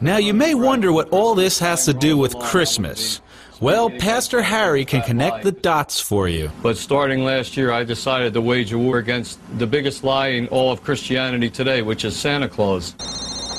Now, 0.00 0.18
you 0.18 0.32
may 0.32 0.54
wonder 0.54 0.92
what 0.92 1.08
all 1.08 1.34
this 1.34 1.58
has 1.58 1.86
to 1.86 1.94
do 1.94 2.16
with 2.16 2.38
Christmas. 2.38 3.20
Well, 3.60 3.90
Pastor 3.90 4.40
Harry 4.40 4.84
can 4.84 5.02
connect 5.02 5.42
the 5.42 5.50
dots 5.50 6.00
for 6.00 6.28
you. 6.28 6.52
But 6.62 6.76
starting 6.76 7.24
last 7.24 7.56
year, 7.56 7.72
I 7.72 7.82
decided 7.82 8.32
to 8.34 8.40
wage 8.40 8.72
a 8.72 8.78
war 8.78 8.98
against 8.98 9.40
the 9.58 9.66
biggest 9.66 10.04
lie 10.04 10.28
in 10.28 10.46
all 10.48 10.70
of 10.70 10.84
Christianity 10.84 11.50
today, 11.50 11.82
which 11.82 12.04
is 12.04 12.14
Santa 12.16 12.48
Claus. 12.48 12.94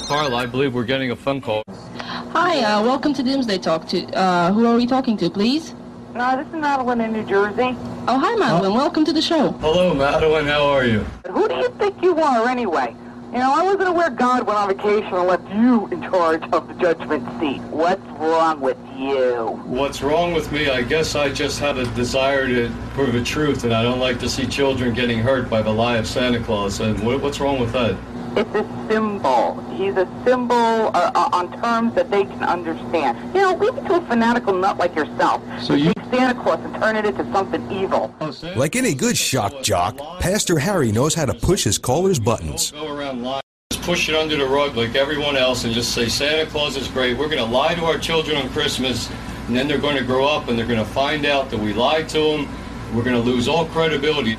Carla, 0.08 0.38
I 0.38 0.46
believe 0.46 0.74
we're 0.74 0.86
getting 0.86 1.12
a 1.12 1.16
phone 1.16 1.42
call. 1.42 1.64
Hi, 1.68 2.62
uh, 2.62 2.84
welcome 2.84 3.14
to 3.14 3.22
Doomsday 3.22 3.58
Talk. 3.58 3.86
To 3.90 4.06
uh, 4.16 4.54
who 4.54 4.66
are 4.66 4.78
we 4.78 4.86
talking 4.86 5.18
to, 5.18 5.30
please? 5.30 5.74
No, 6.14 6.38
this 6.38 6.48
is 6.48 6.54
Madeline 6.54 7.02
in 7.02 7.12
New 7.12 7.26
Jersey. 7.26 7.76
Oh, 8.08 8.18
hi, 8.18 8.34
Madeline. 8.36 8.74
Welcome 8.74 9.04
to 9.04 9.12
the 9.12 9.22
show. 9.22 9.52
Hello, 9.54 9.94
Madeline. 9.94 10.46
How 10.46 10.68
are 10.68 10.86
you? 10.86 11.00
Who 11.30 11.50
do 11.50 11.56
you 11.56 11.68
think 11.80 12.02
you 12.02 12.18
are, 12.22 12.48
anyway? 12.48 12.96
You 13.38 13.44
know, 13.44 13.54
I 13.54 13.62
wasn't 13.62 13.90
aware 13.90 14.10
God 14.10 14.48
went 14.48 14.58
on 14.58 14.68
vacation 14.68 15.14
and 15.14 15.28
left 15.28 15.48
you 15.54 15.86
in 15.90 16.02
charge 16.02 16.42
of 16.52 16.68
the 16.68 16.74
judgment 16.74 17.24
seat. 17.40 17.62
What's 17.70 18.02
wrong 18.18 18.60
with 18.60 18.80
you? 18.98 19.62
What's 19.66 20.02
wrong 20.02 20.34
with 20.34 20.52
me? 20.52 20.72
I 20.72 20.82
guess 20.82 21.14
I 21.14 21.30
just 21.30 21.60
have 21.60 21.78
a 21.78 21.86
desire 21.94 22.48
to 22.48 22.74
prove 22.96 23.14
the 23.14 23.24
truth, 23.24 23.64
and 23.64 23.76
I 23.76 23.84
don't 23.84 24.00
like 24.00 24.20
to 24.22 24.28
see 24.28 24.48
children 24.48 24.92
getting 24.96 25.20
hurt 25.20 25.52
by 25.52 25.62
the 25.62 25.70
lie 25.70 25.98
of 25.98 26.08
Santa 26.08 26.44
Claus. 26.44 26.80
And 26.80 27.00
what, 27.06 27.22
what's 27.22 27.40
wrong 27.40 27.60
with 27.60 27.72
that? 27.74 27.96
It's 28.38 28.54
a 28.54 28.88
symbol. 28.88 29.60
He's 29.76 29.96
a 29.98 30.08
symbol 30.24 30.56
uh, 30.56 31.12
uh, 31.16 31.30
on 31.34 31.60
terms 31.60 31.96
that 31.96 32.12
they 32.12 32.24
can 32.24 32.44
understand. 32.44 33.18
You 33.34 33.42
know, 33.42 33.56
leave 33.56 33.76
it 33.76 33.88
to 33.88 33.96
a 33.96 34.02
fanatical 34.02 34.54
nut 34.54 34.78
like 34.78 34.96
yourself. 34.96 35.42
So 35.60 35.74
you- 35.74 35.92
take 35.94 36.20
Santa 36.20 36.40
Claus 36.40 36.60
and 36.64 36.76
turn 36.76 36.96
it 36.98 37.06
into 37.06 37.24
something 37.32 37.72
evil. 37.72 38.14
Like 38.56 38.76
any 38.76 38.94
good 38.94 39.18
shock 39.18 39.64
jock, 39.64 39.98
Pastor 40.20 40.60
Harry 40.60 40.92
knows 40.92 41.16
how 41.16 41.26
to 41.26 41.34
push 41.34 41.64
his 41.64 41.80
caller's 41.80 42.20
buttons. 42.20 42.70
Don't 42.72 42.86
go 42.86 42.96
around 42.96 43.24
lying. 43.24 43.42
Just 43.72 43.84
push 43.84 44.08
it 44.08 44.14
under 44.16 44.38
the 44.38 44.46
rug 44.46 44.76
like 44.76 44.94
everyone 44.94 45.36
else 45.36 45.64
and 45.64 45.74
just 45.74 45.96
say 45.96 46.08
Santa 46.08 46.46
Claus 46.50 46.78
is 46.78 46.88
great. 46.90 47.18
We're 47.18 47.30
going 47.30 47.44
to 47.44 47.52
lie 47.52 47.74
to 47.74 47.86
our 47.86 47.98
children 47.98 48.38
on 48.38 48.50
Christmas, 48.50 49.10
and 49.48 49.56
then 49.56 49.68
they're 49.68 49.80
going 49.80 49.98
to 49.98 50.04
grow 50.04 50.28
up 50.28 50.48
and 50.48 50.60
they're 50.60 50.68
going 50.68 50.78
to 50.78 50.86
find 50.86 51.26
out 51.26 51.50
that 51.50 51.60
we 51.60 51.74
lied 51.74 52.08
to 52.10 52.20
them. 52.20 52.48
We're 52.94 53.04
going 53.04 53.22
to 53.22 53.28
lose 53.32 53.48
all 53.48 53.66
credibility. 53.66 54.38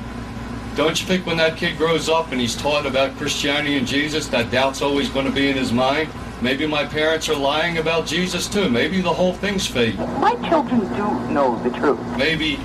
Don't 0.75 0.99
you 0.99 1.05
think 1.05 1.25
when 1.25 1.37
that 1.37 1.57
kid 1.57 1.77
grows 1.77 2.07
up 2.07 2.31
and 2.31 2.39
he's 2.39 2.55
taught 2.55 2.85
about 2.85 3.17
Christianity 3.17 3.77
and 3.77 3.85
Jesus, 3.85 4.27
that 4.27 4.49
doubt's 4.49 4.81
always 4.81 5.09
going 5.09 5.25
to 5.25 5.31
be 5.31 5.49
in 5.49 5.57
his 5.57 5.73
mind? 5.73 6.09
Maybe 6.41 6.65
my 6.65 6.85
parents 6.85 7.27
are 7.27 7.35
lying 7.35 7.79
about 7.79 8.05
Jesus 8.05 8.47
too. 8.47 8.69
Maybe 8.69 9.01
the 9.01 9.13
whole 9.13 9.33
thing's 9.33 9.67
fake. 9.67 9.97
My 9.97 10.35
children 10.47 10.79
do 10.95 11.33
know 11.33 11.61
the 11.63 11.69
truth. 11.69 11.99
Maybe 12.17 12.59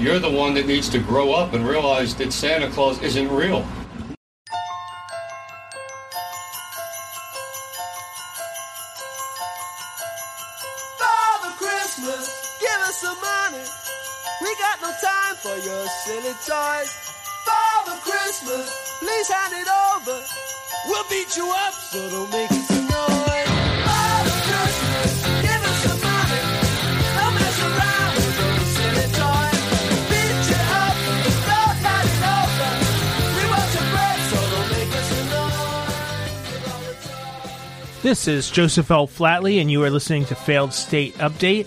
you're 0.00 0.18
the 0.18 0.30
one 0.30 0.54
that 0.54 0.66
needs 0.66 0.88
to 0.88 0.98
grow 0.98 1.32
up 1.32 1.52
and 1.52 1.66
realize 1.66 2.14
that 2.16 2.32
Santa 2.32 2.68
Claus 2.70 3.00
isn't 3.02 3.30
real. 3.30 3.64
It 19.30 19.68
over. 19.68 20.22
We'll 20.86 21.04
beat 21.08 21.36
you 21.36 21.50
up, 21.50 21.74
so 21.74 22.10
don't 22.10 22.30
make 22.30 22.50
hand 22.50 22.64
it. 22.64 22.80
This 38.02 38.26
is 38.26 38.50
Joseph 38.50 38.90
L. 38.90 39.06
Flatley, 39.06 39.60
and 39.60 39.70
you 39.70 39.84
are 39.84 39.90
listening 39.90 40.24
to 40.24 40.34
Failed 40.34 40.72
State 40.72 41.14
Update. 41.16 41.66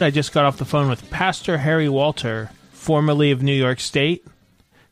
I 0.00 0.10
just 0.10 0.32
got 0.32 0.44
off 0.44 0.56
the 0.56 0.64
phone 0.64 0.88
with 0.88 1.08
Pastor 1.08 1.56
Harry 1.56 1.88
Walter, 1.88 2.50
formerly 2.72 3.30
of 3.30 3.44
New 3.44 3.54
York 3.54 3.78
State, 3.78 4.26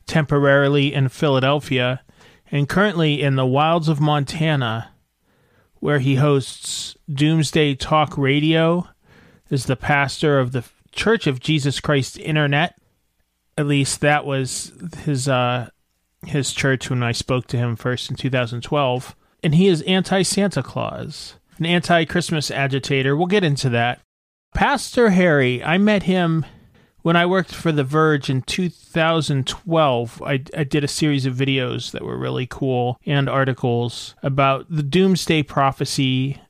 temporarily 0.06 0.94
in 0.94 1.08
Philadelphia, 1.08 2.02
and 2.50 2.68
currently 2.68 3.22
in 3.22 3.36
the 3.36 3.46
wilds 3.46 3.88
of 3.88 4.00
Montana, 4.00 4.90
where 5.76 5.98
he 5.98 6.16
hosts 6.16 6.96
Doomsday 7.12 7.74
Talk 7.74 8.16
Radio, 8.16 8.88
is 9.50 9.66
the 9.66 9.76
pastor 9.76 10.38
of 10.38 10.52
the 10.52 10.64
Church 10.92 11.26
of 11.26 11.40
Jesus 11.40 11.80
Christ 11.80 12.18
Internet. 12.18 12.78
At 13.58 13.66
least 13.66 14.00
that 14.00 14.24
was 14.24 14.72
his 15.04 15.28
uh, 15.28 15.68
his 16.24 16.52
church 16.52 16.90
when 16.90 17.02
I 17.02 17.12
spoke 17.12 17.46
to 17.48 17.56
him 17.56 17.76
first 17.76 18.10
in 18.10 18.16
2012. 18.16 19.14
And 19.42 19.54
he 19.54 19.68
is 19.68 19.82
anti 19.82 20.22
Santa 20.22 20.62
Claus, 20.62 21.36
an 21.58 21.66
anti 21.66 22.04
Christmas 22.04 22.50
agitator. 22.50 23.16
We'll 23.16 23.26
get 23.26 23.44
into 23.44 23.68
that. 23.70 24.00
Pastor 24.54 25.10
Harry, 25.10 25.62
I 25.62 25.78
met 25.78 26.04
him 26.04 26.46
when 27.06 27.14
I 27.14 27.24
worked 27.24 27.54
for 27.54 27.70
The 27.70 27.84
Verge 27.84 28.28
in 28.28 28.42
2012. 28.42 30.22
I, 30.26 30.42
I 30.56 30.64
did 30.64 30.82
a 30.82 30.88
series 30.88 31.24
of 31.24 31.36
videos 31.36 31.92
that 31.92 32.02
were 32.02 32.18
really 32.18 32.48
cool 32.48 32.98
and 33.06 33.28
articles 33.28 34.16
about 34.24 34.66
the 34.68 34.82
doomsday 34.82 35.44
prophecy, 35.44 36.42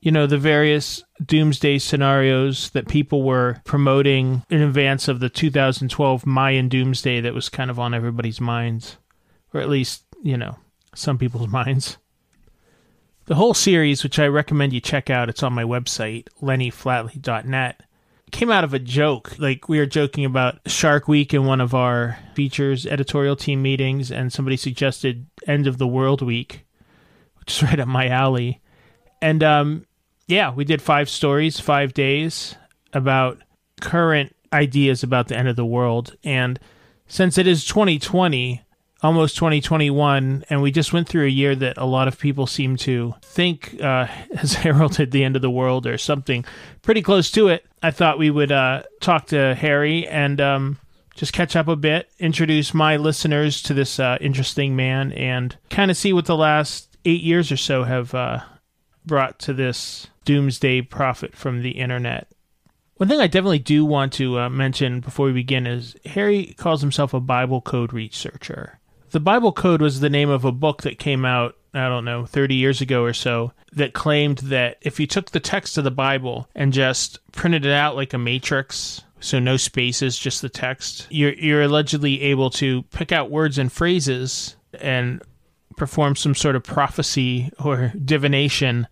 you 0.00 0.12
know, 0.12 0.28
the 0.28 0.38
various 0.38 1.02
doomsday 1.26 1.80
scenarios 1.80 2.70
that 2.70 2.86
people 2.86 3.24
were 3.24 3.60
promoting 3.64 4.44
in 4.48 4.62
advance 4.62 5.08
of 5.08 5.18
the 5.18 5.28
2012 5.28 6.24
Mayan 6.24 6.68
doomsday 6.68 7.20
that 7.20 7.34
was 7.34 7.48
kind 7.48 7.68
of 7.68 7.80
on 7.80 7.92
everybody's 7.92 8.40
minds, 8.40 8.96
or 9.52 9.60
at 9.60 9.68
least, 9.68 10.04
you 10.22 10.36
know, 10.36 10.56
some 10.94 11.18
people's 11.18 11.48
minds. 11.58 11.98
The 13.24 13.34
whole 13.34 13.54
series, 13.54 14.04
which 14.04 14.20
I 14.20 14.28
recommend 14.28 14.72
you 14.72 14.80
check 14.80 15.10
out, 15.10 15.28
it's 15.28 15.42
on 15.42 15.52
my 15.52 15.64
website, 15.64 16.28
lennyflatley.net, 16.40 17.82
came 18.32 18.50
out 18.50 18.64
of 18.64 18.74
a 18.74 18.78
joke. 18.78 19.38
Like, 19.38 19.68
we 19.68 19.78
were 19.78 19.86
joking 19.86 20.24
about 20.24 20.58
Shark 20.66 21.08
Week 21.08 21.32
in 21.34 21.44
one 21.44 21.60
of 21.60 21.74
our 21.74 22.18
features 22.34 22.86
editorial 22.86 23.36
team 23.36 23.62
meetings, 23.62 24.10
and 24.10 24.32
somebody 24.32 24.56
suggested 24.56 25.26
End 25.46 25.66
of 25.66 25.78
the 25.78 25.86
World 25.86 26.22
Week, 26.22 26.66
which 27.38 27.52
is 27.52 27.62
right 27.68 27.80
up 27.80 27.88
my 27.88 28.08
alley. 28.08 28.60
And, 29.22 29.42
um, 29.42 29.86
yeah, 30.26 30.52
we 30.52 30.64
did 30.64 30.80
five 30.80 31.10
stories, 31.10 31.60
five 31.60 31.92
days 31.92 32.56
about 32.92 33.38
current 33.80 34.34
ideas 34.52 35.02
about 35.02 35.28
the 35.28 35.36
end 35.36 35.48
of 35.48 35.56
the 35.56 35.64
world. 35.64 36.16
And 36.24 36.58
since 37.06 37.38
it 37.38 37.46
is 37.46 37.64
2020, 37.64 38.62
almost 39.02 39.36
2021, 39.36 40.44
and 40.50 40.62
we 40.62 40.70
just 40.70 40.92
went 40.92 41.08
through 41.08 41.24
a 41.24 41.30
year 41.30 41.54
that 41.56 41.78
a 41.78 41.84
lot 41.84 42.08
of 42.08 42.18
people 42.18 42.46
seem 42.46 42.76
to 42.76 43.14
think 43.22 43.80
uh, 43.82 44.04
has 44.36 44.54
heralded 44.54 45.10
the 45.10 45.24
end 45.24 45.36
of 45.36 45.42
the 45.42 45.50
world 45.50 45.86
or 45.86 45.98
something 45.98 46.44
pretty 46.82 47.02
close 47.02 47.30
to 47.32 47.48
it. 47.48 47.64
I 47.82 47.90
thought 47.90 48.18
we 48.18 48.30
would 48.30 48.52
uh, 48.52 48.82
talk 49.00 49.26
to 49.28 49.54
Harry 49.54 50.06
and 50.06 50.40
um, 50.40 50.78
just 51.14 51.32
catch 51.32 51.56
up 51.56 51.68
a 51.68 51.76
bit, 51.76 52.10
introduce 52.18 52.74
my 52.74 52.96
listeners 52.96 53.62
to 53.62 53.74
this 53.74 53.98
uh, 53.98 54.18
interesting 54.20 54.76
man, 54.76 55.12
and 55.12 55.56
kind 55.70 55.90
of 55.90 55.96
see 55.96 56.12
what 56.12 56.26
the 56.26 56.36
last 56.36 56.96
eight 57.04 57.22
years 57.22 57.50
or 57.50 57.56
so 57.56 57.84
have 57.84 58.14
uh, 58.14 58.40
brought 59.06 59.38
to 59.40 59.52
this 59.52 60.08
doomsday 60.24 60.82
prophet 60.82 61.34
from 61.34 61.62
the 61.62 61.72
internet. 61.72 62.28
One 62.96 63.08
thing 63.08 63.20
I 63.20 63.28
definitely 63.28 63.60
do 63.60 63.86
want 63.86 64.12
to 64.14 64.38
uh, 64.38 64.50
mention 64.50 65.00
before 65.00 65.26
we 65.26 65.32
begin 65.32 65.66
is 65.66 65.96
Harry 66.04 66.54
calls 66.58 66.82
himself 66.82 67.14
a 67.14 67.20
Bible 67.20 67.62
code 67.62 67.94
researcher. 67.94 68.79
The 69.10 69.20
Bible 69.20 69.52
Code 69.52 69.82
was 69.82 70.00
the 70.00 70.10
name 70.10 70.30
of 70.30 70.44
a 70.44 70.52
book 70.52 70.82
that 70.82 70.98
came 70.98 71.24
out, 71.24 71.56
I 71.74 71.88
don't 71.88 72.04
know, 72.04 72.26
30 72.26 72.54
years 72.54 72.80
ago 72.80 73.02
or 73.02 73.12
so, 73.12 73.52
that 73.72 73.92
claimed 73.92 74.38
that 74.38 74.78
if 74.82 75.00
you 75.00 75.06
took 75.06 75.30
the 75.30 75.40
text 75.40 75.76
of 75.78 75.84
the 75.84 75.90
Bible 75.90 76.48
and 76.54 76.72
just 76.72 77.18
printed 77.32 77.66
it 77.66 77.72
out 77.72 77.96
like 77.96 78.12
a 78.12 78.18
matrix, 78.18 79.02
so 79.18 79.38
no 79.38 79.56
spaces, 79.56 80.16
just 80.16 80.42
the 80.42 80.48
text, 80.48 81.06
you're, 81.10 81.34
you're 81.34 81.62
allegedly 81.62 82.22
able 82.22 82.50
to 82.50 82.82
pick 82.84 83.10
out 83.10 83.30
words 83.30 83.58
and 83.58 83.72
phrases 83.72 84.56
and 84.80 85.22
perform 85.76 86.14
some 86.14 86.34
sort 86.34 86.56
of 86.56 86.62
prophecy 86.62 87.50
or 87.64 87.92
divination. 88.04 88.86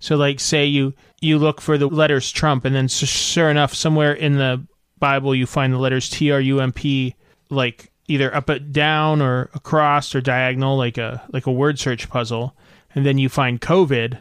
So, 0.00 0.16
like, 0.16 0.40
say 0.40 0.66
you 0.66 0.94
you 1.20 1.38
look 1.38 1.60
for 1.60 1.78
the 1.78 1.86
letters 1.86 2.30
Trump, 2.30 2.64
and 2.64 2.74
then 2.74 2.88
sure 2.88 3.48
enough, 3.48 3.72
somewhere 3.72 4.12
in 4.12 4.36
the 4.36 4.66
Bible 4.98 5.34
you 5.34 5.46
find 5.46 5.72
the 5.72 5.78
letters 5.78 6.10
T 6.10 6.32
R 6.32 6.40
U 6.40 6.60
M 6.60 6.72
P, 6.72 7.14
like 7.48 7.91
either 8.12 8.34
up 8.34 8.48
and 8.48 8.72
down 8.72 9.20
or 9.20 9.50
across 9.54 10.14
or 10.14 10.20
diagonal, 10.20 10.76
like 10.76 10.98
a 10.98 11.22
like 11.32 11.46
a 11.46 11.52
word 11.52 11.78
search 11.78 12.08
puzzle, 12.08 12.54
and 12.94 13.06
then 13.06 13.18
you 13.18 13.28
find 13.28 13.60
COVID, 13.60 14.18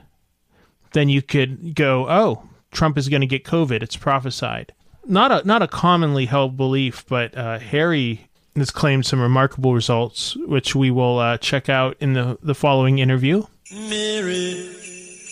then 0.94 1.10
you 1.10 1.22
could 1.22 1.76
go, 1.76 2.08
oh, 2.10 2.50
Trump 2.72 2.98
is 2.98 3.10
going 3.10 3.22
to 3.22 3.28
get 3.28 3.44
COVID. 3.44 3.84
It's 3.84 3.98
prophesied. 3.98 4.74
Not 5.06 5.32
a 5.32 5.48
not 5.48 5.62
a 5.62 5.68
commonly 5.68 6.26
held 6.26 6.58
belief, 6.58 7.06
but 7.08 7.36
uh, 7.38 7.60
Harry 7.60 8.28
has 8.56 8.72
claimed 8.72 9.06
some 9.06 9.20
remarkable 9.20 9.74
results, 9.74 10.36
which 10.38 10.76
we 10.76 10.92
will 10.92 11.20
uh, 11.20 11.38
check 11.38 11.70
out 11.70 11.98
in 12.00 12.14
the 12.14 12.38
the 12.42 12.56
following 12.56 13.00
interview. 13.00 13.44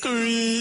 Christmas. 0.01 0.58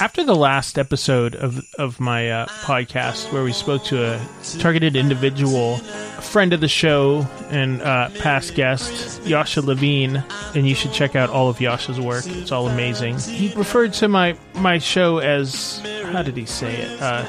After 0.00 0.24
the 0.24 0.34
last 0.34 0.78
episode 0.78 1.34
of 1.34 1.62
of 1.78 2.00
my 2.00 2.30
uh, 2.30 2.46
podcast, 2.46 3.30
where 3.34 3.44
we 3.44 3.52
spoke 3.52 3.84
to 3.84 4.02
a 4.02 4.26
targeted 4.58 4.96
individual, 4.96 5.74
a 5.74 6.22
friend 6.22 6.54
of 6.54 6.62
the 6.62 6.68
show 6.68 7.28
and 7.50 7.82
uh, 7.82 8.08
past 8.18 8.54
guest, 8.54 9.22
Yasha 9.26 9.60
Levine, 9.60 10.24
and 10.54 10.66
you 10.66 10.74
should 10.74 10.94
check 10.94 11.16
out 11.16 11.28
all 11.28 11.50
of 11.50 11.60
Yasha's 11.60 12.00
work. 12.00 12.24
It's 12.26 12.50
all 12.50 12.66
amazing. 12.66 13.18
He 13.18 13.52
referred 13.54 13.92
to 13.94 14.08
my 14.08 14.38
my 14.54 14.78
show 14.78 15.18
as 15.18 15.80
how 16.04 16.22
did 16.22 16.34
he 16.38 16.46
say 16.46 16.76
it? 16.76 17.02
Uh, 17.02 17.28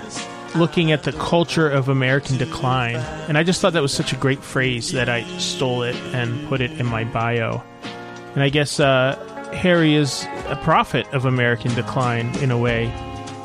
looking 0.56 0.94
at 0.94 1.04
the 1.04 1.12
culture 1.12 1.70
of 1.70 1.90
American 1.90 2.38
decline, 2.38 2.96
and 3.28 3.38
I 3.38 3.44
just 3.44 3.60
thought 3.60 3.74
that 3.74 3.82
was 3.82 3.94
such 3.94 4.14
a 4.14 4.18
great 4.18 4.42
phrase 4.42 4.94
that 4.94 5.10
I 5.10 5.24
stole 5.40 5.84
it 5.84 5.98
and 6.14 6.48
put 6.48 6.62
it 6.62 6.72
in 6.80 6.86
my 6.86 7.04
bio. 7.04 7.62
And 8.34 8.42
I 8.42 8.48
guess 8.48 8.80
uh, 8.80 9.31
Harry 9.54 9.96
is 9.96 10.26
a 10.48 10.56
prophet 10.64 11.08
of 11.14 11.26
American 11.26 11.74
decline 11.76 12.36
in 12.38 12.52
a 12.52 12.58
way. 12.58 12.92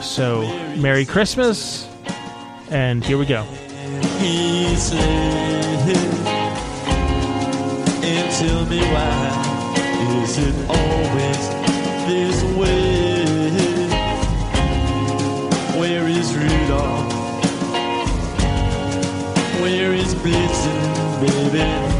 So, 0.00 0.42
Merry 0.76 1.04
Christmas, 1.04 1.88
and 2.70 3.04
here 3.04 3.18
we 3.18 3.26
go. 3.26 3.44
And 8.02 8.32
tell 8.32 8.64
me 8.66 8.80
why 8.80 9.46
is 10.22 10.38
it 10.38 10.54
always 10.68 11.48
this 12.06 12.42
way? 12.56 13.26
Where 15.78 16.06
is 16.08 16.34
Rudolph? 16.36 17.12
Where 19.60 19.92
is 19.92 20.14
Blitzen, 20.14 21.20
baby? 21.20 21.95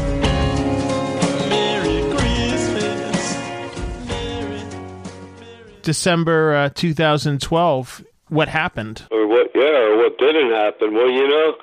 December 5.87 6.53
uh, 6.53 6.69
2012. 6.75 8.03
What 8.27 8.49
happened? 8.49 9.07
or 9.09 9.25
what 9.25 9.47
yeah 9.55 9.87
or 9.87 9.95
what 9.95 10.17
didn't 10.17 10.51
happen 10.51 10.93
well 10.93 11.09
you 11.09 11.25
know 11.25 11.55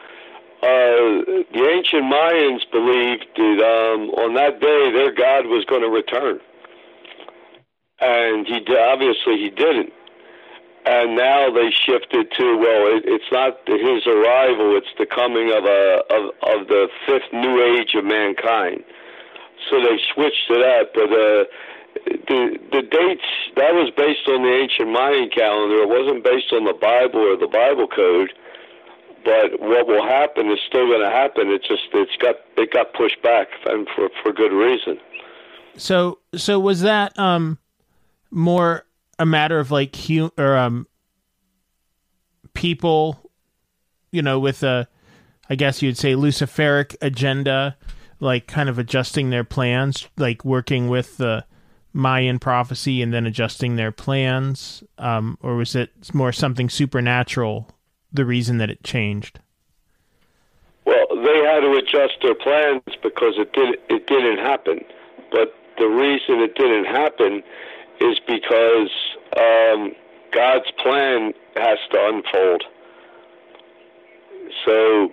uh 0.63 1.45
the 1.53 1.65
ancient 1.77 2.05
mayans 2.09 2.65
believed 2.73 3.27
that 3.37 3.61
um 3.61 4.09
on 4.17 4.33
that 4.33 4.61
day 4.61 4.91
their 4.97 5.13
god 5.13 5.45
was 5.45 5.67
going 5.67 5.83
to 5.83 5.91
return 5.91 6.41
and 8.01 8.47
he 8.47 8.65
obviously 8.93 9.37
he 9.37 9.51
didn't 9.51 9.93
and 10.87 11.17
now 11.17 11.53
they 11.53 11.69
shifted 11.71 12.33
to 12.33 12.57
well 12.57 12.97
it, 12.97 13.05
it's 13.05 13.29
not 13.31 13.61
his 13.69 14.07
arrival 14.07 14.75
it's 14.81 14.95
the 14.97 15.05
coming 15.05 15.53
of 15.53 15.65
a 15.69 16.01
of 16.17 16.25
of 16.49 16.69
the 16.69 16.89
fifth 17.05 17.29
new 17.35 17.61
age 17.61 17.93
of 17.95 18.07
mankind 18.07 18.83
so 19.69 19.77
they 19.85 20.01
switched 20.15 20.49
to 20.49 20.55
that 20.55 20.97
but 20.97 21.13
uh 21.13 21.45
the 22.05 22.59
the 22.73 22.83
dates 22.83 23.25
that 23.57 23.73
was 23.75 23.91
based 23.97 24.27
on 24.29 24.43
the 24.43 24.53
ancient 24.53 24.91
Mayan 24.91 25.31
calendar. 25.31 25.83
It 25.83 25.89
wasn't 25.89 26.25
based 26.25 26.53
on 26.53 26.65
the 26.65 26.73
Bible 26.73 27.21
or 27.21 27.37
the 27.37 27.47
Bible 27.49 27.87
code. 27.87 28.33
But 29.25 29.59
what 29.59 29.87
will 29.87 30.07
happen 30.07 30.51
is 30.51 30.59
still 30.69 30.87
going 30.87 31.01
to 31.01 31.11
happen. 31.11 31.49
It's 31.49 31.67
just 31.67 31.85
it's 31.95 32.17
got 32.17 32.37
it 32.57 32.71
got 32.73 32.93
pushed 32.93 33.23
back 33.23 33.49
and 33.67 33.89
for 33.95 34.11
for 34.23 34.33
good 34.33 34.53
reason. 34.53 34.99
So, 35.77 36.19
so 36.35 36.61
was 36.61 36.83
that 36.83 37.19
um 37.19 37.59
more 38.31 38.85
a 39.19 39.27
matter 39.27 39.59
of 39.59 39.71
like 39.71 39.97
hu- 39.97 40.33
or 40.37 40.57
um 40.57 40.87
people, 42.55 43.31
you 44.11 44.23
know, 44.23 44.39
with 44.39 44.63
a, 44.63 44.89
I 45.51 45.57
guess 45.57 45.83
you'd 45.83 45.99
say 45.99 46.15
Luciferic 46.15 46.97
agenda, 47.03 47.77
like 48.21 48.47
kind 48.47 48.69
of 48.69 48.79
adjusting 48.79 49.31
their 49.31 49.45
plans, 49.45 50.09
like 50.17 50.45
working 50.45 50.89
with 50.89 51.17
the 51.19 51.45
Mayan 51.95 52.39
prophecy 52.39 53.01
and 53.01 53.15
then 53.15 53.25
adjusting 53.25 53.77
their 53.77 53.93
plans, 53.93 54.83
um, 54.99 55.39
or 55.41 55.55
was 55.55 55.75
it 55.75 55.91
more 56.13 56.33
something 56.33 56.69
supernatural? 56.69 57.71
The 58.13 58.25
reason 58.25 58.59
that 58.59 58.71
it 58.71 58.83
changed. 58.85 59.41
Well, 60.85 61.07
they 61.11 61.39
had 61.45 61.61
to 61.61 61.73
adjust 61.79 62.19
their 62.23 62.35
plans 62.35 62.83
because 63.03 63.35
it 63.39 63.53
did 63.53 63.79
it 63.89 64.07
didn't 64.07 64.39
happen. 64.39 64.81
But 65.31 65.55
the 65.79 65.87
reason 65.87 66.41
it 66.41 66.55
didn't 66.55 66.85
happen 66.85 67.43
is 68.01 68.19
because 68.27 68.91
um, 69.37 69.93
God's 70.33 70.71
plan 70.83 71.33
has 71.57 71.79
to 71.93 71.99
unfold. 72.13 72.65
So, 74.65 75.09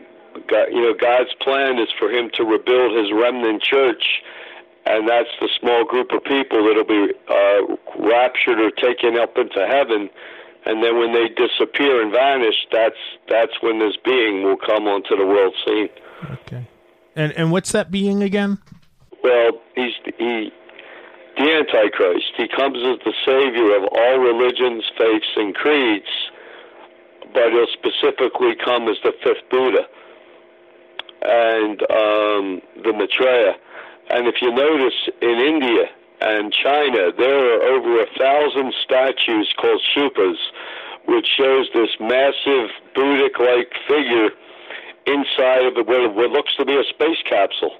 God, 0.48 0.68
you 0.72 0.81
know, 0.81 0.94
God's 1.00 1.33
plan 1.42 1.80
is 1.80 1.89
for 1.98 2.12
Him 2.12 2.30
to 2.36 2.44
rebuild 2.44 2.98
His 2.98 3.12
remnant 3.13 3.62
church, 3.62 4.04
and 4.86 5.07
that's 5.07 5.30
the 5.39 5.50
small 5.60 5.86
group 5.86 6.12
of 6.12 6.24
people 6.24 6.66
that'll 6.66 6.83
be 6.83 7.13
uh, 7.28 8.04
raptured 8.04 8.60
or 8.60 8.72
taken 8.72 9.18
up 9.18 9.38
into 9.38 9.66
heaven. 9.68 10.10
And 10.66 10.83
then 10.83 10.98
when 11.00 11.13
they 11.13 11.28
disappear 11.30 12.01
and 12.01 12.12
vanish, 12.12 12.68
that's 12.72 12.95
that's 13.30 13.54
when 13.62 13.80
this 13.80 13.95
being 14.04 14.44
will 14.44 14.57
come 14.57 14.88
onto 14.88 15.16
the 15.16 15.25
world 15.25 15.56
scene. 15.66 15.89
Okay. 16.31 16.68
And 17.16 17.31
and 17.33 17.51
what's 17.51 17.72
that 17.72 17.92
being 17.92 18.22
again? 18.22 18.60
Well, 19.24 19.51
he's 19.75 19.94
he, 20.18 20.51
the 21.38 21.51
Antichrist. 21.51 22.33
He 22.38 22.48
comes 22.48 22.78
as 22.78 23.00
the 23.06 23.13
savior 23.25 23.75
of 23.75 23.83
all 23.92 24.18
religions, 24.19 24.83
faiths, 24.98 25.33
and 25.36 25.56
creeds, 25.56 26.10
but 27.33 27.51
he'll 27.51 27.68
specifically 27.74 28.56
come 28.63 28.88
as 28.88 28.98
the 29.04 29.13
fifth 29.24 29.50
Buddha 29.50 29.88
and 31.24 31.81
um, 31.83 32.62
the 32.83 32.94
Maitreya. 32.94 33.56
And 34.09 34.27
if 34.27 34.42
you 34.42 34.51
notice, 34.51 35.09
in 35.21 35.39
India 35.39 35.86
and 36.21 36.51
China, 36.51 37.12
there 37.18 37.56
are 37.56 37.62
over 37.75 38.01
a 38.01 38.07
thousand 38.18 38.74
statues 38.83 39.53
called 39.57 39.81
stupas, 39.95 40.38
which 41.06 41.27
shows 41.38 41.68
this 41.74 41.89
massive 42.00 42.69
Buddhic-like 42.95 43.74
figure 43.88 44.30
inside 45.07 45.65
of 45.65 45.88
what 45.88 46.31
looks 46.31 46.56
to 46.57 46.65
be 46.65 46.75
a 46.75 46.83
space 46.83 47.18
capsule. 47.27 47.75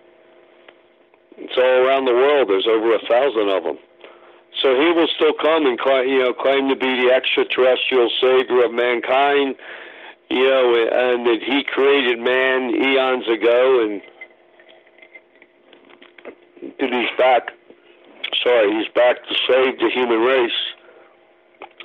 It's 1.38 1.58
all 1.58 1.86
around 1.88 2.06
the 2.06 2.14
world. 2.14 2.50
There's 2.50 2.68
over 2.68 2.96
a 2.96 3.00
thousand 3.08 3.50
of 3.50 3.64
them. 3.64 3.78
So 4.62 4.76
he 4.76 4.92
will 4.92 5.08
still 5.16 5.34
come 5.34 5.66
and 5.66 5.80
cla- 5.80 6.06
you 6.06 6.20
know 6.20 6.34
claim 6.34 6.68
to 6.70 6.76
be 6.76 7.02
the 7.02 7.12
extraterrestrial 7.14 8.10
savior 8.20 8.66
of 8.66 8.74
mankind, 8.74 9.56
you 10.30 10.44
know, 10.44 10.76
and 10.76 11.26
that 11.26 11.42
he 11.42 11.64
created 11.64 12.20
man 12.20 12.70
eons 12.76 13.28
ago, 13.28 13.82
and 13.82 14.02
that 16.62 16.94
he's 16.94 17.18
back. 17.18 17.52
Sorry, 18.44 18.72
he's 18.78 18.92
back 18.94 19.18
to 19.28 19.36
save 19.48 19.80
the 19.80 19.90
human 19.94 20.20
race, 20.20 20.52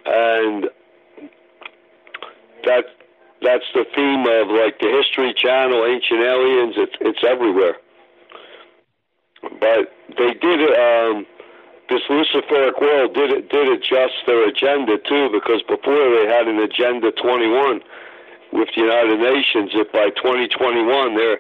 and 0.05 0.71
that 2.65 2.85
that's 3.43 3.65
the 3.75 3.85
theme 3.95 4.27
of 4.27 4.49
like 4.49 4.79
the 4.81 4.89
History 4.89 5.35
Channel, 5.35 5.85
Ancient 5.85 6.21
Aliens. 6.21 6.75
It's 6.77 6.97
it's 7.01 7.25
everywhere. 7.27 7.77
But 9.43 9.93
they 10.17 10.35
did 10.35 10.61
um, 10.75 11.27
this 11.89 12.03
Luciferic 12.09 12.81
world 12.81 13.15
did 13.15 13.31
it 13.31 13.49
did 13.49 13.69
adjust 13.69 14.15
their 14.27 14.49
agenda 14.49 14.99
too, 14.99 15.31
because 15.33 15.63
before 15.63 16.11
they 16.17 16.27
had 16.27 16.49
an 16.49 16.59
agenda 16.59 17.13
21 17.13 17.81
with 18.53 18.69
the 18.75 18.83
United 18.83 19.21
Nations 19.21 19.73
that 19.75 19.93
by 19.93 20.11
2021 20.11 21.15
their 21.17 21.39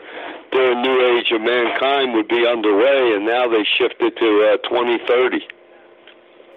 their 0.52 0.74
new 0.74 1.18
age 1.18 1.30
of 1.32 1.40
mankind 1.40 2.14
would 2.14 2.28
be 2.28 2.46
underway, 2.46 3.12
and 3.14 3.26
now 3.26 3.48
they 3.48 3.64
shifted 3.78 4.16
to 4.16 4.58
uh, 4.62 4.68
2030. 4.68 5.46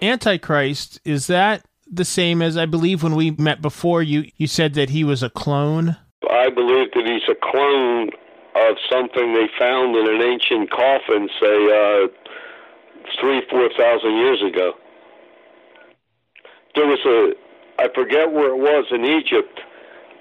Antichrist 0.02 1.00
is 1.04 1.28
that 1.28 1.64
the 1.92 2.06
same 2.06 2.42
as 2.42 2.56
I 2.56 2.66
believe 2.66 3.04
when 3.04 3.16
we 3.16 3.32
met 3.32 3.62
before 3.62 4.02
you 4.04 4.30
you 4.38 4.48
said 4.48 4.74
that 4.76 4.92
he 4.92 5.04
was 5.04 5.24
a 5.24 5.30
clone? 5.30 5.98
I 6.30 6.50
believe 6.50 6.92
that 6.94 7.06
he's 7.06 7.28
a 7.30 7.36
clone 7.36 8.10
of 8.56 8.78
something 8.90 9.34
they 9.34 9.48
found 9.58 9.96
in 9.96 10.08
an 10.08 10.22
ancient 10.22 10.70
coffin, 10.70 11.30
say 11.42 11.58
uh, 11.68 12.08
three, 13.20 13.42
four 13.50 13.70
thousand 13.78 14.16
years 14.18 14.42
ago. 14.44 14.74
There 16.76 16.86
was 16.86 17.00
a, 17.06 17.82
I 17.82 17.90
forget 17.94 18.32
where 18.32 18.50
it 18.50 18.58
was 18.58 18.86
in 18.92 19.04
Egypt. 19.04 19.60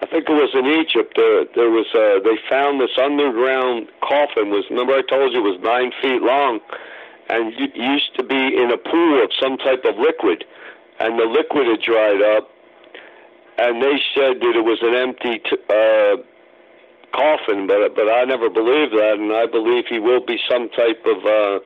I 0.00 0.06
think 0.06 0.28
it 0.28 0.32
was 0.32 0.54
in 0.54 0.66
Egypt. 0.66 1.14
There, 1.16 1.44
there 1.54 1.70
was 1.70 1.86
a, 1.94 2.22
they 2.22 2.38
found 2.48 2.80
this 2.80 2.94
underground 2.96 3.88
coffin. 4.00 4.50
Was 4.50 4.64
remember 4.70 4.94
I 4.94 5.02
told 5.02 5.32
you 5.32 5.40
it 5.40 5.50
was 5.50 5.60
nine 5.60 5.90
feet 6.00 6.22
long, 6.22 6.60
and 7.28 7.52
it 7.58 7.74
used 7.74 8.14
to 8.16 8.22
be 8.22 8.36
in 8.36 8.70
a 8.70 8.78
pool 8.78 9.22
of 9.22 9.30
some 9.40 9.58
type 9.58 9.84
of 9.84 9.98
liquid, 9.98 10.44
and 11.00 11.18
the 11.18 11.26
liquid 11.26 11.66
had 11.66 11.82
dried 11.82 12.22
up, 12.22 12.50
and 13.58 13.82
they 13.82 13.98
said 14.14 14.38
that 14.38 14.54
it 14.54 14.64
was 14.64 14.78
an 14.82 14.94
empty. 14.94 15.42
T- 15.42 15.58
uh, 15.68 16.22
coffin, 17.12 17.66
but 17.66 17.94
but 17.94 18.08
I 18.08 18.24
never 18.24 18.50
believed 18.50 18.92
that, 18.92 19.16
and 19.18 19.32
I 19.32 19.46
believe 19.46 19.86
he 19.88 19.98
will 19.98 20.24
be 20.24 20.38
some 20.48 20.68
type 20.70 21.04
of 21.06 21.24
uh, 21.24 21.58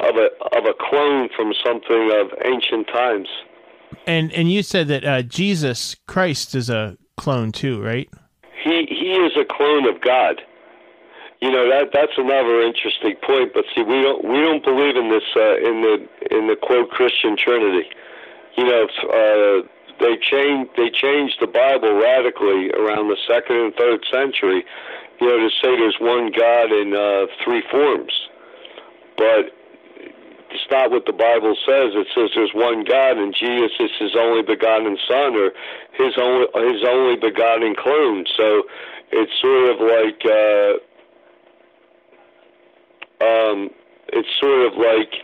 of 0.00 0.16
a 0.16 0.28
of 0.56 0.64
a 0.64 0.74
clone 0.78 1.28
from 1.36 1.52
something 1.64 2.10
of 2.14 2.32
ancient 2.44 2.88
times. 2.88 3.28
And 4.06 4.32
and 4.32 4.50
you 4.50 4.62
said 4.62 4.88
that 4.88 5.04
uh, 5.04 5.22
Jesus 5.22 5.96
Christ 6.06 6.54
is 6.54 6.70
a 6.70 6.96
clone 7.20 7.52
too, 7.52 7.82
right? 7.82 8.08
He 8.64 8.88
he 8.88 9.12
is 9.12 9.36
a 9.36 9.44
clone 9.44 9.86
of 9.86 10.00
God. 10.00 10.40
You 11.40 11.50
know 11.50 11.68
that 11.68 11.92
that's 11.92 12.16
another 12.16 12.62
interesting 12.62 13.14
point. 13.20 13.52
But 13.52 13.64
see, 13.74 13.82
we 13.82 14.00
don't 14.00 14.24
we 14.24 14.40
don't 14.40 14.64
believe 14.64 14.96
in 14.96 15.10
this 15.10 15.28
uh, 15.36 15.56
in 15.60 15.84
the 15.84 16.08
in 16.32 16.48
the 16.48 16.56
quote 16.56 16.88
Christian 16.90 17.36
Trinity. 17.36 17.88
You 18.56 18.64
know, 18.64 18.88
uh, 19.04 19.68
they 20.00 20.16
changed 20.16 20.70
they 20.76 20.88
changed 20.88 21.36
the 21.40 21.46
Bible 21.46 21.92
radically 22.00 22.72
around 22.72 23.08
the 23.08 23.20
second 23.28 23.56
and 23.56 23.74
third 23.76 24.00
century. 24.10 24.64
You 25.20 25.28
know, 25.28 25.36
to 25.36 25.50
say 25.60 25.76
there's 25.76 26.00
one 26.00 26.32
God 26.32 26.72
in 26.72 26.96
uh, 26.96 27.28
three 27.44 27.62
forms, 27.70 28.12
but 29.16 29.52
it's 30.50 30.70
not 30.70 30.90
what 30.90 31.06
the 31.06 31.12
Bible 31.12 31.54
says. 31.66 31.94
It 31.94 32.08
says 32.14 32.30
there's 32.34 32.54
one 32.54 32.84
God, 32.84 33.18
and 33.18 33.34
Jesus 33.34 33.72
is 33.78 33.90
His 33.98 34.16
only 34.18 34.42
begotten 34.42 34.98
Son, 35.08 35.36
or 35.36 35.52
His 35.94 36.14
only 36.18 36.46
His 36.54 36.82
only 36.86 37.16
begotten 37.16 37.74
clone. 37.74 38.26
So 38.36 38.62
it's 39.12 39.32
sort 39.40 39.70
of 39.70 39.78
like 39.80 40.20
uh, 40.26 40.72
um, 43.24 43.70
it's 44.12 44.28
sort 44.40 44.66
of 44.66 44.74
like 44.74 45.14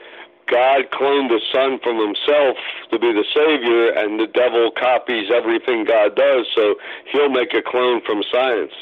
God 0.46 0.90
cloned 0.94 1.28
the 1.28 1.40
Son 1.52 1.78
from 1.82 1.98
Himself 1.98 2.56
to 2.90 2.98
be 2.98 3.12
the 3.12 3.26
Savior, 3.34 3.90
and 3.98 4.20
the 4.20 4.30
devil 4.30 4.70
copies 4.70 5.30
everything 5.34 5.84
God 5.84 6.14
does. 6.14 6.46
So 6.54 6.76
He'll 7.12 7.30
make 7.30 7.52
a 7.54 7.62
clone 7.62 8.00
from 8.06 8.22
science 8.30 8.74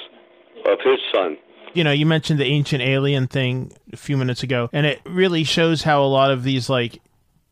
of 0.67 0.79
His 0.85 1.01
Son 1.13 1.39
you 1.75 1.85
know, 1.85 1.93
you 1.93 2.07
mentioned 2.07 2.41
the 2.41 2.47
ancient 2.47 2.83
alien 2.83 3.27
thing 3.27 3.73
a 3.93 3.97
few 3.97 4.17
minutes 4.17 4.43
ago, 4.43 4.71
and 4.73 4.87
it 4.87 5.01
really 5.05 5.45
shows 5.45 5.83
how 5.83 6.03
a 6.03 6.07
lot 6.07 6.31
of 6.31 6.45
these 6.45 6.71
like 6.71 7.01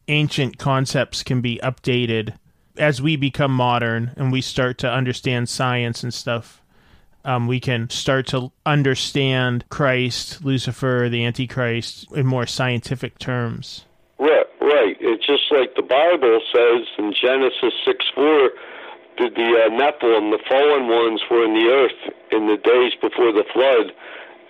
ancient 0.08 0.58
concepts 0.58 1.22
can 1.22 1.40
be 1.40 1.60
updated 1.62 2.34
as 2.76 3.02
we 3.02 3.16
become 3.16 3.52
modern 3.52 4.12
and 4.16 4.32
we 4.32 4.40
start 4.40 4.78
to 4.78 4.90
understand 4.90 5.48
science 5.48 6.02
and 6.02 6.14
stuff. 6.14 6.62
Um, 7.24 7.46
we 7.46 7.60
can 7.60 7.88
start 7.90 8.26
to 8.28 8.50
understand 8.66 9.64
Christ, 9.68 10.44
Lucifer, 10.44 11.08
the 11.08 11.24
Antichrist 11.24 12.10
in 12.12 12.26
more 12.26 12.46
scientific 12.46 13.18
terms. 13.18 13.84
Right, 14.18 14.46
right. 14.60 14.96
It's 15.00 15.24
just 15.24 15.44
like 15.52 15.76
the 15.76 15.82
Bible 15.82 16.40
says 16.52 16.86
in 16.98 17.14
Genesis 17.14 17.74
6 17.84 18.04
4 18.14 18.50
the, 19.22 19.30
the 19.30 19.48
uh, 19.54 19.70
Nephilim, 19.70 20.34
the 20.34 20.42
fallen 20.50 20.88
ones, 20.90 21.22
were 21.30 21.44
in 21.44 21.54
the 21.54 21.70
earth 21.70 22.00
in 22.32 22.46
the 22.50 22.58
days 22.58 22.92
before 23.00 23.30
the 23.30 23.44
flood, 23.52 23.94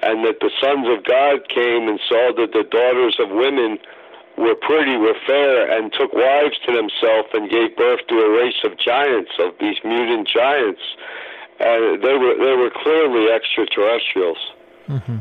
and 0.03 0.25
that 0.25 0.41
the 0.41 0.51
sons 0.61 0.89
of 0.89 1.05
God 1.05 1.49
came 1.49 1.89
and 1.89 2.01
saw 2.09 2.33
that 2.37 2.53
the 2.53 2.65
daughters 2.65 3.21
of 3.21 3.29
women 3.31 3.79
were 4.39 4.57
pretty, 4.57 4.97
were 4.97 5.19
fair, 5.27 5.71
and 5.71 5.93
took 5.93 6.13
wives 6.13 6.57
to 6.65 6.73
themselves 6.73 7.29
and 7.35 7.51
gave 7.51 7.77
birth 7.77 8.01
to 8.09 8.17
a 8.17 8.31
race 8.33 8.65
of 8.65 8.79
giants, 8.79 9.33
of 9.39 9.53
these 9.61 9.77
mutant 9.85 10.27
giants. 10.27 10.81
And 11.61 12.03
they 12.03 12.17
were 12.17 12.35
they 12.35 12.57
were 12.57 12.71
clearly 12.71 13.31
extraterrestrials. 13.31 14.41
Mm-hmm. 14.89 15.19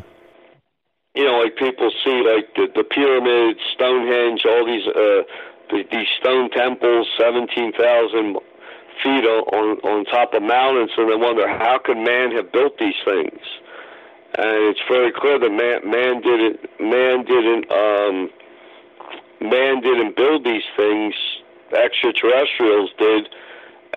You 1.14 1.26
know, 1.26 1.40
like 1.44 1.58
people 1.58 1.92
see 2.04 2.24
like 2.24 2.56
the, 2.56 2.72
the 2.74 2.84
pyramids, 2.84 3.60
Stonehenge, 3.76 4.46
all 4.48 4.66
these 4.66 4.88
uh, 4.88 5.24
the, 5.70 5.84
these 5.92 6.08
stone 6.20 6.50
temples, 6.50 7.08
seventeen 7.20 7.74
thousand 7.74 8.38
feet 9.04 9.26
on 9.26 9.80
on 9.82 10.06
top 10.06 10.34
of 10.34 10.44
mountains, 10.44 10.92
and 10.98 11.10
they 11.10 11.16
wonder 11.16 11.48
how 11.48 11.80
could 11.84 11.98
man 11.98 12.32
have 12.36 12.52
built 12.52 12.78
these 12.78 12.98
things 13.06 13.42
and 14.38 14.72
it's 14.72 14.80
very 14.88 15.12
clear 15.12 15.40
that 15.40 15.52
man, 15.52 15.84
man 15.84 16.22
didn't 16.22 16.64
man 16.80 17.26
didn't 17.26 17.68
um, 17.68 18.30
man 19.42 19.82
didn't 19.82 20.16
build 20.16 20.46
these 20.46 20.64
things. 20.78 21.16
Extraterrestrials 21.72 22.92
did, 22.98 23.28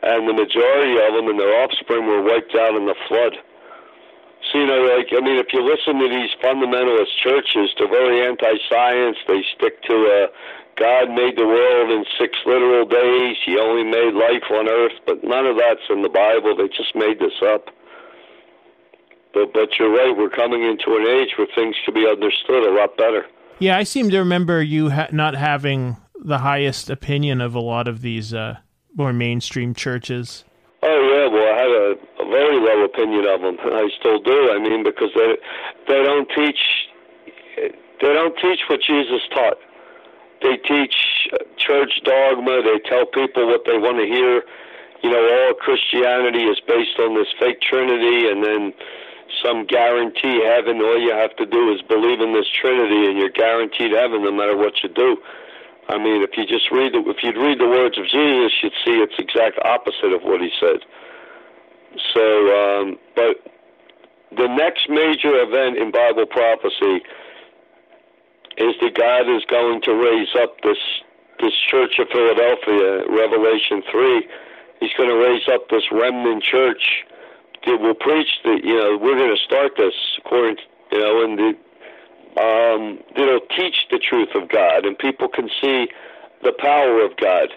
and 0.02 0.28
the 0.28 0.32
majority 0.34 0.98
of 0.98 1.14
them 1.14 1.28
and 1.28 1.38
their 1.38 1.54
offspring 1.62 2.06
were 2.06 2.22
wiped 2.22 2.54
out 2.54 2.74
in 2.74 2.86
the 2.86 2.94
flood. 3.06 3.34
So 4.50 4.58
you 4.58 4.66
know, 4.66 4.90
like 4.96 5.06
I 5.14 5.20
mean, 5.22 5.38
if 5.38 5.52
you 5.52 5.62
listen 5.62 6.02
to 6.02 6.08
these 6.08 6.30
fundamentalist 6.42 7.14
churches, 7.22 7.70
they're 7.78 7.88
very 7.88 8.26
anti-science. 8.26 9.18
They 9.28 9.44
stick 9.54 9.82
to 9.84 9.94
uh, 9.94 10.26
God 10.76 11.10
made 11.10 11.36
the 11.36 11.46
world 11.46 11.90
in 11.90 12.04
six 12.18 12.34
literal 12.46 12.84
days. 12.86 13.36
He 13.46 13.58
only 13.58 13.84
made 13.84 14.14
life 14.14 14.42
on 14.50 14.68
earth, 14.68 14.98
but 15.06 15.22
none 15.22 15.46
of 15.46 15.56
that's 15.56 15.86
in 15.88 16.02
the 16.02 16.08
Bible. 16.08 16.56
They 16.56 16.68
just 16.68 16.94
made 16.94 17.18
this 17.20 17.38
up. 17.46 17.66
But 19.32 19.52
but 19.52 19.78
you're 19.78 19.90
right. 19.90 20.14
We're 20.16 20.30
coming 20.30 20.62
into 20.62 20.96
an 20.96 21.06
age 21.06 21.34
where 21.36 21.48
things 21.54 21.76
can 21.84 21.94
be 21.94 22.06
understood 22.08 22.64
a 22.64 22.72
lot 22.72 22.96
better. 22.96 23.26
Yeah, 23.58 23.76
I 23.76 23.84
seem 23.84 24.10
to 24.10 24.18
remember 24.18 24.62
you 24.62 24.90
ha- 24.90 25.08
not 25.12 25.34
having 25.34 25.96
the 26.16 26.38
highest 26.38 26.90
opinion 26.90 27.40
of 27.40 27.54
a 27.54 27.60
lot 27.60 27.86
of 27.86 28.00
these 28.00 28.34
uh, 28.34 28.58
more 28.94 29.12
mainstream 29.12 29.74
churches. 29.74 30.44
Oh 30.82 30.88
yeah, 30.88 31.32
well 31.32 31.54
I 31.54 31.58
had 31.58 31.70
a, 31.70 32.26
a 32.26 32.30
very 32.30 32.58
low 32.58 32.84
opinion 32.84 33.26
of 33.26 33.40
them. 33.42 33.56
I 33.62 33.88
still 33.98 34.20
do. 34.20 34.50
I 34.52 34.58
mean, 34.58 34.82
because 34.82 35.10
they 35.14 35.36
they 35.86 36.02
don't 36.02 36.28
teach 36.34 36.58
they 37.56 38.12
don't 38.12 38.36
teach 38.36 38.60
what 38.68 38.80
Jesus 38.80 39.22
taught. 39.32 39.58
They 40.44 40.60
teach 40.60 40.94
church 41.56 42.04
dogma. 42.04 42.60
They 42.60 42.78
tell 42.84 43.06
people 43.08 43.48
what 43.48 43.64
they 43.64 43.80
want 43.80 43.96
to 43.96 44.04
hear. 44.04 44.44
You 45.00 45.10
know, 45.10 45.24
all 45.24 45.54
Christianity 45.56 46.44
is 46.44 46.60
based 46.68 47.00
on 47.00 47.16
this 47.16 47.32
fake 47.40 47.64
Trinity, 47.64 48.28
and 48.28 48.44
then 48.44 48.74
some 49.42 49.64
guarantee 49.64 50.44
heaven. 50.44 50.84
All 50.84 51.00
you 51.00 51.16
have 51.16 51.34
to 51.36 51.46
do 51.46 51.72
is 51.72 51.80
believe 51.88 52.20
in 52.20 52.36
this 52.36 52.46
Trinity, 52.60 53.08
and 53.08 53.16
you're 53.16 53.32
guaranteed 53.32 53.92
heaven 53.92 54.22
no 54.22 54.32
matter 54.32 54.56
what 54.56 54.84
you 54.84 54.90
do. 54.92 55.16
I 55.88 55.96
mean, 55.96 56.22
if 56.22 56.36
you 56.36 56.44
just 56.44 56.70
read 56.70 56.94
it, 56.94 57.08
if 57.08 57.24
you'd 57.24 57.40
read 57.40 57.58
the 57.58 57.68
words 57.68 57.96
of 57.96 58.04
Jesus, 58.04 58.52
you'd 58.62 58.76
see 58.84 59.00
it's 59.00 59.16
exact 59.18 59.58
opposite 59.64 60.12
of 60.12 60.22
what 60.22 60.40
he 60.40 60.50
said. 60.60 60.80
So, 62.12 62.24
um, 62.52 62.98
but 63.16 63.40
the 64.36 64.48
next 64.48 64.88
major 64.88 65.40
event 65.40 65.78
in 65.78 65.90
Bible 65.90 66.26
prophecy 66.26 67.00
is 68.56 68.74
that 68.80 68.94
God 68.94 69.28
is 69.28 69.44
going 69.44 69.82
to 69.82 69.94
raise 69.94 70.34
up 70.40 70.60
this 70.62 70.78
this 71.40 71.54
church 71.68 71.98
of 71.98 72.08
Philadelphia, 72.08 73.04
Revelation 73.08 73.82
three. 73.90 74.28
He's 74.80 74.92
going 74.96 75.08
to 75.08 75.16
raise 75.16 75.48
up 75.48 75.68
this 75.68 75.84
remnant 75.90 76.42
church 76.42 77.04
that 77.66 77.80
will 77.80 77.94
preach 77.94 78.28
that 78.44 78.60
you 78.62 78.76
know 78.76 78.98
we're 78.98 79.16
going 79.16 79.34
to 79.34 79.42
start 79.42 79.72
this 79.76 79.94
according 80.18 80.56
to, 80.56 80.62
you 80.92 81.00
know 81.00 81.24
and 81.24 81.38
the 81.38 81.50
um 82.40 82.98
that'll 83.16 83.46
teach 83.56 83.86
the 83.90 83.98
truth 83.98 84.34
of 84.34 84.48
God 84.48 84.84
and 84.84 84.98
people 84.98 85.28
can 85.28 85.48
see 85.60 85.88
the 86.42 86.52
power 86.52 87.04
of 87.04 87.16
God. 87.16 87.48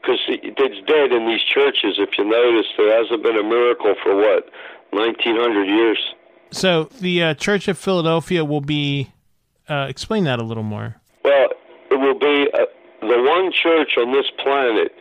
Because 0.00 0.20
it's 0.28 0.86
dead 0.86 1.10
in 1.10 1.26
these 1.26 1.42
churches 1.42 1.96
if 1.98 2.10
you 2.16 2.24
notice. 2.24 2.66
There 2.76 2.96
hasn't 2.96 3.24
been 3.24 3.36
a 3.36 3.42
miracle 3.42 3.96
for 4.04 4.14
what? 4.14 4.48
1900 4.90 5.64
years. 5.64 6.14
So 6.52 6.84
the 7.00 7.22
uh, 7.22 7.34
church 7.34 7.66
of 7.66 7.76
philadelphia 7.76 8.44
will 8.44 8.60
be 8.60 9.10
uh, 9.68 9.86
explain 9.88 10.24
that 10.24 10.38
a 10.38 10.42
little 10.42 10.62
more 10.62 10.96
well 11.24 11.48
it 11.90 11.96
will 11.96 12.18
be 12.18 12.48
uh, 12.52 12.66
the 13.00 13.22
one 13.22 13.52
church 13.52 13.96
on 13.96 14.12
this 14.12 14.26
planet 14.42 14.92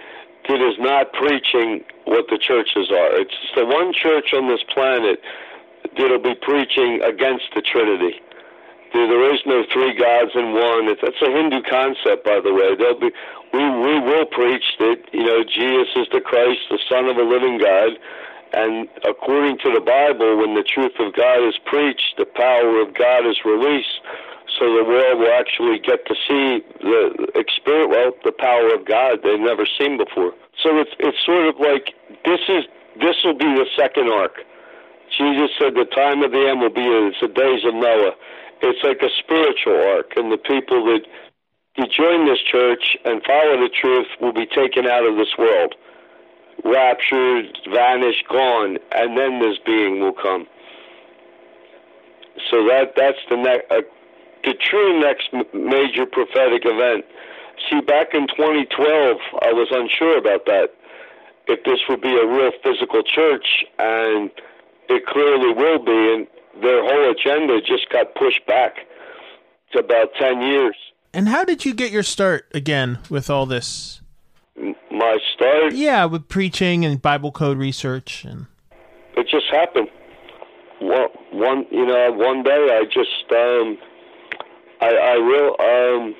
that 0.47 0.61
is 0.61 0.77
not 0.79 1.11
preaching 1.13 1.83
what 2.05 2.25
the 2.29 2.37
churches 2.37 2.91
are. 2.91 3.17
It's 3.17 3.33
the 3.55 3.65
one 3.65 3.93
church 3.93 4.33
on 4.33 4.47
this 4.47 4.61
planet 4.73 5.19
that'll 5.97 6.21
be 6.21 6.35
preaching 6.35 7.01
against 7.01 7.45
the 7.55 7.61
Trinity. 7.61 8.21
There 8.93 9.33
is 9.33 9.41
no 9.45 9.65
three 9.73 9.93
gods 9.97 10.31
in 10.35 10.53
one. 10.53 10.87
That's 10.87 11.21
a 11.21 11.31
Hindu 11.31 11.63
concept, 11.67 12.23
by 12.23 12.39
the 12.39 12.53
way. 12.53 12.75
There'll 12.77 12.99
be 12.99 13.11
we 13.51 13.59
we 13.59 13.99
will 13.99 14.25
preach 14.25 14.63
that 14.79 15.03
you 15.11 15.23
know 15.25 15.43
Jesus 15.43 15.91
is 15.95 16.07
the 16.13 16.21
Christ, 16.21 16.61
the 16.69 16.79
Son 16.87 17.05
of 17.09 17.17
a 17.17 17.23
living 17.23 17.57
God, 17.57 17.99
and 18.53 18.87
according 19.03 19.57
to 19.59 19.73
the 19.73 19.81
Bible, 19.81 20.37
when 20.37 20.55
the 20.55 20.63
truth 20.63 20.95
of 20.99 21.13
God 21.13 21.43
is 21.43 21.59
preached, 21.65 22.15
the 22.17 22.25
power 22.25 22.79
of 22.79 22.93
God 22.93 23.27
is 23.27 23.43
released 23.43 23.99
so 24.59 24.65
the 24.77 24.85
world 24.85 25.19
will 25.19 25.33
actually 25.33 25.79
get 25.79 26.05
to 26.05 26.15
see 26.27 26.61
the 26.79 27.27
experience, 27.35 27.89
well, 27.91 28.11
the 28.23 28.31
power 28.31 28.73
of 28.73 28.85
God 28.85 29.19
they've 29.23 29.39
never 29.39 29.65
seen 29.65 29.97
before. 29.97 30.33
So 30.61 30.77
it's 30.77 30.93
it's 30.99 31.17
sort 31.25 31.47
of 31.47 31.59
like 31.59 31.93
this 32.23 32.39
is 32.47 32.63
this 33.01 33.17
will 33.23 33.37
be 33.37 33.49
the 33.49 33.65
second 33.75 34.09
ark. 34.09 34.45
Jesus 35.17 35.49
said 35.59 35.73
the 35.75 35.85
time 35.85 36.23
of 36.23 36.31
the 36.31 36.47
end 36.47 36.61
will 36.61 36.73
be 36.73 36.85
it's 36.85 37.19
the 37.21 37.27
days 37.27 37.65
of 37.65 37.73
Noah. 37.73 38.13
It's 38.61 38.81
like 38.83 39.01
a 39.01 39.11
spiritual 39.19 39.75
ark, 39.97 40.13
and 40.15 40.31
the 40.31 40.37
people 40.37 40.85
that 40.85 41.03
join 41.91 42.25
this 42.25 42.39
church 42.39 42.95
and 43.03 43.21
follow 43.23 43.59
the 43.59 43.69
truth 43.69 44.07
will 44.21 44.33
be 44.33 44.45
taken 44.45 44.87
out 44.87 45.05
of 45.05 45.17
this 45.17 45.35
world, 45.37 45.75
raptured, 46.63 47.57
vanished, 47.71 48.23
gone, 48.29 48.77
and 48.93 49.17
then 49.17 49.39
this 49.41 49.57
being 49.65 49.99
will 49.99 50.13
come. 50.13 50.47
So 52.49 52.63
that 52.67 52.93
that's 52.95 53.19
the 53.29 53.37
next. 53.37 53.71
Uh, 53.71 53.81
the 54.45 54.53
true 54.53 54.99
next 55.01 55.29
major 55.53 56.05
prophetic 56.05 56.63
event. 56.65 57.05
See, 57.69 57.81
back 57.81 58.13
in 58.13 58.27
2012, 58.27 59.17
I 59.41 59.51
was 59.53 59.67
unsure 59.71 60.17
about 60.17 60.45
that. 60.45 60.69
If 61.47 61.63
this 61.63 61.79
would 61.89 62.01
be 62.01 62.15
a 62.15 62.25
real 62.25 62.51
physical 62.63 63.03
church, 63.03 63.65
and 63.79 64.29
it 64.89 65.05
clearly 65.05 65.53
will 65.53 65.79
be, 65.79 66.13
and 66.13 66.27
their 66.61 66.81
whole 66.83 67.11
agenda 67.11 67.61
just 67.61 67.89
got 67.89 68.15
pushed 68.15 68.45
back 68.47 68.77
to 69.73 69.79
about 69.79 70.09
10 70.19 70.41
years. 70.41 70.75
And 71.13 71.29
how 71.29 71.43
did 71.43 71.65
you 71.65 71.73
get 71.73 71.91
your 71.91 72.03
start 72.03 72.47
again 72.53 72.99
with 73.09 73.29
all 73.29 73.45
this? 73.45 74.01
My 74.91 75.17
start. 75.33 75.73
Yeah, 75.73 76.05
with 76.05 76.27
preaching 76.27 76.85
and 76.85 77.01
Bible 77.01 77.31
code 77.31 77.57
research 77.57 78.25
and 78.25 78.47
It 79.17 79.27
just 79.27 79.47
happened. 79.51 79.89
One, 80.79 81.09
one 81.31 81.65
you 81.71 81.85
know, 81.85 82.11
one 82.11 82.43
day 82.43 82.67
I 82.71 82.83
just 82.85 83.31
um, 83.31 83.77
I 84.81 84.89
I 84.95 85.13
real 85.15 85.55
um. 85.59 86.15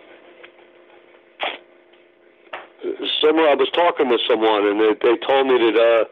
Someone 3.21 3.45
I 3.45 3.55
was 3.55 3.69
talking 3.73 4.09
to 4.09 4.17
someone 4.29 4.67
and 4.67 4.79
they 4.79 4.93
they 5.01 5.17
told 5.25 5.47
me 5.47 5.57
that 5.57 5.77
uh 5.77 6.05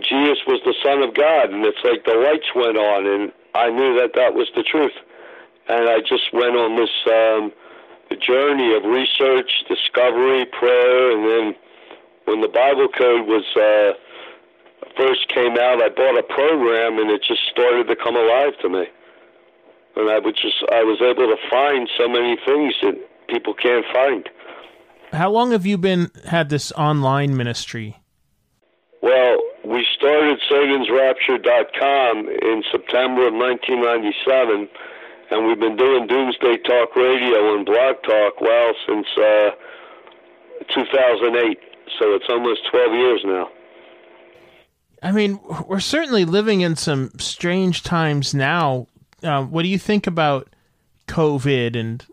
Jesus 0.00 0.38
was 0.46 0.60
the 0.64 0.74
Son 0.82 1.02
of 1.02 1.14
God 1.14 1.50
and 1.50 1.64
it's 1.64 1.78
like 1.84 2.04
the 2.04 2.14
lights 2.14 2.50
went 2.54 2.76
on 2.76 3.06
and 3.06 3.32
I 3.54 3.70
knew 3.70 3.94
that 4.00 4.12
that 4.14 4.34
was 4.34 4.48
the 4.56 4.62
truth 4.62 4.94
and 5.68 5.88
I 5.88 6.00
just 6.00 6.32
went 6.32 6.56
on 6.56 6.74
this 6.76 6.90
um 7.06 7.52
journey 8.18 8.74
of 8.74 8.84
research, 8.84 9.50
discovery, 9.68 10.44
prayer, 10.46 11.12
and 11.12 11.24
then 11.24 11.54
when 12.24 12.40
the 12.40 12.48
Bible 12.48 12.88
Code 12.88 13.26
was 13.26 13.44
uh, 13.56 13.94
first 14.96 15.28
came 15.28 15.56
out, 15.58 15.82
I 15.82 15.88
bought 15.88 16.18
a 16.18 16.22
program, 16.22 16.98
and 16.98 17.10
it 17.10 17.22
just 17.22 17.42
started 17.50 17.86
to 17.88 17.96
come 17.96 18.16
alive 18.16 18.52
to 18.62 18.68
me. 18.68 18.84
And 19.96 20.10
I 20.10 20.18
would 20.18 20.36
just, 20.36 20.62
I 20.72 20.82
was 20.82 21.00
able 21.02 21.26
to 21.28 21.36
find 21.50 21.88
so 21.98 22.08
many 22.08 22.36
things 22.46 22.74
that 22.82 22.98
people 23.28 23.54
can't 23.54 23.84
find. 23.92 24.28
How 25.12 25.30
long 25.30 25.50
have 25.50 25.66
you 25.66 25.76
been 25.76 26.10
had 26.26 26.48
this 26.48 26.72
online 26.72 27.36
ministry? 27.36 27.96
Well, 29.02 29.38
we 29.64 29.86
started 29.96 30.38
SatansRapture.com 30.50 32.28
in 32.28 32.62
September 32.70 33.26
of 33.26 33.34
1997 33.34 34.68
and 35.30 35.46
we've 35.46 35.60
been 35.60 35.76
doing 35.76 36.06
Doomsday 36.06 36.58
Talk 36.58 36.96
Radio 36.96 37.54
and 37.54 37.64
Blog 37.64 38.02
Talk 38.02 38.40
well 38.40 38.72
since 38.86 39.06
uh, 39.16 39.50
2008. 40.74 41.58
So 41.98 42.14
it's 42.14 42.26
almost 42.28 42.60
12 42.70 42.92
years 42.92 43.20
now. 43.24 43.48
I 45.02 45.12
mean, 45.12 45.40
we're 45.66 45.80
certainly 45.80 46.24
living 46.24 46.60
in 46.60 46.76
some 46.76 47.12
strange 47.18 47.82
times 47.82 48.34
now. 48.34 48.86
Uh, 49.22 49.44
what 49.44 49.62
do 49.62 49.68
you 49.68 49.78
think 49.78 50.06
about 50.06 50.48
COVID 51.08 51.78
and 51.78 52.04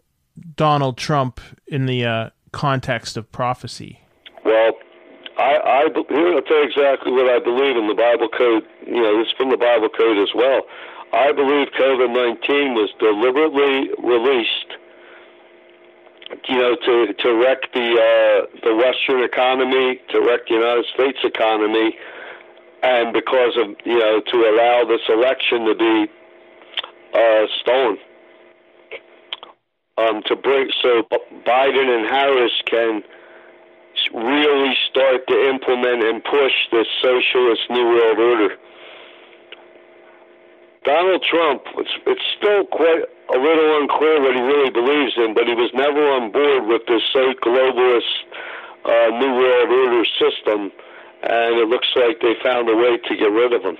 Donald 0.55 0.97
Trump 0.97 1.39
in 1.67 1.85
the 1.85 2.05
uh, 2.05 2.29
context 2.51 3.17
of 3.17 3.31
prophecy? 3.31 4.01
Well, 4.43 4.73
I, 5.37 5.57
I 5.57 5.87
here 6.09 6.33
I'll 6.33 6.41
tell 6.41 6.57
you 6.57 6.69
exactly 6.69 7.11
what 7.11 7.29
I 7.29 7.39
believe 7.39 7.77
in 7.77 7.87
the 7.87 7.95
Bible 7.95 8.29
Code. 8.29 8.63
You 8.85 9.01
know, 9.01 9.21
it's 9.21 9.31
from 9.37 9.49
the 9.49 9.57
Bible 9.57 9.89
Code 9.89 10.17
as 10.17 10.29
well. 10.33 10.61
I 11.13 11.31
believe 11.31 11.67
COVID 11.79 12.11
19 12.13 12.73
was 12.73 12.89
deliberately 12.99 13.93
released, 14.03 14.75
you 16.49 16.57
know, 16.57 16.75
to, 16.75 17.13
to 17.13 17.33
wreck 17.37 17.71
the, 17.73 17.87
uh, 17.95 18.59
the 18.63 18.75
Western 18.75 19.23
economy, 19.23 20.01
to 20.09 20.19
wreck 20.19 20.47
the 20.47 20.55
United 20.55 20.85
States 20.93 21.19
economy, 21.23 21.95
and 22.83 23.13
because 23.13 23.55
of, 23.55 23.75
you 23.85 23.99
know, 23.99 24.19
to 24.19 24.37
allow 24.51 24.83
this 24.83 25.01
election 25.07 25.65
to 25.65 25.75
be 25.75 26.11
uh, 27.17 27.47
stolen. 27.61 27.97
Um, 29.97 30.21
to 30.27 30.35
bring 30.35 30.69
so 30.81 31.01
Biden 31.43 31.89
and 31.89 32.05
Harris 32.05 32.53
can 32.65 33.01
really 34.13 34.75
start 34.89 35.25
to 35.27 35.49
implement 35.49 36.03
and 36.03 36.23
push 36.23 36.53
this 36.71 36.85
socialist 37.01 37.61
new 37.71 37.83
world 37.83 38.19
order. 38.19 38.55
Donald 40.85 41.23
Trump, 41.23 41.63
it's, 41.77 41.91
it's 42.05 42.21
still 42.37 42.65
quite 42.65 43.03
a 43.33 43.37
little 43.37 43.81
unclear 43.81 44.21
what 44.21 44.35
he 44.35 44.41
really 44.41 44.69
believes 44.69 45.13
in, 45.17 45.33
but 45.33 45.47
he 45.47 45.53
was 45.53 45.71
never 45.73 45.99
on 46.11 46.31
board 46.31 46.67
with 46.67 46.85
this 46.87 47.01
so 47.11 47.33
globalist 47.43 48.23
uh, 48.85 49.09
New 49.19 49.33
World 49.33 49.69
Order 49.69 50.05
system, 50.05 50.71
and 51.23 51.59
it 51.59 51.67
looks 51.67 51.87
like 51.95 52.21
they 52.21 52.35
found 52.41 52.69
a 52.69 52.75
way 52.75 52.97
to 52.97 53.15
get 53.17 53.25
rid 53.25 53.51
of 53.51 53.63
him. 53.63 53.77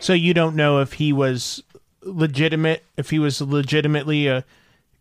So 0.00 0.12
you 0.12 0.34
don't 0.34 0.54
know 0.54 0.80
if 0.80 0.92
he 0.92 1.12
was 1.12 1.62
legitimate, 2.02 2.84
if 2.96 3.10
he 3.10 3.18
was 3.18 3.40
legitimately 3.40 4.26
a 4.26 4.44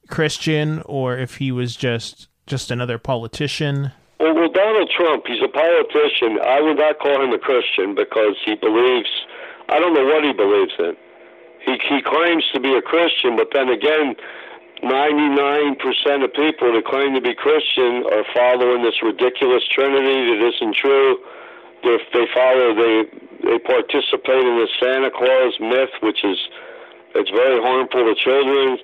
Christian, 0.07 0.81
or 0.85 1.17
if 1.17 1.35
he 1.35 1.51
was 1.51 1.75
just 1.75 2.27
just 2.45 2.71
another 2.71 2.97
politician. 2.97 3.91
Well, 4.19 4.33
well, 4.33 4.49
Donald 4.49 4.89
Trump, 4.89 5.27
he's 5.27 5.43
a 5.43 5.51
politician. 5.51 6.39
I 6.41 6.61
would 6.61 6.77
not 6.77 6.99
call 6.99 7.21
him 7.21 7.33
a 7.33 7.39
Christian 7.39 7.93
because 7.93 8.35
he 8.45 8.55
believes. 8.55 9.09
I 9.69 9.79
don't 9.79 9.93
know 9.93 10.05
what 10.05 10.23
he 10.23 10.31
believes 10.31 10.73
in. 10.79 10.95
He, 11.65 11.77
he 11.89 12.01
claims 12.01 12.45
to 12.53 12.59
be 12.59 12.73
a 12.73 12.81
Christian, 12.81 13.35
but 13.35 13.49
then 13.53 13.67
again, 13.67 14.15
99% 14.81 16.23
of 16.23 16.33
people 16.33 16.71
that 16.71 16.85
claim 16.85 17.13
to 17.15 17.21
be 17.21 17.35
Christian 17.35 18.07
are 18.07 18.23
following 18.33 18.83
this 18.83 19.03
ridiculous 19.03 19.63
Trinity 19.67 20.31
that 20.31 20.53
isn't 20.55 20.75
true. 20.75 21.19
They're, 21.83 21.99
they 22.13 22.25
follow, 22.33 22.73
they 22.73 23.05
they 23.43 23.59
participate 23.59 24.43
in 24.45 24.55
the 24.57 24.67
Santa 24.81 25.11
Claus 25.11 25.59
myth, 25.59 25.93
which 26.01 26.23
is 26.23 26.37
it's 27.15 27.29
very 27.29 27.61
harmful 27.61 28.03
to 28.03 28.15
children. 28.15 28.77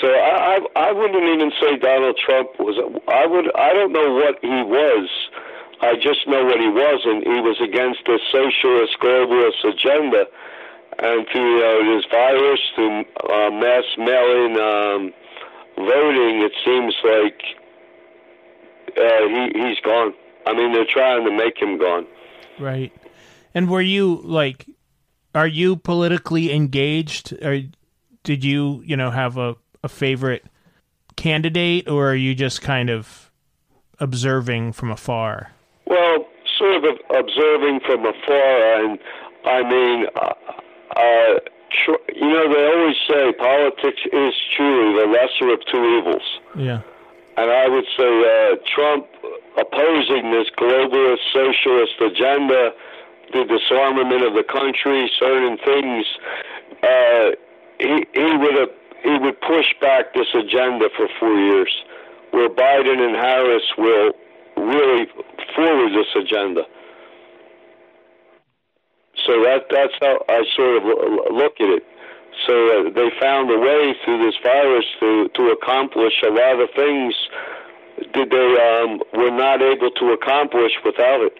So 0.00 0.08
I, 0.08 0.58
I 0.76 0.88
I 0.88 0.92
wouldn't 0.92 1.24
even 1.24 1.52
say 1.60 1.76
Donald 1.78 2.18
Trump 2.18 2.50
was. 2.58 2.76
I 3.08 3.26
would 3.26 3.54
I 3.54 3.72
don't 3.72 3.92
know 3.92 4.14
what 4.14 4.38
he 4.42 4.62
was. 4.62 5.08
I 5.80 5.94
just 5.96 6.26
know 6.26 6.44
what 6.44 6.58
he 6.58 6.68
wasn't. 6.68 7.24
He 7.24 7.40
was 7.40 7.60
against 7.60 8.00
the 8.06 8.18
socialist 8.32 8.96
globalist 9.00 9.62
agenda 9.64 10.24
and 10.98 11.26
through 11.30 11.94
this 11.94 12.04
virus, 12.10 12.60
through 12.74 13.00
uh, 13.00 13.50
mass 13.50 13.84
mail-in 13.98 14.56
um, 14.56 15.12
voting, 15.76 16.42
it 16.42 16.52
seems 16.64 16.94
like 17.04 17.42
uh, 18.96 19.28
he 19.28 19.68
he's 19.68 19.80
gone. 19.80 20.14
I 20.46 20.54
mean, 20.54 20.72
they're 20.72 20.86
trying 20.88 21.24
to 21.24 21.30
make 21.30 21.58
him 21.58 21.78
gone. 21.78 22.06
Right. 22.58 22.92
And 23.54 23.68
were 23.68 23.82
you 23.82 24.20
like, 24.22 24.66
are 25.36 25.46
you 25.46 25.76
politically 25.76 26.52
engaged, 26.52 27.32
or 27.44 27.60
did 28.24 28.42
you, 28.42 28.82
you 28.84 28.96
know, 28.96 29.10
have 29.10 29.36
a 29.36 29.54
a 29.84 29.88
favorite 29.88 30.44
candidate, 31.16 31.88
or 31.88 32.10
are 32.10 32.14
you 32.14 32.34
just 32.34 32.62
kind 32.62 32.90
of 32.90 33.30
observing 34.00 34.72
from 34.72 34.90
afar? 34.90 35.52
Well, 35.86 36.26
sort 36.58 36.84
of 36.84 36.98
observing 37.10 37.80
from 37.86 38.04
afar, 38.04 38.84
and 38.84 38.98
I 39.44 39.62
mean, 39.62 40.06
uh, 40.16 40.34
uh, 40.96 41.38
tr- 41.70 42.04
you 42.14 42.28
know, 42.28 42.52
they 42.52 42.64
always 42.74 42.96
say 43.08 43.32
politics 43.38 44.00
is 44.12 44.34
truly 44.56 45.00
the 45.00 45.06
lesser 45.06 45.52
of 45.52 45.60
two 45.70 45.84
evils. 45.98 46.26
Yeah. 46.56 46.80
And 47.36 47.50
I 47.50 47.68
would 47.68 47.84
say 47.96 48.10
uh, 48.24 48.56
Trump 48.74 49.06
opposing 49.58 50.32
this 50.32 50.48
globalist 50.58 51.18
socialist 51.32 52.00
agenda, 52.00 52.72
the 53.32 53.44
disarmament 53.44 54.22
of 54.24 54.34
the 54.34 54.44
country, 54.44 55.10
certain 55.18 55.58
things, 55.58 56.06
uh, 56.82 57.30
he, 57.78 58.06
he 58.14 58.36
would 58.36 58.54
have 58.54 58.70
he 59.02 59.18
would 59.18 59.40
push 59.40 59.66
back 59.80 60.14
this 60.14 60.26
agenda 60.34 60.88
for 60.96 61.08
four 61.20 61.32
years, 61.32 61.70
where 62.32 62.48
Biden 62.48 62.98
and 62.98 63.14
Harris 63.14 63.62
will 63.78 64.12
really 64.56 65.06
forward 65.54 65.92
this 65.92 66.10
agenda. 66.16 66.62
So 69.26 69.42
that 69.42 69.66
that's 69.70 69.94
how 70.00 70.24
I 70.28 70.44
sort 70.56 70.76
of 70.78 70.84
look 71.34 71.54
at 71.60 71.68
it. 71.68 71.84
So 72.46 72.52
uh, 72.52 72.90
they 72.90 73.10
found 73.18 73.50
a 73.50 73.58
way 73.58 73.94
through 74.04 74.24
this 74.24 74.34
virus 74.42 74.84
to 75.00 75.28
to 75.34 75.50
accomplish 75.50 76.14
a 76.22 76.30
lot 76.30 76.60
of 76.60 76.68
things 76.74 77.14
that 78.12 78.28
they 78.30 78.82
um, 78.82 79.00
were 79.14 79.30
not 79.30 79.62
able 79.62 79.90
to 79.90 80.12
accomplish 80.12 80.72
without 80.84 81.22
it. 81.22 81.32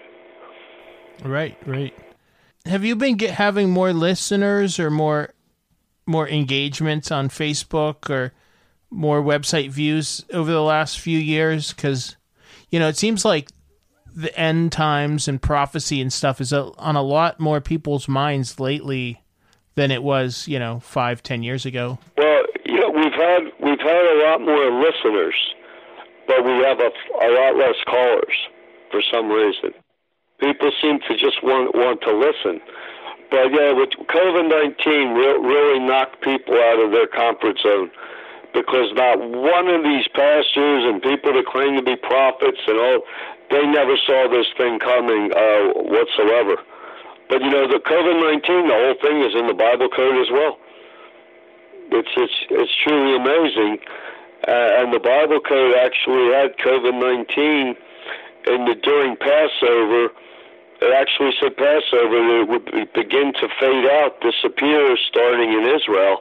Right, 1.25 1.57
right. 1.67 1.95
Have 2.67 2.85
you 2.85 2.97
been 2.97 3.17
get, 3.17 3.31
having 3.31 3.71
more 3.71 3.93
listeners 3.93 4.79
or 4.79 4.91
more 4.91 5.33
more 6.09 6.29
engagements 6.29 7.11
on 7.11 7.29
Facebook 7.29 8.09
or 8.11 8.33
more 8.91 9.21
website 9.21 9.71
views 9.71 10.25
over 10.33 10.51
the 10.51 10.63
last 10.63 10.99
few 10.99 11.19
years? 11.19 11.73
Because 11.73 12.17
you 12.71 12.79
know, 12.79 12.89
it 12.89 12.97
seems 12.97 13.25
like 13.25 13.49
the 14.15 14.37
end 14.39 14.73
times 14.73 15.29
and 15.29 15.41
prophecy 15.41 16.01
and 16.01 16.13
stuff 16.13 16.41
is 16.41 16.53
a, 16.53 16.71
on 16.79 16.97
a 16.97 17.03
lot 17.03 17.39
more 17.39 17.61
people's 17.61 18.09
minds 18.09 18.59
lately 18.59 19.23
than 19.75 19.91
it 19.91 20.03
was, 20.03 20.49
you 20.49 20.59
know, 20.59 20.81
five, 20.81 21.23
ten 21.23 21.43
years 21.43 21.67
ago. 21.67 21.99
Well, 22.17 22.43
you 22.65 22.81
know, 22.81 22.91
we've 22.91 23.13
had 23.13 23.43
we've 23.61 23.79
had 23.79 24.05
a 24.05 24.19
lot 24.25 24.41
more 24.41 24.73
listeners, 24.83 25.35
but 26.27 26.45
we 26.45 26.51
have 26.65 26.81
a, 26.81 26.91
a 27.25 27.29
lot 27.31 27.57
less 27.57 27.77
callers 27.87 28.37
for 28.91 29.03
some 29.13 29.29
reason. 29.29 29.73
People 30.39 30.71
seem 30.83 31.01
to 31.09 31.17
just 31.17 31.43
want 31.43 31.75
want 31.75 32.01
to 32.03 32.13
listen. 32.13 32.61
But 33.31 33.51
yeah, 33.53 33.73
with 33.73 33.91
COVID 34.07 34.47
nineteen, 34.49 35.15
re- 35.17 35.41
really 35.41 35.81
knocked 35.81 36.21
people 36.21 36.55
out 36.55 36.79
of 36.79 36.93
their 36.93 37.07
comfort 37.07 37.59
zone 37.59 37.91
because 38.53 38.93
not 38.97 39.19
one 39.21 39.69
of 39.69 39.83
these 39.83 40.09
pastors 40.13 40.83
and 40.89 41.03
people 41.03 41.33
that 41.33 41.47
claim 41.47 41.77
to 41.77 41.83
be 41.83 41.97
prophets 41.97 42.61
and 42.67 42.79
all 42.79 43.01
they 43.51 43.65
never 43.67 43.97
saw 44.07 44.29
this 44.29 44.47
thing 44.57 44.79
coming 44.79 45.31
uh, 45.33 45.73
whatsoever. 45.77 46.57
But 47.29 47.43
you 47.43 47.51
know, 47.51 47.67
the 47.67 47.81
COVID 47.81 48.17
nineteen, 48.21 48.69
the 48.69 48.75
whole 48.75 48.99
thing 49.03 49.23
is 49.23 49.35
in 49.35 49.47
the 49.47 49.55
Bible 49.55 49.89
code 49.89 50.21
as 50.21 50.31
well. 50.31 50.59
It's 51.91 52.13
it's 52.17 52.39
it's 52.51 52.75
truly 52.83 53.17
amazing, 53.17 53.79
uh, 54.47 54.83
and 54.83 54.93
the 54.93 55.01
Bible 55.01 55.41
code 55.41 55.75
actually 55.75 56.33
had 56.35 56.57
COVID 56.59 56.95
nineteen 56.95 57.77
in 58.47 58.65
the 58.65 58.75
during 58.83 59.17
Passover, 59.17 60.11
it 60.81 60.93
actually 60.93 61.33
said 61.41 61.57
Passover 61.57 62.41
it 62.41 62.49
would 62.49 62.93
begin 62.93 63.33
to 63.35 63.49
fade 63.61 63.87
out, 63.87 64.21
disappear, 64.21 64.97
starting 65.09 65.53
in 65.53 65.65
Israel, 65.75 66.21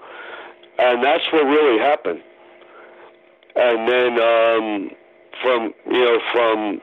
and 0.80 1.04
that's 1.04 1.24
what 1.32 1.44
really 1.44 1.80
happened. 1.80 2.22
And 3.56 3.88
then 3.88 4.12
um, 4.20 4.92
from 5.42 5.74
you 5.86 6.04
know 6.06 6.20
from 6.32 6.82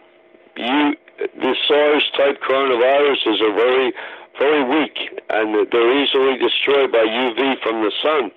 you 0.56 0.96
the 1.18 1.54
SARS 1.68 2.10
type 2.16 2.40
coronaviruses 2.42 3.40
are 3.40 3.54
very 3.54 3.92
very 4.38 4.64
weak 4.64 4.96
and 5.30 5.68
they're 5.70 6.02
easily 6.02 6.38
destroyed 6.38 6.90
by 6.90 7.04
UV 7.04 7.60
from 7.62 7.82
the 7.82 7.92
sun. 8.02 8.30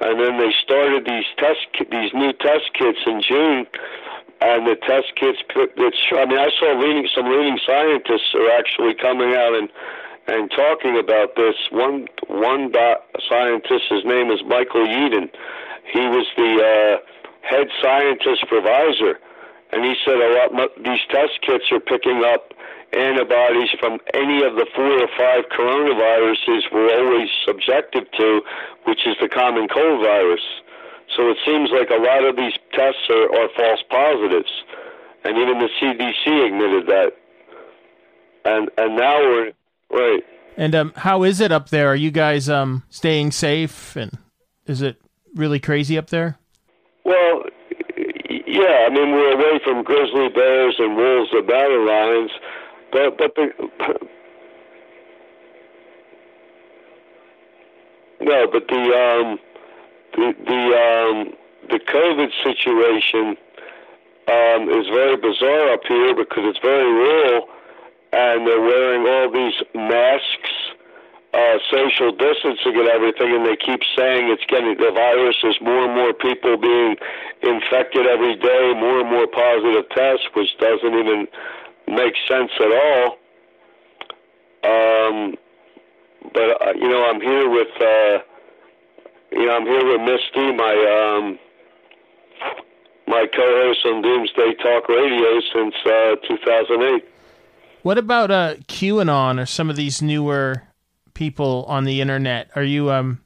And 0.00 0.20
then 0.20 0.38
they 0.38 0.52
started 0.62 1.06
these 1.06 1.24
test 1.38 1.66
these 1.90 2.12
new 2.14 2.32
test 2.34 2.70
kits 2.74 2.98
in 3.06 3.22
June, 3.22 3.66
and 4.40 4.66
the 4.66 4.76
test 4.76 5.14
kits. 5.16 5.38
It's, 5.56 6.02
I 6.12 6.24
mean, 6.26 6.38
I 6.38 6.50
saw 6.58 6.78
leading 6.78 7.08
some 7.14 7.26
leading 7.26 7.58
scientists 7.64 8.34
are 8.34 8.50
actually 8.50 8.94
coming 8.94 9.34
out 9.34 9.54
and 9.54 9.68
and 10.28 10.50
talking 10.50 10.98
about 10.98 11.36
this. 11.36 11.54
One 11.70 12.08
one 12.28 12.72
scientist, 13.28 13.84
his 13.88 14.04
name 14.04 14.30
is 14.30 14.42
Michael 14.44 14.86
Yeadon. 14.86 15.30
He 15.92 16.00
was 16.00 16.26
the 16.36 16.52
uh, 16.60 16.96
head 17.42 17.68
scientist 17.80 18.44
Pfizer, 18.50 19.14
and 19.72 19.84
he 19.84 19.94
said 20.04 20.18
a 20.18 20.50
lot. 20.52 20.70
These 20.82 21.00
test 21.10 21.40
kits 21.42 21.70
are 21.70 21.80
picking 21.80 22.24
up 22.24 22.52
antibodies 22.92 23.70
from 23.78 23.98
any 24.14 24.44
of 24.44 24.54
the 24.56 24.66
four 24.74 25.02
or 25.02 25.08
five 25.18 25.44
coronaviruses 25.50 26.62
we're 26.72 26.94
always 26.98 27.28
subjected 27.44 28.06
to, 28.16 28.42
which 28.84 29.06
is 29.06 29.16
the 29.20 29.28
common 29.28 29.68
cold 29.68 30.02
virus. 30.02 30.40
So 31.14 31.30
it 31.30 31.38
seems 31.46 31.70
like 31.70 31.90
a 31.90 32.00
lot 32.02 32.24
of 32.24 32.36
these 32.36 32.54
tests 32.72 33.08
are, 33.10 33.30
are 33.38 33.48
false 33.56 33.82
positives, 33.88 34.50
and 35.24 35.36
even 35.38 35.58
the 35.58 35.68
CDC 35.80 36.46
admitted 36.46 36.86
that. 36.88 37.12
And 38.44 38.70
and 38.76 38.96
now 38.96 39.18
we're 39.20 39.52
right. 39.90 40.24
And 40.56 40.74
um, 40.74 40.92
how 40.96 41.22
is 41.22 41.40
it 41.40 41.52
up 41.52 41.68
there? 41.68 41.88
Are 41.88 41.96
you 41.96 42.10
guys 42.10 42.48
um 42.48 42.82
staying 42.90 43.32
safe? 43.32 43.96
And 43.96 44.18
is 44.66 44.82
it 44.82 45.00
really 45.34 45.60
crazy 45.60 45.98
up 45.98 46.10
there? 46.10 46.38
Well, 47.04 47.44
yeah. 48.46 48.86
I 48.86 48.90
mean, 48.90 49.12
we're 49.12 49.32
away 49.32 49.60
from 49.64 49.84
grizzly 49.84 50.28
bears 50.28 50.76
and 50.78 50.96
wolves 50.96 51.30
and 51.32 51.46
mountain 51.46 51.86
lions, 51.86 52.30
but 52.92 53.18
but 53.18 53.34
the 53.36 53.52
no, 58.20 58.46
but 58.52 58.66
the 58.68 59.24
um 59.24 59.38
the 60.16 60.34
the 60.44 60.62
um 60.74 61.34
the 61.70 61.78
COVID 61.78 62.30
situation 62.42 63.36
um 64.28 64.68
is 64.70 64.86
very 64.88 65.16
bizarre 65.16 65.74
up 65.74 65.82
here 65.86 66.14
because 66.14 66.44
it's 66.44 66.58
very 66.58 66.90
rural 66.90 67.48
and 68.12 68.46
they're 68.46 68.60
wearing 68.60 69.06
all 69.06 69.30
these 69.30 69.54
masks, 69.74 70.52
uh, 71.34 71.58
social 71.70 72.12
distancing 72.12 72.76
and 72.76 72.88
everything, 72.88 73.34
and 73.34 73.44
they 73.44 73.56
keep 73.56 73.80
saying 73.96 74.30
it's 74.30 74.44
getting 74.48 74.76
the 74.78 74.90
virus 74.94 75.36
is 75.44 75.56
more 75.60 75.84
and 75.84 75.94
more 75.94 76.14
people 76.14 76.56
being 76.56 76.96
infected 77.42 78.06
every 78.06 78.36
day, 78.36 78.72
more 78.74 79.00
and 79.00 79.10
more 79.10 79.26
positive 79.26 79.88
tests, 79.90 80.24
which 80.34 80.56
doesn't 80.58 80.94
even 80.94 81.28
makes 81.88 82.18
sense 82.26 82.50
at 82.58 82.72
all. 82.72 83.18
Um, 84.64 85.36
but 86.32 86.62
uh, 86.62 86.72
you 86.74 86.88
know, 86.88 87.04
I'm 87.04 87.20
here 87.20 87.50
with 87.50 87.68
uh, 87.80 88.18
you 89.32 89.46
know 89.46 89.56
I'm 89.56 89.66
here 89.66 89.86
with 89.86 90.00
Misty, 90.00 90.52
my 90.52 91.18
um, 91.18 91.38
my 93.06 93.26
co-host 93.34 93.80
on 93.86 94.02
Doomsday 94.02 94.54
Talk 94.62 94.88
Radio 94.88 95.40
since 95.52 95.74
uh, 95.84 96.16
2008. 96.28 97.04
What 97.82 97.98
about 97.98 98.30
uh, 98.30 98.54
QAnon 98.66 99.40
or 99.40 99.46
some 99.46 99.70
of 99.70 99.76
these 99.76 100.02
newer 100.02 100.64
people 101.14 101.64
on 101.68 101.84
the 101.84 102.00
internet? 102.00 102.50
Are 102.56 102.64
you 102.64 102.90
um 102.90 103.20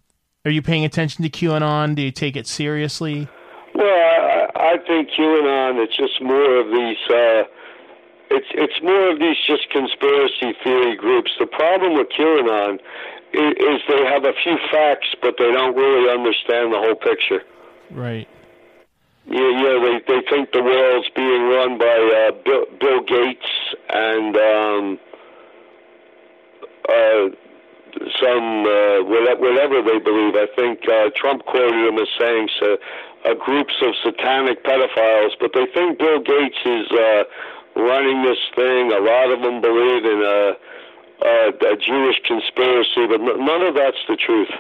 are 0.45 0.51
you 0.51 0.63
paying 0.63 0.85
attention 0.85 1.23
to 1.25 1.31
QAnon? 1.31 1.95
Do 1.95 2.03
you 2.03 2.11
take 2.11 2.37
it 2.37 2.47
seriously? 2.47 3.29
Well, 3.75 3.87
I, 3.87 4.49
I 4.57 4.77
think 4.87 5.11
QAnon 5.11 5.83
it's 5.83 5.97
just 5.97 6.21
more 6.23 6.61
of 6.61 6.67
these. 6.69 6.99
Uh, 7.09 7.45
it's 8.31 8.47
it's 8.53 8.83
more 8.83 9.11
of 9.11 9.19
these 9.19 9.37
just 9.47 9.69
conspiracy 9.71 10.55
theory 10.63 10.97
groups. 10.97 11.33
The 11.39 11.47
problem 11.47 11.95
with 11.95 12.09
QAnon 12.17 12.79
is, 13.33 13.81
they 13.89 14.05
have 14.07 14.25
a 14.25 14.33
few 14.43 14.57
facts, 14.71 15.09
but 15.23 15.35
they 15.39 15.51
don't 15.53 15.77
really 15.77 16.11
understand 16.11 16.73
the 16.73 16.79
whole 16.79 16.97
picture. 16.97 17.43
Right. 17.91 18.29
Yeah, 19.27 19.51
yeah. 19.51 19.79
They 19.79 20.15
they 20.15 20.21
think 20.29 20.53
the 20.53 20.63
world's 20.63 21.09
being 21.15 21.43
run 21.43 21.79
by 21.79 21.87
uh, 21.87 22.33
Bill, 22.45 22.65
Bill 22.81 23.01
Gates 23.03 23.47
and 23.89 24.37
um, 24.37 24.99
uh, 26.89 27.29
some 28.19 28.67
uh, 28.67 29.05
whatever 29.05 29.83
they 29.83 29.99
believe. 29.99 30.35
I 30.35 30.47
think 30.57 30.81
uh, 30.89 31.11
Trump 31.15 31.45
quoted 31.47 31.87
him 31.87 31.99
as 31.99 32.09
saying 32.19 32.49
so, 32.59 32.79
uh, 33.25 33.35
groups 33.35 33.75
of 33.83 33.95
satanic 34.03 34.65
pedophiles, 34.65 35.33
but 35.39 35.53
they 35.55 35.67
think 35.73 35.99
Bill 35.99 36.21
Gates 36.21 36.59
is. 36.65 36.91
Uh, 36.91 37.25
running 37.77 38.23
this 38.25 38.39
thing. 38.55 38.93
A 38.93 39.01
lot 39.01 39.31
of 39.31 39.43
them 39.43 39.61
believe 39.61 40.05
in 40.05 40.23
a, 40.23 40.53
a, 41.23 41.53
a 41.73 41.77
Jewish 41.77 42.21
conspiracy, 42.27 43.07
but 43.07 43.21
none 43.21 43.63
of 43.63 43.75
that's 43.75 44.01
the 44.09 44.17
truth. 44.17 44.51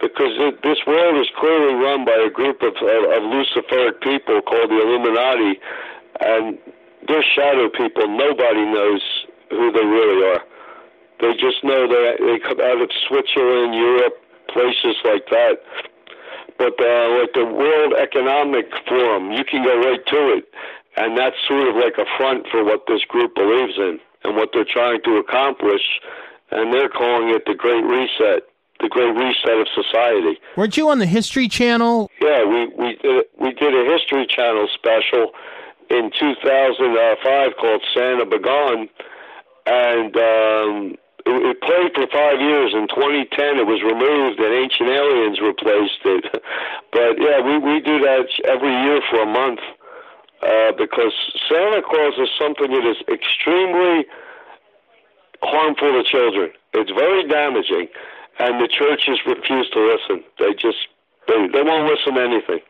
Because 0.00 0.34
it, 0.38 0.62
this 0.62 0.78
world 0.86 1.20
is 1.20 1.28
clearly 1.38 1.74
run 1.74 2.04
by 2.04 2.18
a 2.18 2.30
group 2.30 2.62
of, 2.62 2.74
of, 2.74 3.02
of 3.06 3.22
Luciferic 3.22 4.00
people 4.02 4.42
called 4.42 4.70
the 4.70 4.80
Illuminati, 4.82 5.60
and 6.20 6.58
they're 7.06 7.22
shadow 7.22 7.68
people. 7.70 8.08
Nobody 8.08 8.64
knows 8.66 9.02
who 9.50 9.70
they 9.70 9.84
really 9.84 10.26
are. 10.34 10.42
They 11.20 11.32
just 11.34 11.62
know 11.62 11.86
that 11.86 12.18
they 12.18 12.38
come 12.42 12.60
out 12.60 12.82
of 12.82 12.90
Switzerland, 13.06 13.74
Europe, 13.74 14.18
places 14.48 14.96
like 15.04 15.26
that. 15.30 15.62
But 16.58 16.74
uh, 16.78 17.20
like 17.20 17.32
the 17.34 17.46
World 17.46 17.94
Economic 17.94 18.66
Forum, 18.88 19.30
you 19.30 19.44
can 19.44 19.62
go 19.62 19.78
right 19.78 20.04
to 20.06 20.34
it 20.38 20.48
and 20.96 21.16
that's 21.16 21.36
sort 21.48 21.68
of 21.68 21.76
like 21.76 21.96
a 21.98 22.04
front 22.16 22.46
for 22.50 22.64
what 22.64 22.84
this 22.86 23.02
group 23.08 23.34
believes 23.34 23.74
in 23.78 23.98
and 24.24 24.36
what 24.36 24.50
they're 24.52 24.64
trying 24.64 25.00
to 25.02 25.16
accomplish. 25.16 25.82
And 26.50 26.72
they're 26.72 26.88
calling 26.88 27.30
it 27.34 27.44
the 27.46 27.54
Great 27.54 27.84
Reset, 27.84 28.44
the 28.80 28.88
Great 28.88 29.14
Reset 29.16 29.58
of 29.58 29.66
society. 29.74 30.38
Weren't 30.56 30.76
you 30.76 30.88
on 30.90 30.98
the 30.98 31.06
History 31.06 31.48
Channel? 31.48 32.10
Yeah, 32.20 32.44
we 32.44 32.66
we 32.76 32.96
did 33.02 33.24
we 33.40 33.52
did 33.52 33.74
a 33.74 33.90
History 33.90 34.26
Channel 34.26 34.68
special 34.74 35.32
in 35.88 36.10
2005 36.18 37.56
called 37.56 37.82
Santa 37.94 38.26
Begone, 38.26 38.88
and 39.66 40.12
um, 40.16 40.96
it, 41.24 41.56
it 41.56 41.60
played 41.62 41.92
for 41.94 42.06
five 42.12 42.40
years. 42.40 42.74
In 42.74 42.88
2010, 42.88 43.60
it 43.60 43.66
was 43.66 43.80
removed, 43.80 44.40
and 44.40 44.52
Ancient 44.52 44.88
Aliens 44.88 45.40
replaced 45.40 46.04
it. 46.04 46.24
but 46.92 47.16
yeah, 47.16 47.40
we 47.40 47.58
we 47.58 47.80
do 47.80 47.98
that 48.00 48.28
every 48.44 48.72
year 48.84 49.00
for 49.08 49.22
a 49.22 49.26
month 49.26 49.60
uh, 50.42 50.72
because 50.76 51.12
Santa 51.48 51.82
Claus 51.82 52.14
is 52.18 52.28
something 52.38 52.70
that 52.70 52.86
is 52.86 52.96
extremely 53.08 54.06
harmful 55.42 55.92
to 55.92 56.02
children. 56.04 56.50
It's 56.74 56.90
very 56.90 57.26
damaging, 57.28 57.88
and 58.38 58.60
the 58.60 58.68
churches 58.68 59.20
refuse 59.26 59.68
to 59.70 59.80
listen. 59.80 60.24
They 60.38 60.52
just 60.54 60.88
they 61.28 61.46
they 61.52 61.62
won't 61.62 61.90
listen 61.90 62.14
to 62.14 62.20
anything. 62.20 62.60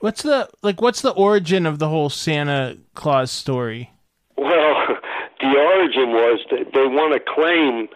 What's 0.00 0.22
the 0.22 0.48
like? 0.62 0.80
What's 0.82 1.02
the 1.02 1.12
origin 1.12 1.66
of 1.66 1.78
the 1.78 1.88
whole 1.88 2.10
Santa 2.10 2.78
Claus 2.94 3.30
story? 3.30 3.90
Well, 4.36 4.98
the 5.40 5.46
origin 5.46 6.10
was 6.10 6.40
that 6.50 6.72
they 6.72 6.86
want 6.86 7.14
to 7.14 7.20
claim 7.20 7.88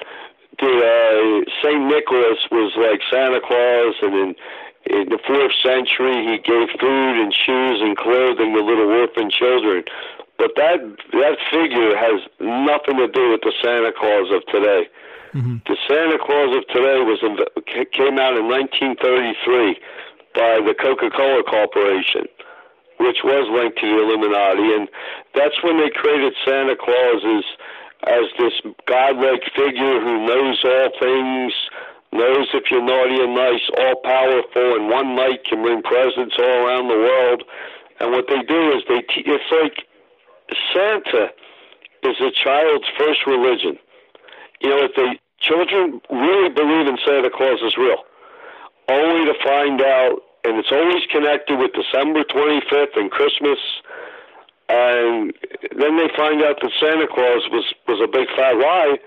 that 0.61 1.45
uh, 1.47 1.51
Saint 1.63 1.85
Nicholas 1.87 2.39
was 2.51 2.73
like 2.77 3.01
Santa 3.11 3.41
Claus, 3.41 3.95
and 4.03 4.13
then 4.13 4.35
in 4.89 5.09
the 5.13 5.21
fourth 5.27 5.53
century, 5.63 6.25
he 6.25 6.39
gave 6.41 6.69
food 6.81 7.15
and 7.21 7.33
shoes 7.33 7.79
and 7.81 7.97
clothing 7.97 8.55
to 8.55 8.61
little 8.65 8.89
orphan 8.89 9.31
children. 9.31 9.85
But 10.39 10.55
that 10.57 10.81
that 11.13 11.37
figure 11.51 11.97
has 11.97 12.23
nothing 12.41 12.97
to 12.97 13.09
do 13.09 13.31
with 13.31 13.43
the 13.43 13.53
Santa 13.61 13.93
Claus 13.93 14.31
of 14.33 14.47
today. 14.47 14.89
Mm-hmm. 15.35 15.67
The 15.67 15.77
Santa 15.85 16.19
Claus 16.19 16.57
of 16.57 16.65
today 16.73 17.05
was 17.05 17.21
in, 17.21 17.37
came 17.93 18.17
out 18.17 18.39
in 18.39 18.49
1933 18.49 19.77
by 20.33 20.63
the 20.65 20.73
Coca-Cola 20.73 21.43
Corporation, 21.45 22.25
which 22.97 23.21
was 23.25 23.45
linked 23.53 23.77
to 23.83 23.87
the 23.87 23.99
Illuminati, 23.99 24.73
and 24.73 24.89
that's 25.35 25.61
when 25.63 25.77
they 25.77 25.91
created 25.91 26.33
Santa 26.47 26.77
Claus 26.77 27.21
as 27.27 27.45
as 28.07 28.31
this 28.39 28.55
godlike 28.87 29.43
figure 29.57 30.01
who 30.01 30.25
knows 30.25 30.63
all 30.65 30.91
things, 31.01 31.53
knows 32.13 32.49
if 32.55 32.71
you're 32.71 32.83
naughty 32.83 33.21
and 33.23 33.35
nice, 33.35 33.63
all 33.79 33.97
powerful, 34.03 34.77
and 34.77 34.89
one 34.89 35.15
night 35.17 35.45
can 35.49 35.63
bring 35.63 35.83
presents 35.83 36.37
all 36.39 36.67
around 36.67 36.89
the 36.89 36.97
world. 36.97 37.45
And 38.01 38.13
what 38.13 38.27
they 38.29 38.43
do 38.43 38.73
is 38.73 38.83
they 38.89 39.03
te- 39.03 39.27
it's 39.27 39.51
like 39.53 39.87
Santa 40.73 41.31
is 42.05 42.17
a 42.21 42.31
child's 42.33 42.87
first 42.99 43.27
religion. 43.27 43.79
You 44.61 44.71
know, 44.71 44.85
if 44.85 44.95
the 44.95 45.17
children 45.41 46.01
really 46.11 46.49
believe 46.51 46.87
in 46.87 46.99
Santa 47.05 47.31
Claus 47.31 47.61
is 47.63 47.77
real, 47.77 48.03
only 48.89 49.27
to 49.27 49.35
find 49.45 49.83
out, 49.83 50.19
and 50.45 50.59
it's 50.59 50.73
always 50.73 51.05
connected 51.13 51.59
with 51.59 51.73
December 51.75 52.25
25th 52.25 52.97
and 52.97 53.11
Christmas. 53.11 53.59
and 54.69 55.33
then 55.77 55.97
they 55.97 56.09
find 56.17 56.43
out 56.43 56.61
that 56.61 56.71
Santa 56.81 57.07
Claus 57.09 57.49
was 57.51 57.65
was 57.87 58.01
a 58.03 58.07
big 58.09 58.29
fat 58.37 58.57
lie, 58.57 58.99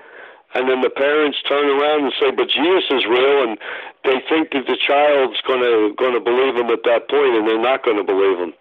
and 0.53 0.67
then 0.69 0.81
the 0.81 0.89
parents 0.89 1.37
turn 1.47 1.65
around 1.65 2.03
and 2.05 2.13
say, 2.19 2.31
"But 2.31 2.49
Jesus 2.49 2.85
is 2.91 3.05
real," 3.05 3.43
and 3.43 3.57
they 4.03 4.19
think 4.29 4.51
that 4.51 4.67
the 4.67 4.77
child's 4.77 5.39
gonna 5.41 5.93
gonna 5.93 6.19
believe 6.19 6.55
him 6.55 6.69
at 6.69 6.83
that 6.83 7.09
point, 7.09 7.35
and 7.35 7.47
they're 7.47 7.57
not 7.57 7.83
gonna 7.83 8.03
believe 8.03 8.37
him. 8.37 8.53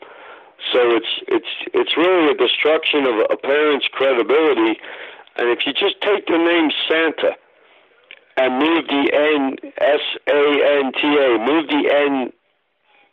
So 0.73 0.97
it's 0.97 1.13
it's 1.29 1.53
it's 1.75 1.97
really 1.97 2.31
a 2.31 2.35
destruction 2.35 3.07
of 3.07 3.27
a 3.31 3.37
parent's 3.37 3.89
credibility. 3.89 4.79
And 5.37 5.49
if 5.49 5.67
you 5.67 5.73
just 5.73 6.01
take 6.03 6.27
the 6.27 6.37
name 6.37 6.71
Santa 6.89 7.37
and 8.37 8.59
move 8.59 8.87
the 8.87 9.05
N 9.13 9.57
S 9.79 10.01
A 10.27 10.43
N 10.85 10.93
T 10.93 11.01
A, 11.03 11.39
move 11.39 11.69
the 11.69 11.91
N 11.91 12.33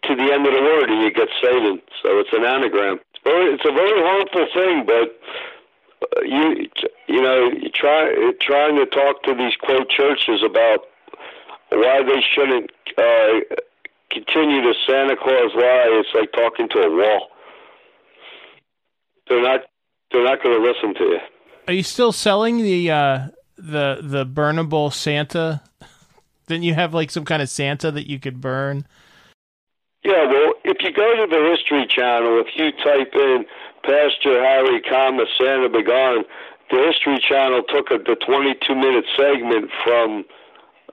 to 0.04 0.16
the 0.16 0.32
end 0.32 0.46
of 0.48 0.54
the 0.54 0.62
word, 0.62 0.90
and 0.90 1.02
you 1.04 1.12
get 1.12 1.28
Satan. 1.42 1.82
So 2.04 2.20
it's 2.20 2.32
an 2.32 2.46
anagram. 2.46 3.00
It's, 3.14 3.24
very, 3.24 3.54
it's 3.54 3.66
a 3.66 3.74
very 3.74 4.02
harmful 4.02 4.48
thing, 4.54 4.86
but 4.86 5.20
you 6.28 6.68
you 7.08 7.22
know 7.22 7.52
try 7.74 8.14
trying 8.42 8.76
to 8.76 8.86
talk 8.86 9.24
to 9.24 9.34
these 9.34 9.56
quote 9.56 9.90
churches 9.90 10.44
about 10.46 10.80
why 11.70 12.04
they 12.04 12.22
shouldn't 12.34 12.72
uh, 12.98 13.56
continue 14.12 14.62
the 14.62 14.76
Santa 14.86 15.16
Claus 15.16 15.52
lie. 15.56 16.00
It's 16.00 16.10
like 16.14 16.32
talking 16.32 16.70
to 16.70 16.80
a 16.80 16.90
wall 16.90 17.30
they're 19.28 19.42
not 19.42 19.62
they're 20.12 20.24
not 20.24 20.42
going 20.42 20.60
to 20.60 20.66
listen 20.66 20.94
to 20.96 21.04
you. 21.04 21.20
Are 21.68 21.74
you 21.74 21.84
still 21.84 22.12
selling 22.12 22.58
the 22.58 22.92
uh, 22.92 23.28
the 23.58 24.00
the 24.02 24.26
burnable 24.26 24.92
Santa? 24.92 25.62
Didn't 26.48 26.64
you 26.64 26.74
have 26.74 26.94
like 26.94 27.12
some 27.12 27.26
kind 27.26 27.42
of 27.42 27.50
Santa 27.50 27.92
that 27.92 28.10
you 28.10 28.20
could 28.20 28.40
burn? 28.40 28.88
Yeah, 30.04 30.26
well, 30.26 30.54
if 30.64 30.78
you 30.80 30.94
go 30.94 31.16
to 31.16 31.28
the 31.30 31.50
History 31.52 31.86
Channel, 31.90 32.42
if 32.42 32.48
you 32.56 32.72
type 32.72 33.14
in 33.14 33.46
Pastor 33.88 34.44
Harry, 34.44 34.82
comma 34.84 35.24
Santa 35.40 35.70
Begone, 35.70 36.26
the 36.70 36.92
History 36.92 37.24
Channel 37.24 37.64
took 37.72 37.88
a, 37.90 37.98
the 38.04 38.20
22 38.20 38.76
minute 38.76 39.06
segment 39.16 39.72
from 39.84 40.26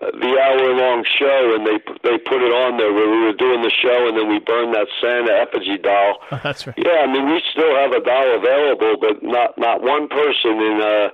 the 0.00 0.32
hour 0.38 0.74
long 0.74 1.04
show, 1.18 1.54
and 1.54 1.66
they 1.66 1.78
they 2.02 2.18
put 2.18 2.42
it 2.42 2.52
on 2.54 2.76
there 2.78 2.92
where 2.92 3.10
we 3.10 3.24
were 3.24 3.32
doing 3.32 3.62
the 3.62 3.70
show, 3.70 4.08
and 4.08 4.16
then 4.16 4.28
we 4.28 4.38
burned 4.38 4.74
that 4.74 4.86
Santa 5.00 5.32
effigy 5.32 5.78
doll. 5.78 6.18
Oh, 6.34 6.40
that's 6.42 6.66
right. 6.66 6.76
Yeah, 6.78 7.02
I 7.02 7.06
mean 7.06 7.26
we 7.26 7.40
still 7.50 7.74
have 7.76 7.92
a 7.92 8.02
doll 8.02 8.38
available, 8.38 8.96
but 9.00 9.22
not 9.22 9.56
not 9.58 9.82
one 9.82 10.08
person 10.08 10.58
in 10.58 10.80
uh, 10.80 11.08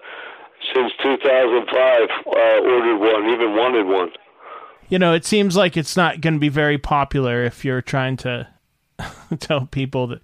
since 0.75 0.93
2005 1.03 2.09
uh, 2.27 2.41
ordered 2.69 2.99
one, 2.99 3.29
even 3.33 3.57
wanted 3.57 3.87
one. 3.87 4.11
You 4.89 4.99
know, 4.99 5.15
it 5.15 5.25
seems 5.25 5.57
like 5.57 5.77
it's 5.77 5.97
not 5.97 6.21
going 6.21 6.35
to 6.35 6.41
be 6.41 6.49
very 6.49 6.79
popular 6.79 7.45
if 7.45 7.65
you're 7.65 7.83
trying 7.83 8.17
to 8.19 8.49
tell 9.39 9.67
people 9.67 10.09
that 10.09 10.21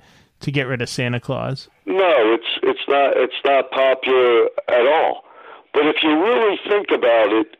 to 0.47 0.53
get 0.53 0.69
rid 0.69 0.81
of 0.81 0.89
Santa 0.89 1.19
Claus. 1.19 1.69
No, 1.87 2.15
it's 2.33 2.47
it's 2.63 2.87
not 2.87 3.17
it's 3.17 3.43
not 3.45 3.69
popular 3.73 4.47
at 4.69 4.87
all. 4.87 5.25
But 5.75 5.87
if 5.87 5.97
you 6.05 6.15
really 6.23 6.57
think 6.71 6.93
about 6.93 7.33
it, 7.35 7.57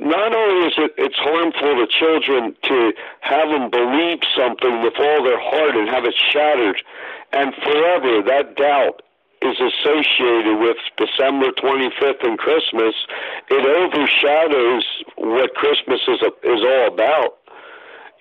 not 0.00 0.34
only 0.34 0.66
is 0.66 0.74
it 0.76 0.90
it's 0.98 1.14
harmful 1.14 1.78
to 1.78 1.86
children 1.86 2.56
to 2.64 2.92
have 3.20 3.48
them 3.50 3.70
believe 3.70 4.18
something 4.36 4.82
with 4.82 4.94
all 4.98 5.22
their 5.22 5.38
heart 5.38 5.76
and 5.76 5.88
have 5.88 6.04
it 6.04 6.14
shattered, 6.18 6.82
and 7.32 7.54
forever 7.54 8.20
that 8.26 8.56
doubt 8.56 9.02
is 9.40 9.54
associated 9.60 10.58
with 10.58 10.78
December 10.98 11.52
25th 11.52 12.26
and 12.26 12.36
Christmas. 12.36 12.96
It 13.48 13.62
overshadows 13.62 14.84
what 15.18 15.54
Christmas 15.54 16.00
is 16.08 16.18
is 16.42 16.62
all 16.66 16.88
about. 16.88 17.38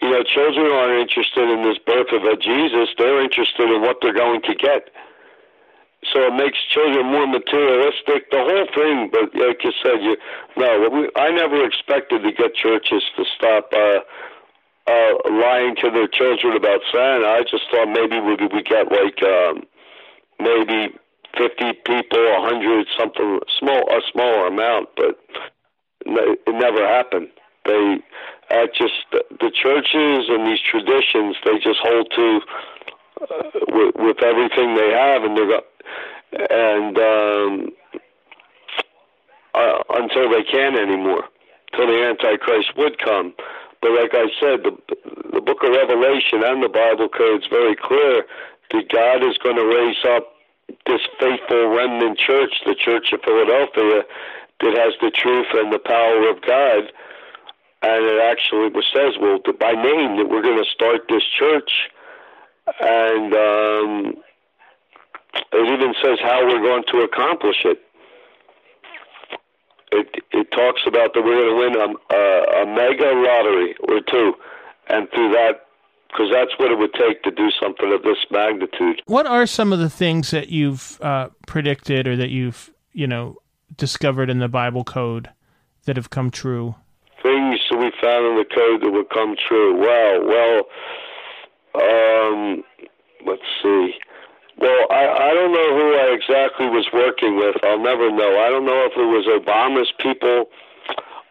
You 0.04 0.12
know, 0.12 0.24
children 0.28 0.68
aren't 0.68 1.00
interested 1.00 1.48
in 1.48 1.64
this 1.64 1.80
birth 1.80 2.12
of 2.12 2.28
a 2.28 2.36
Jesus; 2.36 2.92
they're 3.00 3.24
interested 3.24 3.72
in 3.72 3.80
what 3.82 4.04
they're 4.04 4.14
going 4.14 4.42
to 4.44 4.56
get 4.56 4.92
so 6.12 6.28
it 6.28 6.36
makes 6.36 6.60
children 6.70 7.06
more 7.08 7.28
materialistic. 7.28 8.30
The 8.32 8.44
whole 8.44 8.68
thing, 8.76 9.10
but 9.12 9.32
like 9.36 9.64
you 9.64 9.72
said, 9.84 10.04
you 10.04 10.18
no, 10.58 10.90
we, 10.92 11.10
I 11.16 11.32
never 11.32 11.64
expected 11.66 12.24
to 12.24 12.32
get 12.32 12.56
churches 12.56 13.04
to 13.16 13.24
stop 13.36 13.72
uh, 13.72 14.00
uh, 14.88 15.14
lying 15.32 15.76
to 15.78 15.90
their 15.92 16.08
children 16.08 16.58
about 16.58 16.82
Santa. 16.92 17.28
I 17.28 17.44
just 17.50 17.64
thought 17.72 17.88
maybe 17.88 18.20
we 18.20 18.36
we 18.52 18.64
get 18.64 18.92
like 18.92 19.22
um, 19.24 19.64
maybe 20.40 20.94
fifty 21.38 21.72
people, 21.86 22.20
a 22.20 22.42
hundred, 22.42 22.88
something 22.98 23.40
small, 23.60 23.84
a 23.90 24.02
smaller 24.12 24.48
amount, 24.48 24.90
but 24.98 25.20
it 26.06 26.40
never 26.48 26.86
happened. 26.86 27.30
They 27.66 28.00
uh, 28.54 28.68
just 28.78 28.94
the 29.12 29.52
churches 29.52 30.30
and 30.30 30.48
these 30.48 30.62
traditions 30.62 31.36
they 31.44 31.58
just 31.60 31.80
hold 31.82 32.12
to 32.16 32.42
uh, 33.22 33.50
with, 33.68 33.96
with 33.96 34.24
everything 34.24 34.76
they 34.76 34.92
have, 34.92 35.24
and 35.24 35.38
they're 35.38 35.62
and 36.50 36.98
um, 36.98 37.70
uh, 39.54 39.84
until 40.02 40.30
they 40.30 40.44
can't 40.44 40.78
anymore, 40.78 41.26
until 41.72 41.88
the 41.88 42.04
Antichrist 42.06 42.76
would 42.78 42.98
come. 42.98 43.34
But 43.82 43.92
like 43.92 44.12
I 44.14 44.28
said, 44.40 44.64
the 44.64 44.78
the 45.34 45.42
Book 45.42 45.64
of 45.64 45.72
Revelation 45.72 46.44
and 46.46 46.62
the 46.62 46.70
Bible 46.70 47.10
code 47.10 47.42
is 47.42 47.50
very 47.50 47.76
clear 47.76 48.24
that 48.72 48.90
God 48.90 49.26
is 49.26 49.38
going 49.40 49.58
to 49.58 49.66
raise 49.66 49.98
up 50.06 50.30
this 50.86 51.02
faithful 51.20 51.70
remnant 51.70 52.18
church, 52.18 52.54
the 52.66 52.76
Church 52.76 53.12
of 53.14 53.22
Philadelphia, 53.22 54.04
that 54.62 54.78
has 54.78 54.94
the 55.02 55.12
truth 55.12 55.48
and 55.54 55.74
the 55.74 55.80
power 55.80 56.30
of 56.30 56.42
God. 56.42 56.92
And 57.84 58.06
it 58.06 58.22
actually 58.24 58.72
says, 58.96 59.14
well, 59.20 59.40
by 59.60 59.74
name, 59.74 60.18
that 60.18 60.28
we're 60.30 60.42
going 60.42 60.64
to 60.64 60.70
start 60.72 61.02
this 61.10 61.24
church. 61.38 61.70
And 62.80 63.34
um, 63.34 64.14
it 65.52 65.68
even 65.68 65.94
says 66.02 66.18
how 66.24 66.46
we're 66.48 66.62
going 66.62 66.84
to 66.94 67.00
accomplish 67.00 67.58
it. 67.66 67.80
It 69.92 70.24
it 70.32 70.52
talks 70.52 70.82
about 70.88 71.14
that 71.14 71.24
we're 71.24 71.40
going 71.44 71.74
to 71.74 71.80
win 71.80 71.98
a, 72.10 72.16
a, 72.16 72.64
a 72.64 72.66
mega 72.66 73.12
lottery 73.14 73.76
or 73.88 74.00
two, 74.02 74.34
and 74.88 75.08
through 75.14 75.34
that, 75.34 75.68
because 76.08 76.32
that's 76.32 76.58
what 76.58 76.72
it 76.72 76.80
would 76.80 76.94
take 76.94 77.22
to 77.24 77.32
do 77.32 77.52
something 77.62 77.94
of 77.94 78.02
this 78.02 78.18
magnitude. 78.32 79.04
What 79.06 79.28
are 79.28 79.46
some 79.46 79.72
of 79.72 79.78
the 79.78 79.90
things 79.90 80.32
that 80.32 80.50
you've 80.50 81.00
uh, 81.02 81.30
predicted 81.46 82.08
or 82.08 82.16
that 82.16 82.30
you've 82.30 82.72
you 82.94 83.06
know 83.06 83.38
discovered 83.76 84.30
in 84.32 84.40
the 84.40 84.48
Bible 84.48 84.84
code 84.84 85.30
that 85.86 85.96
have 85.96 86.10
come 86.10 86.32
true? 86.32 86.76
In 88.04 88.36
the 88.36 88.44
code 88.44 88.82
that 88.84 88.92
would 88.92 89.10
come 89.10 89.36
true. 89.40 89.80
Well, 89.80 90.28
well, 90.28 90.68
um, 91.80 92.64
let's 93.26 93.48
see. 93.64 93.96
Well, 94.60 94.88
I, 94.92 95.08
I 95.08 95.34
don't 95.34 95.54
know 95.54 95.70
who 95.72 95.88
I 95.96 96.12
exactly 96.12 96.68
was 96.68 96.86
working 96.92 97.38
with. 97.38 97.56
I'll 97.64 97.80
never 97.80 98.12
know. 98.12 98.40
I 98.44 98.50
don't 98.50 98.66
know 98.66 98.86
if 98.86 98.94
it 99.00 99.08
was 99.08 99.26
Obama's 99.26 99.92
people 100.00 100.52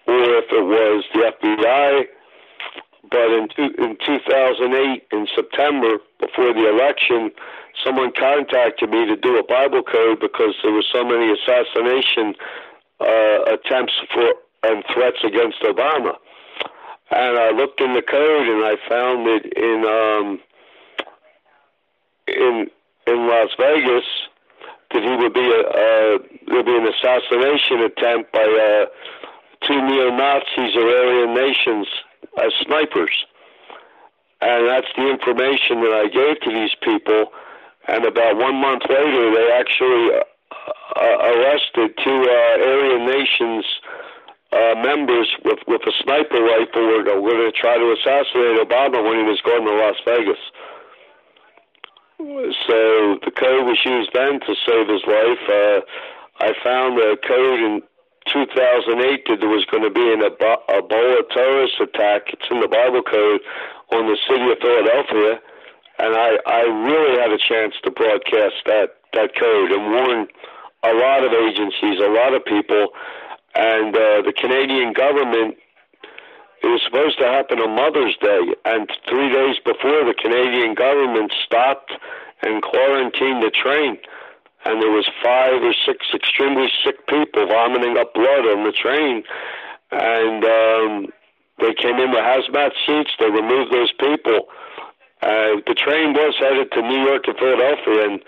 or 0.09 0.25
if 0.41 0.49
it 0.49 0.65
was 0.65 1.05
the 1.13 1.33
FBI. 1.37 2.05
But 3.11 3.29
in, 3.37 3.49
two, 3.55 3.69
in 3.77 3.99
2008, 4.05 5.07
in 5.13 5.27
September, 5.37 5.99
before 6.21 6.55
the 6.55 6.71
election, 6.73 7.31
someone 7.85 8.13
contacted 8.19 8.89
me 8.89 9.05
to 9.07 9.17
do 9.17 9.37
a 9.37 9.45
Bible 9.45 9.83
code 9.83 10.21
because 10.21 10.57
there 10.63 10.73
were 10.73 10.85
so 10.91 11.05
many 11.05 11.31
assassination 11.37 12.35
uh, 12.99 13.45
attempts 13.53 13.93
for 14.13 14.33
and 14.63 14.85
threats 14.95 15.19
against 15.25 15.61
Obama. 15.63 16.15
And 17.15 17.39
I 17.39 17.51
looked 17.51 17.81
in 17.81 17.93
the 17.93 18.03
code 18.03 18.49
and 18.49 18.65
I 18.65 18.77
found 18.89 19.29
it 19.29 19.53
in 19.53 19.85
um, 19.85 20.41
in 22.27 22.71
in 23.07 23.29
Las 23.29 23.51
Vegas 23.59 24.05
that 24.93 25.03
he 25.03 25.17
would 25.17 25.35
be 25.35 25.45
a, 25.45 25.61
uh, 25.61 26.19
there'd 26.49 26.67
be 26.67 26.77
an 26.77 26.89
assassination 26.89 27.81
attempt 27.81 28.33
by 28.33 28.45
uh, 28.45 28.87
two 29.67 29.81
neo 29.87 30.11
Nazis 30.11 30.77
or 30.77 30.89
Aryan 30.89 31.35
nations 31.35 31.87
as 32.43 32.53
snipers, 32.65 33.27
and 34.41 34.69
that's 34.69 34.89
the 34.97 35.11
information 35.11 35.81
that 35.83 35.93
I 35.93 36.09
gave 36.09 36.41
to 36.41 36.51
these 36.51 36.75
people. 36.81 37.33
And 37.89 38.07
about 38.07 38.37
one 38.37 38.57
month 38.57 38.83
later, 38.89 39.35
they 39.35 39.53
actually 39.53 40.17
uh, 40.17 40.23
uh 40.97 41.17
arrested 41.29 41.93
two 42.03 42.25
uh, 42.25 42.65
Aryan 42.65 43.07
nations. 43.07 43.65
Uh, 44.53 44.75
members 44.85 45.33
with 45.47 45.61
with 45.67 45.81
a 45.89 45.93
sniper 46.05 46.37
rifle 46.37 46.85
were, 46.85 47.01
were 47.21 47.33
going 47.33 47.51
to 47.51 47.57
try 47.57 47.79
to 47.79 47.89
assassinate 47.97 48.61
Obama 48.61 49.01
when 49.01 49.17
he 49.17 49.25
was 49.25 49.41
going 49.41 49.65
to 49.65 49.73
Las 49.73 49.97
Vegas. 50.05 50.43
So 52.69 53.19
the 53.25 53.33
code 53.33 53.65
was 53.65 53.81
used 53.85 54.11
then 54.13 54.41
to 54.45 54.53
save 54.69 54.87
his 54.93 55.03
life. 55.09 55.43
Uh, 55.49 55.81
I 56.45 56.53
found 56.63 57.01
a 57.01 57.17
code 57.17 57.61
in 57.61 57.83
2008 58.31 59.25
that 59.27 59.41
there 59.41 59.49
was 59.49 59.65
going 59.67 59.83
to 59.83 59.91
be 59.91 60.13
an 60.13 60.21
Ebola 60.21 61.29
terrorist 61.33 61.81
attack. 61.81 62.31
It's 62.31 62.47
in 62.51 62.61
the 62.61 62.69
Bible 62.69 63.03
code 63.03 63.41
on 63.91 64.07
the 64.07 64.19
city 64.29 64.47
of 64.53 64.59
Philadelphia, 64.61 65.41
and 65.99 66.15
I, 66.15 66.39
I 66.47 66.61
really 66.69 67.19
had 67.19 67.33
a 67.33 67.39
chance 67.39 67.75
to 67.85 67.91
broadcast 67.91 68.63
that 68.67 69.01
that 69.13 69.35
code 69.37 69.73
and 69.73 69.93
warn 69.93 70.29
a 70.85 70.93
lot 70.95 71.23
of 71.23 71.33
agencies, 71.33 72.01
a 72.01 72.09
lot 72.09 72.35
of 72.35 72.45
people, 72.45 72.89
and 73.55 73.95
uh, 73.95 74.23
the 74.23 74.33
Canadian 74.37 74.93
government. 74.93 75.57
It 76.63 76.69
was 76.69 76.81
supposed 76.87 77.19
to 77.19 77.27
happen 77.27 77.59
on 77.59 77.75
Mother's 77.75 78.17
Day, 78.23 78.55
and 78.65 78.89
three 79.09 79.33
days 79.33 79.57
before, 79.65 80.07
the 80.07 80.15
Canadian 80.15 80.75
government 80.75 81.33
stopped 81.45 81.93
and 82.43 82.63
quarantined 82.63 83.43
the 83.43 83.51
train. 83.51 83.99
And 84.65 84.81
there 84.81 84.91
was 84.91 85.09
five 85.23 85.63
or 85.63 85.75
six 85.85 86.07
extremely 86.15 86.69
sick 86.85 87.07
people 87.09 87.47
vomiting 87.49 87.99
up 87.99 88.15
blood 88.15 88.47
on 88.47 88.63
the 88.63 88.71
train. 88.71 89.25
And 89.91 90.45
um, 90.45 91.13
they 91.59 91.75
came 91.75 91.99
in 91.99 92.11
with 92.11 92.23
hazmat 92.23 92.71
suits. 92.87 93.11
They 93.19 93.31
removed 93.31 93.73
those 93.73 93.93
people. 93.99 94.47
Uh, 95.21 95.63
the 95.67 95.75
train 95.75 96.15
was 96.15 96.35
headed 96.39 96.71
to 96.73 96.83
New 96.83 97.03
York 97.03 97.27
and 97.27 97.37
Philadelphia, 97.39 98.07
and 98.07 98.23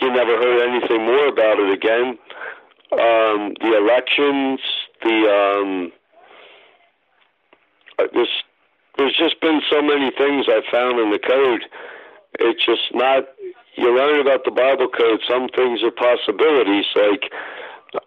you 0.00 0.12
never 0.12 0.36
heard 0.36 0.68
anything 0.68 1.04
more 1.04 1.28
about 1.28 1.58
it 1.58 1.72
again. 1.72 2.18
Um, 2.92 3.54
the 3.60 3.76
elections, 3.76 4.60
the 5.02 5.26
um, 5.28 5.92
there's 8.96 9.16
just 9.16 9.40
been 9.40 9.60
so 9.70 9.82
many 9.82 10.10
things 10.10 10.46
I 10.48 10.62
found 10.70 10.98
in 10.98 11.10
the 11.10 11.18
code. 11.18 11.64
It's 12.40 12.64
just 12.64 12.94
not. 12.94 13.24
You 13.76 13.94
learn 13.94 14.20
about 14.20 14.44
the 14.44 14.50
Bible 14.50 14.88
code. 14.88 15.20
Some 15.28 15.48
things 15.48 15.82
are 15.82 15.90
possibilities, 15.90 16.86
like 16.94 17.30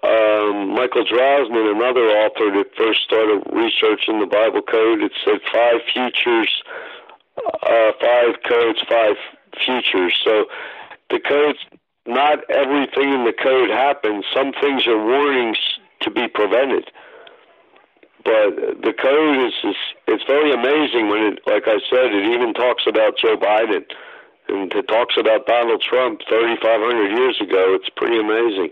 um, 0.03 0.73
Michael 0.73 1.05
Drosnin, 1.05 1.75
another 1.75 2.09
author 2.09 2.51
that 2.57 2.71
first 2.75 3.01
started 3.03 3.43
researching 3.51 4.19
the 4.19 4.25
Bible 4.25 4.61
code. 4.61 5.01
It 5.01 5.11
said 5.23 5.39
five 5.51 5.81
futures, 5.93 6.49
uh, 7.37 7.91
five 8.01 8.35
codes, 8.47 8.81
five 8.89 9.15
futures. 9.63 10.13
So 10.23 10.45
the 11.09 11.19
codes, 11.19 11.59
not 12.05 12.39
everything 12.49 13.13
in 13.13 13.25
the 13.25 13.33
code 13.33 13.69
happens. 13.69 14.25
Some 14.33 14.53
things 14.59 14.87
are 14.87 14.97
warnings 14.97 15.57
to 16.01 16.11
be 16.11 16.27
prevented. 16.27 16.89
But 18.23 18.83
the 18.83 18.93
code 18.93 19.47
is, 19.47 19.53
is 19.63 19.75
it's 20.07 20.23
very 20.27 20.51
amazing 20.51 21.09
when 21.09 21.33
it, 21.33 21.39
like 21.47 21.63
I 21.67 21.79
said, 21.89 22.11
it 22.11 22.25
even 22.35 22.53
talks 22.53 22.83
about 22.87 23.17
Joe 23.17 23.37
Biden 23.37 23.85
and 24.49 24.73
it 24.73 24.87
talks 24.87 25.15
about 25.17 25.45
Donald 25.45 25.81
Trump 25.81 26.21
3,500 26.27 27.17
years 27.17 27.39
ago. 27.41 27.75
It's 27.75 27.89
pretty 27.95 28.19
amazing. 28.19 28.71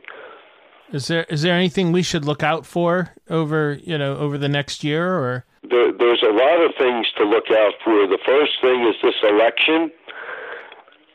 Is 0.91 1.07
there 1.07 1.25
is 1.29 1.41
there 1.41 1.53
anything 1.53 1.91
we 1.91 2.01
should 2.01 2.23
look 2.23 2.43
out 2.43 2.65
for 2.65 3.13
over 3.29 3.77
you 3.83 3.97
know 3.97 4.15
over 4.15 4.37
the 4.37 4.47
next 4.47 4.83
year 4.83 5.05
or? 5.05 5.45
There, 5.69 5.91
there's 5.91 6.23
a 6.23 6.31
lot 6.31 6.61
of 6.63 6.71
things 6.77 7.07
to 7.17 7.25
look 7.25 7.51
out 7.51 7.73
for. 7.83 8.07
The 8.07 8.19
first 8.25 8.53
thing 8.61 8.87
is 8.87 8.95
this 9.03 9.15
election, 9.21 9.91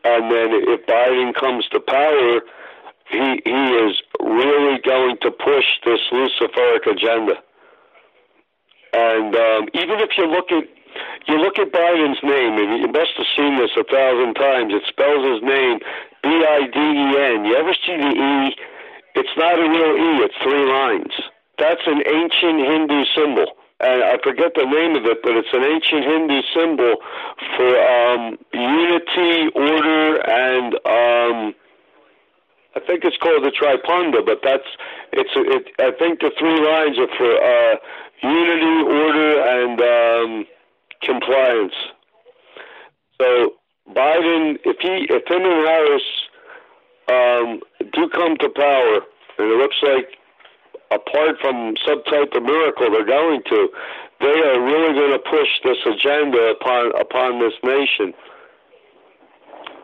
and 0.05 0.31
then 0.31 0.49
if 0.53 0.87
Biden 0.87 1.35
comes 1.35 1.67
to 1.69 1.81
power, 1.81 2.41
he 3.11 3.43
he 3.45 3.63
is 3.87 4.03
really 4.21 4.81
going 4.85 5.17
to 5.23 5.31
push 5.31 5.67
this 5.85 6.01
Luciferic 6.11 6.87
agenda. 6.91 7.43
And 8.93 9.35
um, 9.35 9.69
even 9.75 10.01
if 10.01 10.11
you 10.19 10.27
look 10.27 10.51
at 10.53 10.65
you 11.27 11.39
look 11.39 11.59
at 11.59 11.73
Biden's 11.73 12.23
name, 12.23 12.59
and 12.59 12.81
you 12.81 12.89
must 12.89 13.17
have 13.17 13.27
seen 13.37 13.57
this 13.57 13.71
a 13.77 13.85
thousand 13.85 14.35
times. 14.35 14.75
It 14.75 14.83
spells 14.89 15.25
his 15.25 15.43
name 15.43 15.79
B 16.23 16.29
I 16.29 16.67
D 16.69 16.79
E 16.79 17.09
N. 17.17 17.45
You 17.45 17.57
ever 17.57 17.75
see 17.75 17.97
the 17.97 18.13
E? 18.13 18.57
It's 19.15 19.37
not 19.37 19.59
a 19.59 19.69
real 19.69 19.95
E. 19.97 20.25
It's 20.25 20.35
three 20.43 20.67
lines. 20.67 21.13
That's 21.59 21.83
an 21.87 22.03
ancient 22.07 22.59
Hindu 22.61 23.05
symbol. 23.15 23.47
And 23.83 24.05
I 24.05 24.17
forget 24.23 24.53
the 24.55 24.65
name 24.65 24.95
of 24.95 25.05
it, 25.07 25.19
but 25.23 25.33
it's 25.35 25.53
an 25.53 25.65
ancient 25.65 26.05
Hindu 26.05 26.41
symbol 26.55 26.95
for 27.57 27.71
um, 27.83 28.39
unity, 28.55 29.51
order, 29.57 30.23
and 30.23 30.75
um, 30.87 31.55
I 32.77 32.81
think 32.87 33.05
it's 33.05 33.17
called 33.17 33.45
the 33.45 33.51
Tripunda. 33.51 34.25
But 34.25 34.39
that's 34.45 34.71
it's 35.13 35.31
it. 35.35 35.75
I 35.81 35.91
think 35.99 36.21
the 36.21 36.31
three 36.39 36.61
lines 36.63 36.97
are 36.99 37.11
for 37.19 37.33
uh, 37.43 37.77
unity, 38.23 38.77
order, 38.87 39.43
and 39.43 39.81
um, 39.83 40.47
compliance. 41.03 41.75
So 43.21 43.55
Biden, 43.91 44.59
if 44.65 44.79
he, 44.81 45.07
if 45.11 45.27
him 45.27 45.43
and 45.43 45.67
Harris 45.67 46.03
um, 47.09 47.61
do 47.93 48.09
come 48.11 48.37
to 48.39 48.49
power, 48.49 49.01
and 49.39 49.51
it 49.51 49.59
looks 49.59 49.77
like, 49.83 50.19
apart 50.95 51.37
from 51.41 51.75
some 51.87 52.03
type 52.05 52.33
of 52.35 52.43
miracle 52.43 52.91
they're 52.91 53.05
going 53.05 53.43
to, 53.49 53.69
they 54.21 54.27
are 54.29 54.61
really 54.63 54.95
going 54.95 55.13
to 55.13 55.19
push 55.19 55.49
this 55.65 55.79
agenda 55.87 56.55
upon 56.55 56.93
upon 57.01 57.41
this 57.41 57.55
nation. 57.65 58.15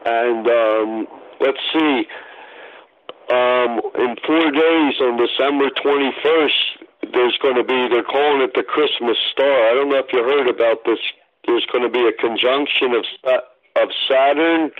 And 0.04 0.46
um, 0.46 1.06
let's 1.40 1.58
see. 1.72 2.06
Um, 3.30 3.80
in 3.98 4.16
four 4.24 4.50
days, 4.50 4.94
on 5.00 5.18
December 5.18 5.68
21st, 5.68 7.12
there's 7.12 7.36
going 7.42 7.56
to 7.56 7.64
be, 7.64 7.88
they're 7.90 8.02
calling 8.02 8.40
it 8.40 8.54
the 8.54 8.62
Christmas 8.62 9.18
star. 9.32 9.68
I 9.68 9.74
don't 9.74 9.90
know 9.90 9.98
if 9.98 10.12
you 10.12 10.22
heard 10.22 10.48
about 10.48 10.84
this. 10.86 10.98
There's 11.46 11.66
going 11.70 11.84
to 11.84 11.90
be 11.90 12.06
a 12.08 12.12
conjunction 12.12 12.92
of, 12.94 13.04
of 13.76 13.88
Saturn 14.08 14.70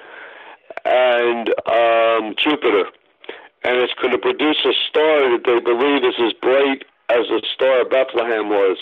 and 0.85 1.49
um, 1.67 2.35
Jupiter. 2.39 2.87
And 3.65 3.77
it's 3.79 3.95
going 4.01 4.13
to 4.13 4.19
produce 4.19 4.59
a 4.65 4.73
star 4.89 5.31
that 5.35 5.43
they 5.45 5.61
believe 5.61 6.05
is 6.05 6.15
as 6.23 6.33
bright 6.41 6.85
as 7.11 7.27
the 7.29 7.43
star 7.55 7.83
of 7.83 7.91
Bethlehem 7.91 8.49
was. 8.49 8.79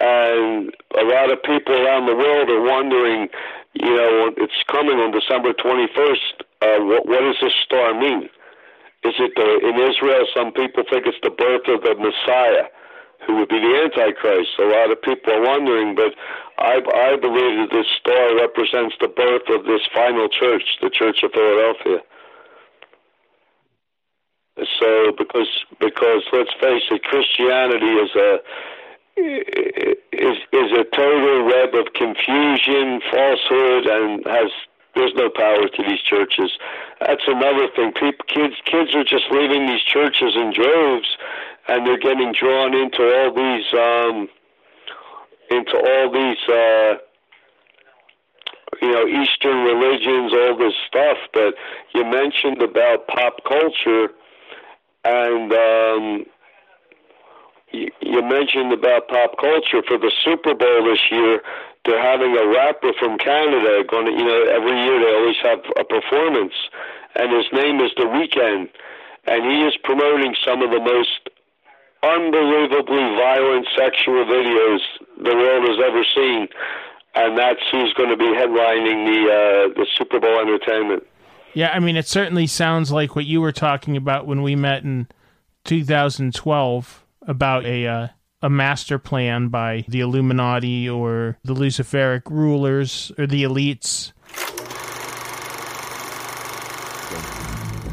And 0.00 0.74
a 0.94 1.04
lot 1.04 1.30
of 1.30 1.42
people 1.42 1.74
around 1.74 2.06
the 2.06 2.14
world 2.14 2.48
are 2.50 2.62
wondering, 2.62 3.28
you 3.74 3.90
know, 3.90 4.30
it's 4.36 4.62
coming 4.70 4.98
on 4.98 5.10
December 5.10 5.52
21st. 5.52 6.42
Uh, 6.62 6.84
what, 6.86 7.06
what 7.06 7.20
does 7.20 7.36
this 7.42 7.54
star 7.64 7.94
mean? 7.94 8.30
Is 9.04 9.14
it 9.18 9.32
the, 9.34 9.48
in 9.62 9.78
Israel? 9.78 10.26
Some 10.34 10.52
people 10.52 10.82
think 10.90 11.06
it's 11.06 11.22
the 11.22 11.30
birth 11.30 11.66
of 11.70 11.82
the 11.82 11.94
Messiah, 11.98 12.66
who 13.26 13.36
would 13.38 13.48
be 13.48 13.58
the 13.58 13.86
Antichrist. 13.86 14.58
A 14.58 14.66
lot 14.66 14.90
of 14.90 15.02
people 15.02 15.32
are 15.34 15.42
wondering, 15.42 15.94
but 15.94 16.14
I, 16.58 16.82
I 16.82 17.14
believe 17.14 17.62
that 17.62 17.70
this 17.70 17.86
star 17.98 18.34
represents 18.34 18.94
the 19.00 19.06
birth 19.06 19.46
of 19.50 19.66
this 19.66 19.82
final 19.94 20.28
church, 20.28 20.78
the 20.82 20.90
Church 20.90 21.22
of 21.22 21.30
Philadelphia. 21.30 22.02
So, 24.80 25.12
because 25.16 25.48
because 25.80 26.22
let's 26.32 26.52
face 26.60 26.82
it, 26.90 27.02
Christianity 27.04 27.86
is 27.86 28.10
a 28.16 28.38
is 29.16 30.36
is 30.52 30.72
a 30.72 30.84
total 30.94 31.44
web 31.46 31.74
of 31.74 31.92
confusion, 31.94 33.00
falsehood, 33.10 33.86
and 33.86 34.24
has 34.26 34.50
there's 34.94 35.14
no 35.14 35.30
power 35.30 35.68
to 35.68 35.82
these 35.86 36.00
churches. 36.00 36.50
That's 37.00 37.22
another 37.26 37.68
thing. 37.74 37.92
People, 37.92 38.26
kids, 38.26 38.54
kids 38.64 38.94
are 38.94 39.04
just 39.04 39.30
leaving 39.30 39.66
these 39.66 39.82
churches 39.82 40.34
in 40.34 40.52
droves, 40.52 41.16
and 41.68 41.86
they're 41.86 41.98
getting 41.98 42.32
drawn 42.32 42.74
into 42.74 43.02
all 43.02 43.32
these, 43.32 43.66
um, 43.74 44.28
into 45.50 45.76
all 45.76 46.10
these, 46.10 46.42
uh, 46.48 46.94
you 48.82 48.90
know, 48.90 49.06
Eastern 49.06 49.58
religions, 49.64 50.32
all 50.32 50.56
this 50.58 50.74
stuff. 50.86 51.18
But 51.32 51.54
you 51.94 52.04
mentioned 52.04 52.60
about 52.60 53.06
pop 53.06 53.44
culture, 53.44 54.10
and 55.04 55.52
um, 55.52 56.26
you, 57.72 57.90
you 58.00 58.22
mentioned 58.22 58.72
about 58.72 59.08
pop 59.08 59.38
culture 59.38 59.82
for 59.86 59.98
the 59.98 60.12
Super 60.24 60.54
Bowl 60.54 60.84
this 60.84 61.10
year. 61.10 61.42
They're 61.84 62.02
having 62.02 62.36
a 62.36 62.46
rapper 62.46 62.92
from 62.98 63.18
Canada 63.18 63.84
going 63.88 64.06
to, 64.06 64.12
you 64.12 64.24
know, 64.24 64.42
every 64.50 64.76
year 64.84 65.00
they 65.00 65.14
always 65.14 65.36
have 65.42 65.60
a 65.78 65.84
performance, 65.84 66.52
and 67.14 67.32
his 67.32 67.46
name 67.52 67.80
is 67.80 67.92
The 67.96 68.04
Weeknd, 68.04 68.68
and 69.26 69.44
he 69.44 69.64
is 69.64 69.76
promoting 69.84 70.34
some 70.44 70.62
of 70.62 70.70
the 70.70 70.80
most 70.80 71.30
unbelievably 72.02 73.16
violent 73.16 73.66
sexual 73.76 74.24
videos 74.24 74.80
the 75.16 75.34
world 75.34 75.68
has 75.68 75.78
ever 75.84 76.04
seen, 76.14 76.48
and 77.14 77.38
that's 77.38 77.62
who's 77.72 77.92
going 77.94 78.10
to 78.10 78.16
be 78.16 78.30
headlining 78.36 79.06
the 79.06 79.20
uh, 79.26 79.74
the 79.74 79.86
Super 79.96 80.20
Bowl 80.20 80.38
entertainment. 80.40 81.04
Yeah, 81.54 81.70
I 81.70 81.80
mean, 81.80 81.96
it 81.96 82.06
certainly 82.06 82.46
sounds 82.46 82.92
like 82.92 83.16
what 83.16 83.24
you 83.24 83.40
were 83.40 83.52
talking 83.52 83.96
about 83.96 84.26
when 84.26 84.42
we 84.42 84.54
met 84.54 84.84
in 84.84 85.08
2012 85.64 87.04
about 87.26 87.64
a 87.64 87.86
uh, 87.86 88.08
a 88.40 88.48
master 88.48 88.98
plan 88.98 89.48
by 89.48 89.84
the 89.88 90.00
Illuminati 90.00 90.88
or 90.88 91.38
the 91.42 91.54
Luciferic 91.54 92.22
rulers 92.30 93.10
or 93.18 93.26
the 93.26 93.42
elites. 93.42 94.12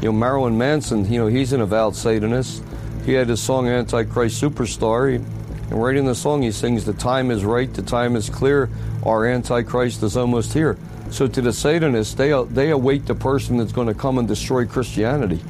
You 0.00 0.12
know, 0.12 0.12
Marilyn 0.12 0.56
Manson, 0.56 1.10
you 1.10 1.18
know, 1.18 1.26
he's 1.26 1.52
an 1.52 1.60
avowed 1.60 1.96
Satanist. 1.96 2.62
He 3.04 3.14
had 3.14 3.28
his 3.28 3.42
song 3.42 3.66
Antichrist 3.68 4.40
Superstar. 4.40 5.16
And 5.16 5.82
right 5.82 5.96
in 5.96 6.06
the 6.06 6.14
song, 6.14 6.42
he 6.42 6.52
sings, 6.52 6.84
The 6.84 6.92
time 6.92 7.30
is 7.30 7.44
right, 7.44 7.72
the 7.72 7.82
time 7.82 8.14
is 8.14 8.30
clear, 8.30 8.70
our 9.04 9.26
Antichrist 9.26 10.02
is 10.02 10.16
almost 10.16 10.52
here. 10.52 10.78
So 11.10 11.26
to 11.26 11.40
the 11.40 11.52
Satanists, 11.52 12.14
they, 12.14 12.30
they 12.50 12.70
await 12.70 13.06
the 13.06 13.14
person 13.14 13.56
that's 13.56 13.72
going 13.72 13.88
to 13.88 13.94
come 13.94 14.18
and 14.18 14.26
destroy 14.26 14.66
Christianity. 14.66 15.40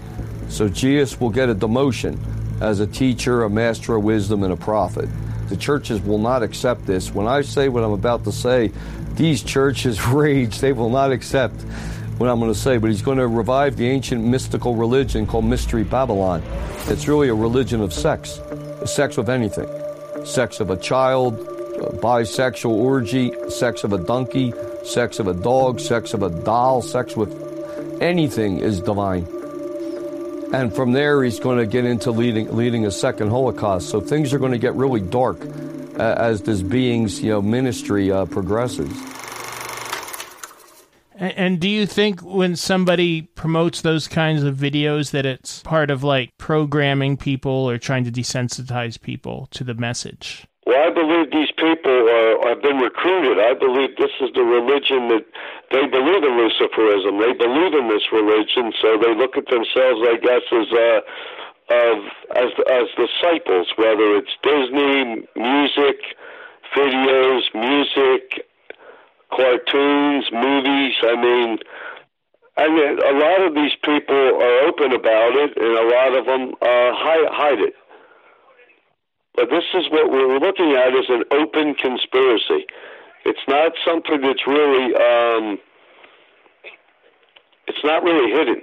So 0.48 0.68
Jesus 0.68 1.20
will 1.20 1.30
get 1.30 1.48
a 1.48 1.54
demotion 1.54 2.18
as 2.60 2.80
a 2.80 2.86
teacher, 2.86 3.42
a 3.42 3.50
master 3.50 3.96
of 3.96 4.04
wisdom, 4.04 4.42
and 4.42 4.52
a 4.52 4.56
prophet. 4.56 5.08
The 5.48 5.56
churches 5.56 6.00
will 6.00 6.18
not 6.18 6.42
accept 6.42 6.86
this. 6.86 7.14
When 7.14 7.26
I 7.26 7.42
say 7.42 7.68
what 7.68 7.84
I'm 7.84 7.92
about 7.92 8.24
to 8.24 8.32
say, 8.32 8.72
these 9.14 9.42
churches 9.42 10.04
rage. 10.06 10.58
They 10.58 10.72
will 10.72 10.90
not 10.90 11.10
accept 11.10 11.62
what 12.18 12.30
I'm 12.30 12.38
going 12.38 12.52
to 12.52 12.58
say, 12.58 12.78
but 12.78 12.88
he's 12.90 13.02
going 13.02 13.18
to 13.18 13.26
revive 13.26 13.76
the 13.76 13.88
ancient 13.88 14.24
mystical 14.24 14.74
religion 14.74 15.26
called 15.26 15.44
Mystery 15.44 15.84
Babylon. 15.84 16.42
It's 16.86 17.08
really 17.08 17.28
a 17.28 17.34
religion 17.34 17.80
of 17.82 17.92
sex, 17.92 18.40
sex 18.86 19.18
of 19.18 19.28
anything, 19.28 19.68
sex 20.24 20.60
of 20.60 20.70
a 20.70 20.76
child, 20.76 21.38
bisexual 22.00 22.70
orgy, 22.70 23.32
sex 23.50 23.84
of 23.84 23.92
a 23.92 23.98
donkey, 23.98 24.54
sex 24.86 25.18
of 25.18 25.26
a 25.26 25.34
dog, 25.34 25.80
sex 25.80 26.14
of 26.14 26.22
a 26.22 26.30
doll, 26.30 26.82
sex 26.82 27.16
with 27.16 27.32
anything 28.00 28.58
is 28.58 28.80
divine. 28.80 29.26
And 30.52 30.74
from 30.74 30.92
there, 30.92 31.22
he's 31.24 31.40
going 31.40 31.58
to 31.58 31.66
get 31.66 31.84
into 31.84 32.10
leading, 32.10 32.54
leading 32.54 32.86
a 32.86 32.90
second 32.90 33.30
Holocaust. 33.30 33.88
So 33.88 34.00
things 34.00 34.32
are 34.32 34.38
going 34.38 34.52
to 34.52 34.58
get 34.58 34.74
really 34.74 35.00
dark 35.00 35.38
uh, 35.98 36.14
as 36.16 36.42
this 36.42 36.62
being's 36.62 37.20
you 37.20 37.30
know, 37.30 37.42
ministry 37.42 38.12
uh, 38.12 38.26
progresses. 38.26 38.90
And 41.18 41.58
do 41.60 41.68
you 41.68 41.86
think 41.86 42.20
when 42.20 42.56
somebody 42.56 43.22
promotes 43.22 43.80
those 43.80 44.06
kinds 44.06 44.42
of 44.42 44.54
videos 44.56 45.12
that 45.12 45.24
it's 45.24 45.62
part 45.62 45.90
of 45.90 46.04
like 46.04 46.36
programming 46.36 47.16
people 47.16 47.50
or 47.52 47.78
trying 47.78 48.04
to 48.04 48.12
desensitize 48.12 49.00
people 49.00 49.48
to 49.52 49.64
the 49.64 49.74
message? 49.74 50.46
Well, 50.66 50.76
I 50.76 50.90
believe 50.92 51.30
these 51.30 51.50
people 51.56 51.75
are, 51.90 52.48
have 52.48 52.62
been 52.62 52.78
recruited. 52.78 53.38
I 53.38 53.54
believe 53.54 53.96
this 53.96 54.12
is 54.20 54.30
the 54.34 54.42
religion 54.42 55.08
that 55.08 55.24
they 55.70 55.86
believe 55.86 56.22
in 56.22 56.34
Luciferism. 56.36 57.20
They 57.20 57.32
believe 57.32 57.74
in 57.74 57.88
this 57.88 58.06
religion, 58.12 58.72
so 58.82 58.98
they 58.98 59.14
look 59.14 59.36
at 59.36 59.46
themselves, 59.46 60.00
I 60.02 60.16
guess, 60.20 60.44
as 60.50 60.68
uh, 60.72 61.00
of 61.70 61.98
as 62.34 62.50
as 62.70 62.86
disciples. 62.94 63.68
Whether 63.76 64.16
it's 64.18 64.34
Disney, 64.42 65.26
music, 65.34 65.98
videos, 66.76 67.42
music, 67.54 68.46
cartoons, 69.30 70.24
movies. 70.32 70.94
I 71.02 71.14
mean, 71.20 71.58
I 72.56 72.68
mean, 72.68 72.98
a 72.98 73.12
lot 73.18 73.46
of 73.46 73.54
these 73.54 73.76
people 73.84 74.16
are 74.16 74.66
open 74.68 74.92
about 74.92 75.36
it, 75.36 75.56
and 75.56 75.72
a 75.76 75.86
lot 75.92 76.16
of 76.16 76.24
them 76.26 76.54
uh, 76.62 76.90
hide, 76.96 77.28
hide 77.30 77.60
it. 77.60 77.74
But 79.36 79.50
this 79.50 79.64
is 79.74 79.84
what 79.90 80.10
we're 80.10 80.38
looking 80.38 80.72
at 80.72 80.96
is 80.96 81.06
an 81.08 81.24
open 81.30 81.74
conspiracy. 81.74 82.66
It's 83.24 83.44
not 83.48 83.72
something 83.84 84.20
that's 84.22 84.46
really, 84.46 84.94
um, 84.94 85.58
it's 87.68 87.84
not 87.84 88.02
really 88.02 88.32
hidden. 88.32 88.62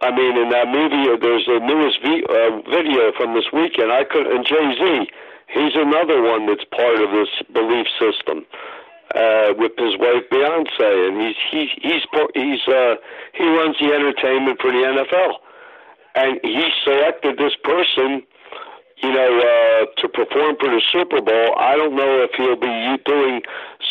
I 0.00 0.10
mean, 0.10 0.36
in 0.36 0.48
that 0.50 0.68
movie, 0.68 1.08
uh, 1.10 1.16
there's 1.20 1.46
a 1.48 1.60
newest 1.60 1.98
v- 2.02 2.24
uh, 2.28 2.60
video 2.68 3.12
from 3.16 3.34
this 3.34 3.46
Weeknd. 3.52 3.90
I 3.90 4.04
could, 4.04 4.26
and 4.26 4.44
Jay 4.44 4.74
Z, 4.76 5.10
he's 5.48 5.74
another 5.76 6.22
one 6.22 6.46
that's 6.46 6.64
part 6.64 7.00
of 7.00 7.10
this 7.10 7.28
belief 7.52 7.86
system 7.98 8.44
uh, 9.14 9.54
with 9.56 9.72
his 9.78 9.96
wife 9.98 10.24
Beyonce, 10.30 11.08
and 11.08 11.20
he's 11.20 11.36
he, 11.50 11.68
he's 11.80 12.02
he's 12.34 12.62
uh, 12.68 12.96
he 13.32 13.44
runs 13.44 13.76
the 13.78 13.92
entertainment 13.92 14.60
for 14.60 14.72
the 14.72 14.82
NFL, 14.82 15.32
and 16.16 16.40
he 16.42 16.68
selected 16.84 17.38
this 17.38 17.54
person, 17.62 18.22
you 19.02 19.12
know, 19.12 19.32
uh, 19.38 19.86
to 20.00 20.08
perform 20.08 20.56
for 20.60 20.70
the 20.70 20.82
Super 20.92 21.20
Bowl. 21.20 21.54
I 21.58 21.76
don't 21.76 21.96
know 21.96 22.22
if 22.22 22.30
he'll 22.36 22.56
be 22.56 23.02
doing 23.04 23.42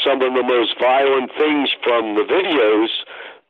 some 0.04 0.22
of 0.22 0.34
the 0.34 0.44
most 0.44 0.80
violent 0.80 1.32
things 1.38 1.70
from 1.84 2.16
the 2.16 2.24
videos. 2.24 2.90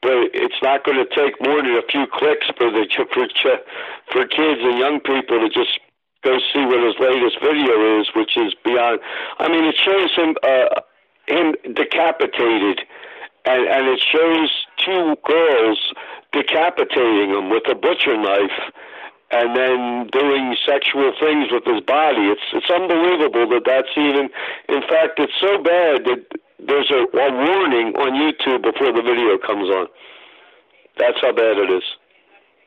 But 0.02 0.36
it's 0.36 0.60
not 0.62 0.84
going 0.84 1.00
to 1.00 1.08
take 1.16 1.40
more 1.40 1.64
than 1.64 1.80
a 1.80 1.88
few 1.90 2.06
clicks 2.12 2.48
for 2.58 2.70
the 2.70 2.84
for 3.14 3.26
for 4.12 4.28
kids 4.28 4.60
and 4.62 4.78
young 4.78 5.00
people 5.00 5.40
to 5.40 5.48
just 5.48 5.80
go 6.26 6.40
see 6.52 6.66
what 6.66 6.84
his 6.84 7.00
latest 7.00 7.40
video 7.40 8.02
is, 8.02 8.08
which 8.14 8.36
is 8.36 8.54
beyond. 8.66 9.00
I 9.40 9.48
mean, 9.48 9.64
it 9.64 9.76
shows 9.80 10.12
him. 10.16 10.36
Uh, 10.44 10.82
him 11.28 11.56
decapitated, 11.74 12.82
and 13.46 13.68
and 13.68 13.88
it 13.88 14.02
shows 14.02 14.52
two 14.84 15.16
girls 15.26 15.94
decapitating 16.32 17.30
him 17.30 17.50
with 17.50 17.64
a 17.70 17.76
butcher 17.76 18.18
knife, 18.18 18.74
and 19.32 19.56
then 19.56 20.08
doing 20.12 20.56
sexual 20.66 21.12
things 21.20 21.50
with 21.52 21.66
his 21.66 21.82
body. 21.82 22.30
It's 22.30 22.42
it's 22.54 22.70
unbelievable 22.70 23.50
that 23.50 23.64
that's 23.66 23.90
even. 23.98 24.30
In 24.70 24.82
fact, 24.82 25.20
it's 25.20 25.34
so 25.42 25.58
bad 25.62 26.06
that 26.06 26.26
there's 26.60 26.92
a, 26.92 27.04
a 27.18 27.32
warning 27.32 27.96
on 27.96 28.14
YouTube 28.14 28.64
before 28.64 28.92
the 28.92 29.02
video 29.02 29.38
comes 29.38 29.70
on. 29.70 29.88
That's 30.98 31.18
how 31.22 31.34
bad 31.34 31.58
it 31.58 31.72
is. 31.72 31.84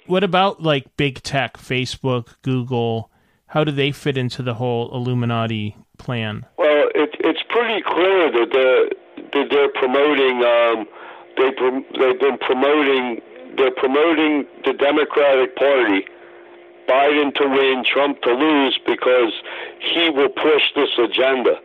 What 0.06 0.24
about 0.24 0.62
like 0.62 0.96
big 0.96 1.22
tech, 1.22 1.56
Facebook, 1.56 2.36
Google? 2.42 3.10
How 3.46 3.64
do 3.64 3.72
they 3.72 3.92
fit 3.92 4.16
into 4.16 4.42
the 4.42 4.54
whole 4.54 4.92
Illuminati 4.94 5.76
plan? 5.98 6.46
Well, 6.58 6.88
it, 6.94 7.10
it's 7.20 7.42
pretty 7.48 7.82
clear 7.82 8.30
that 8.32 8.48
they're, 8.52 8.88
that 9.32 9.50
they're 9.50 9.72
promoting. 9.74 10.42
Um, 10.42 10.86
they 11.36 11.50
they've 11.98 12.20
been 12.20 12.38
promoting. 12.38 13.20
They're 13.56 13.74
promoting 13.74 14.46
the 14.64 14.74
Democratic 14.74 15.56
Party, 15.56 16.04
Biden 16.88 17.34
to 17.34 17.48
win, 17.48 17.84
Trump 17.84 18.22
to 18.22 18.32
lose, 18.32 18.78
because 18.86 19.32
he 19.80 20.10
will 20.10 20.28
push 20.28 20.62
this 20.74 20.90
agenda. 20.98 21.60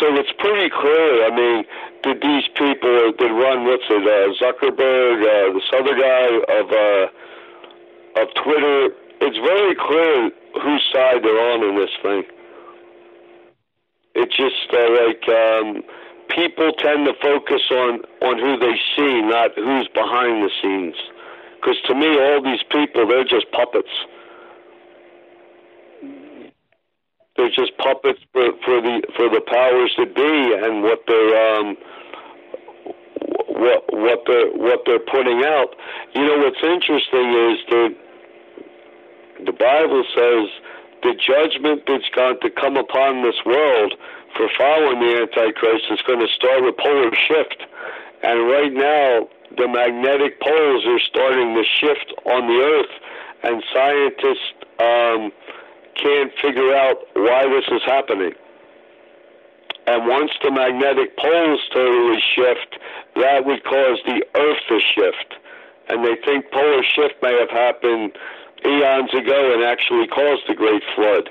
So 0.00 0.14
it's 0.16 0.32
pretty 0.38 0.70
clear. 0.70 1.26
I 1.26 1.30
mean, 1.34 1.64
that 2.04 2.20
these 2.20 2.48
people 2.56 3.12
that 3.12 3.32
run 3.32 3.64
what's 3.64 3.84
it, 3.90 4.02
uh, 4.02 4.32
Zuckerberg, 4.40 5.20
uh, 5.22 5.52
this 5.52 5.68
other 5.76 5.94
guy 5.94 6.28
of 6.58 6.66
uh, 6.72 8.22
of 8.22 8.28
Twitter. 8.34 8.90
It's 9.20 9.38
very 9.38 9.74
clear 9.76 10.30
whose 10.60 10.84
side 10.92 11.22
they're 11.22 11.52
on 11.52 11.62
in 11.62 11.76
this 11.76 11.94
thing. 12.02 12.24
It's 14.14 14.36
just 14.36 14.68
uh, 14.72 14.90
like 14.92 15.24
um, 15.28 15.82
people 16.28 16.72
tend 16.72 17.06
to 17.06 17.14
focus 17.22 17.62
on 17.70 18.02
on 18.22 18.38
who 18.38 18.58
they 18.58 18.76
see, 18.96 19.22
not 19.22 19.52
who's 19.54 19.88
behind 19.88 20.42
the 20.42 20.50
scenes. 20.60 20.96
Because 21.56 21.80
to 21.86 21.94
me, 21.94 22.18
all 22.18 22.42
these 22.42 22.62
people, 22.70 23.06
they're 23.06 23.24
just 23.24 23.50
puppets. 23.52 23.92
They're 27.42 27.50
just 27.50 27.76
puppets 27.78 28.22
for, 28.30 28.54
for 28.62 28.78
the 28.78 29.02
for 29.18 29.26
the 29.26 29.42
powers 29.42 29.90
that 29.98 30.14
be 30.14 30.22
and 30.62 30.86
what 30.86 31.02
they're 31.10 31.34
um, 31.58 31.74
what 33.58 33.82
what 33.90 34.22
they're 34.30 34.54
what 34.54 34.86
they're 34.86 35.02
putting 35.02 35.42
out. 35.42 35.74
You 36.14 36.22
know 36.22 36.38
what's 36.38 36.62
interesting 36.62 37.34
is 37.50 37.58
that 37.66 37.90
the 39.42 39.52
Bible 39.58 40.06
says 40.14 40.54
the 41.02 41.18
judgment 41.18 41.82
that's 41.90 42.06
going 42.14 42.38
to 42.46 42.50
come 42.54 42.76
upon 42.76 43.26
this 43.26 43.42
world 43.44 43.94
for 44.38 44.46
following 44.56 45.02
the 45.02 45.26
Antichrist 45.26 45.90
is 45.90 45.98
going 46.06 46.22
to 46.22 46.30
start 46.30 46.62
with 46.62 46.78
polar 46.78 47.10
shift. 47.26 47.66
And 48.22 48.46
right 48.46 48.72
now, 48.72 49.26
the 49.58 49.66
magnetic 49.66 50.38
poles 50.38 50.86
are 50.86 51.02
starting 51.10 51.58
to 51.58 51.64
shift 51.66 52.14
on 52.22 52.46
the 52.46 52.58
Earth, 52.62 52.94
and 53.42 53.64
scientists 53.74 54.46
um, 54.78 55.32
can't 55.94 56.32
figure 56.40 56.74
out 56.74 56.96
why 57.14 57.44
this 57.48 57.64
is 57.70 57.82
happening. 57.86 58.32
And 59.86 60.06
once 60.06 60.30
the 60.42 60.50
magnetic 60.50 61.16
poles 61.16 61.60
totally 61.72 62.22
shift, 62.34 62.78
that 63.16 63.44
would 63.44 63.64
cause 63.64 63.98
the 64.06 64.24
Earth 64.36 64.62
to 64.68 64.78
shift. 64.94 65.34
And 65.88 66.04
they 66.04 66.14
think 66.24 66.50
polar 66.52 66.84
shift 66.84 67.14
may 67.22 67.36
have 67.38 67.50
happened 67.50 68.16
eons 68.64 69.12
ago 69.12 69.54
and 69.54 69.64
actually 69.64 70.06
caused 70.06 70.42
the 70.46 70.54
Great 70.54 70.82
Flood. 70.94 71.30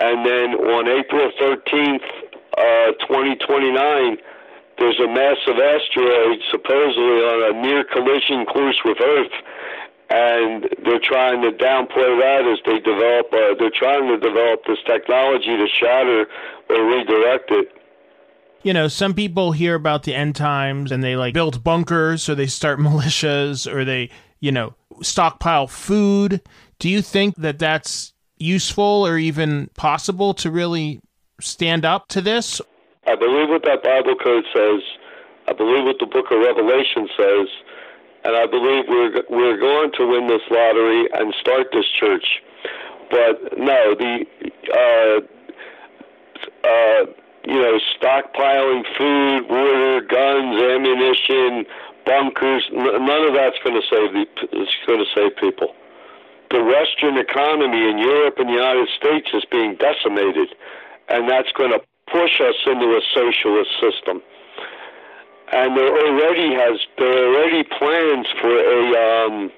And 0.00 0.24
then 0.24 0.54
on 0.54 0.88
April 0.88 1.30
13th, 1.38 2.04
uh, 2.56 2.92
2029, 3.04 4.16
there's 4.78 5.00
a 5.00 5.08
massive 5.08 5.56
asteroid 5.56 6.40
supposedly 6.50 7.20
on 7.24 7.56
a 7.56 7.62
near 7.62 7.84
collision 7.84 8.44
course 8.46 8.80
with 8.84 9.00
Earth. 9.00 9.32
And 10.08 10.68
they're 10.84 11.00
trying 11.02 11.42
to 11.42 11.50
downplay 11.50 12.20
that 12.20 12.46
as 12.46 12.58
they 12.64 12.78
develop, 12.78 13.26
uh, 13.32 13.58
they're 13.58 13.74
trying 13.74 14.06
to 14.06 14.18
develop 14.18 14.64
this 14.66 14.78
technology 14.86 15.56
to 15.56 15.66
shatter 15.66 16.26
or 16.70 16.86
redirect 16.86 17.50
it 17.50 17.76
you 18.66 18.72
know, 18.72 18.88
some 18.88 19.14
people 19.14 19.52
hear 19.52 19.76
about 19.76 20.02
the 20.02 20.12
end 20.12 20.34
times 20.34 20.90
and 20.90 21.00
they 21.04 21.14
like 21.14 21.32
build 21.34 21.62
bunkers 21.62 22.28
or 22.28 22.34
they 22.34 22.48
start 22.48 22.78
militias 22.80 23.72
or 23.72 23.84
they, 23.84 24.10
you 24.40 24.50
know, 24.50 24.74
stockpile 25.02 25.68
food. 25.68 26.40
Do 26.80 26.88
you 26.88 27.00
think 27.00 27.36
that 27.36 27.60
that's 27.60 28.12
useful 28.38 29.06
or 29.06 29.18
even 29.18 29.70
possible 29.76 30.34
to 30.34 30.50
really 30.50 31.00
stand 31.40 31.84
up 31.84 32.08
to 32.08 32.20
this? 32.20 32.60
I 33.06 33.14
believe 33.14 33.48
what 33.50 33.62
that 33.62 33.84
Bible 33.84 34.16
code 34.16 34.44
says. 34.52 34.82
I 35.46 35.52
believe 35.52 35.84
what 35.84 36.00
the 36.00 36.06
book 36.06 36.26
of 36.32 36.40
Revelation 36.40 37.08
says. 37.16 37.46
And 38.26 38.34
I 38.34 38.44
believe 38.44 38.86
we're, 38.88 39.22
we're 39.30 39.56
going 39.56 39.92
to 39.98 40.06
win 40.08 40.26
this 40.26 40.42
lottery 40.50 41.06
and 41.14 41.32
start 41.40 41.68
this 41.72 41.86
church. 41.86 42.42
But 43.08 43.56
no, 43.56 43.94
the, 43.94 44.26
uh, 44.74 45.20
uh, 46.66 47.06
you 47.46 47.62
know, 47.62 47.78
stockpiling 47.94 48.82
food, 48.98 49.46
water, 49.48 50.00
guns, 50.10 50.58
ammunition, 50.58 51.66
bunkers. 52.04 52.66
None 52.72 53.28
of 53.28 53.34
that's 53.34 53.62
going 53.62 53.78
to 53.78 53.86
save 53.86 54.10
the. 54.10 54.26
It's 54.58 54.74
going 54.88 54.98
to 54.98 55.10
save 55.14 55.36
people. 55.36 55.76
The 56.50 56.64
Western 56.64 57.18
economy 57.18 57.88
in 57.88 57.98
Europe 57.98 58.38
and 58.38 58.48
the 58.48 58.54
United 58.54 58.88
States 58.98 59.30
is 59.34 59.44
being 59.52 59.76
decimated, 59.76 60.48
and 61.08 61.30
that's 61.30 61.52
going 61.52 61.70
to 61.70 61.80
push 62.10 62.40
us 62.40 62.58
into 62.66 62.86
a 62.86 63.00
socialist 63.14 63.70
system. 63.78 64.20
And 65.52 65.76
there 65.76 65.94
already 65.94 66.54
has 66.54 66.80
there 66.98 67.06
are 67.06 67.34
already 67.34 67.62
plans 67.64 68.26
for 68.40 68.50
a 68.50 69.26
um, 69.26 69.52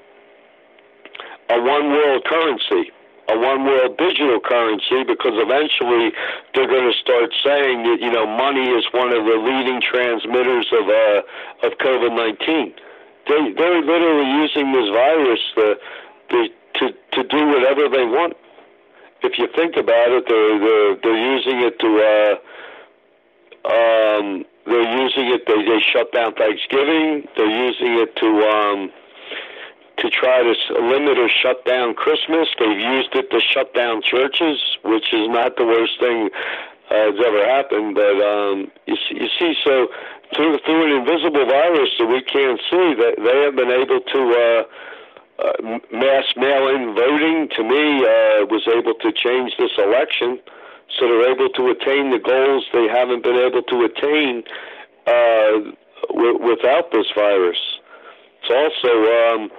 a 1.50 1.60
one 1.62 1.88
world 1.90 2.24
currency 2.24 2.92
a 3.28 3.38
one 3.38 3.64
world 3.64 3.96
digital 3.98 4.40
currency 4.40 5.04
because 5.04 5.36
eventually 5.36 6.12
they're 6.54 6.66
going 6.66 6.90
to 6.90 6.96
start 6.98 7.28
saying 7.44 7.84
that 7.84 8.00
you 8.00 8.10
know 8.10 8.26
money 8.26 8.72
is 8.72 8.84
one 8.92 9.12
of 9.12 9.24
the 9.24 9.36
leading 9.36 9.80
transmitters 9.80 10.66
of 10.72 10.88
uh, 10.88 11.68
of 11.68 11.76
COVID 11.78 12.16
nineteen. 12.16 12.72
They 13.28 13.52
they're 13.52 13.82
literally 13.84 14.30
using 14.40 14.72
this 14.72 14.88
virus 14.88 15.40
to, 15.56 15.76
to 16.30 16.48
to 16.48 16.84
to 17.12 17.22
do 17.28 17.46
whatever 17.48 17.88
they 17.88 18.04
want. 18.04 18.34
If 19.22 19.38
you 19.38 19.48
think 19.54 19.76
about 19.76 20.08
it, 20.08 20.24
they're 20.26 20.58
they're, 20.58 20.96
they're 21.02 21.34
using 21.36 21.60
it 21.60 21.78
to. 21.80 21.88
Uh, 22.00 22.36
um, 23.68 24.44
they're 24.68 25.00
using 25.00 25.32
it. 25.32 25.46
They 25.46 25.64
they 25.64 25.80
shut 25.80 26.12
down 26.12 26.34
Thanksgiving. 26.34 27.26
They're 27.36 27.66
using 27.66 27.98
it 27.98 28.14
to 28.16 28.28
um, 28.46 28.92
to 29.98 30.10
try 30.10 30.42
to 30.42 30.54
limit 30.80 31.18
or 31.18 31.28
shut 31.28 31.64
down 31.64 31.94
Christmas. 31.94 32.48
They've 32.58 32.78
used 32.78 33.14
it 33.14 33.30
to 33.30 33.40
shut 33.40 33.74
down 33.74 34.02
churches, 34.02 34.60
which 34.84 35.12
is 35.12 35.28
not 35.28 35.56
the 35.56 35.66
worst 35.66 35.98
thing 35.98 36.30
uh, 36.90 37.10
that's 37.10 37.22
ever 37.24 37.44
happened. 37.44 37.94
But 37.94 38.16
um, 38.22 38.70
you, 38.86 38.96
see, 38.96 39.16
you 39.16 39.28
see, 39.38 39.54
so 39.64 39.88
through 40.34 40.58
through 40.64 40.82
an 40.86 40.92
invisible 41.02 41.46
virus 41.46 41.90
that 41.98 42.06
we 42.06 42.22
can't 42.22 42.60
see, 42.70 42.94
that 42.94 43.14
they 43.18 43.38
have 43.44 43.56
been 43.56 43.70
able 43.70 44.00
to. 44.00 44.20
Uh, 44.32 44.64
uh, 45.38 45.78
mass 45.92 46.24
mail-in 46.36 46.96
voting 46.96 47.48
to 47.54 47.62
me 47.62 48.02
uh, 48.02 48.44
was 48.50 48.66
able 48.66 48.92
to 48.94 49.12
change 49.12 49.52
this 49.56 49.70
election, 49.78 50.40
so 50.96 51.06
they're 51.06 51.30
able 51.32 51.48
to 51.50 51.68
attain 51.70 52.10
the 52.10 52.18
goals 52.18 52.64
they 52.72 52.88
haven't 52.88 53.22
been 53.22 53.36
able 53.36 53.62
to 53.62 53.84
attain 53.84 54.42
uh, 55.06 55.72
w- 56.08 56.38
without 56.40 56.90
this 56.92 57.06
virus. 57.14 57.58
It's 58.42 58.50
also 58.50 58.92
um, 58.92 59.50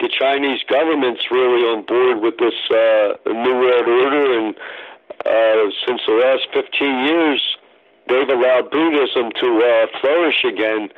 the 0.00 0.08
Chinese 0.08 0.60
government's 0.68 1.30
really 1.30 1.62
on 1.70 1.86
board 1.86 2.20
with 2.20 2.36
this 2.38 2.58
uh, 2.70 3.14
New 3.30 3.54
World 3.54 3.88
Order, 3.88 4.38
and 4.38 4.56
uh, 5.24 5.70
since 5.86 6.00
the 6.06 6.14
last 6.14 6.48
15 6.52 7.06
years, 7.06 7.42
they've 8.08 8.28
allowed 8.28 8.70
Buddhism 8.70 9.30
to 9.38 9.48
uh, 9.62 9.86
flourish 10.00 10.42
again 10.44 10.88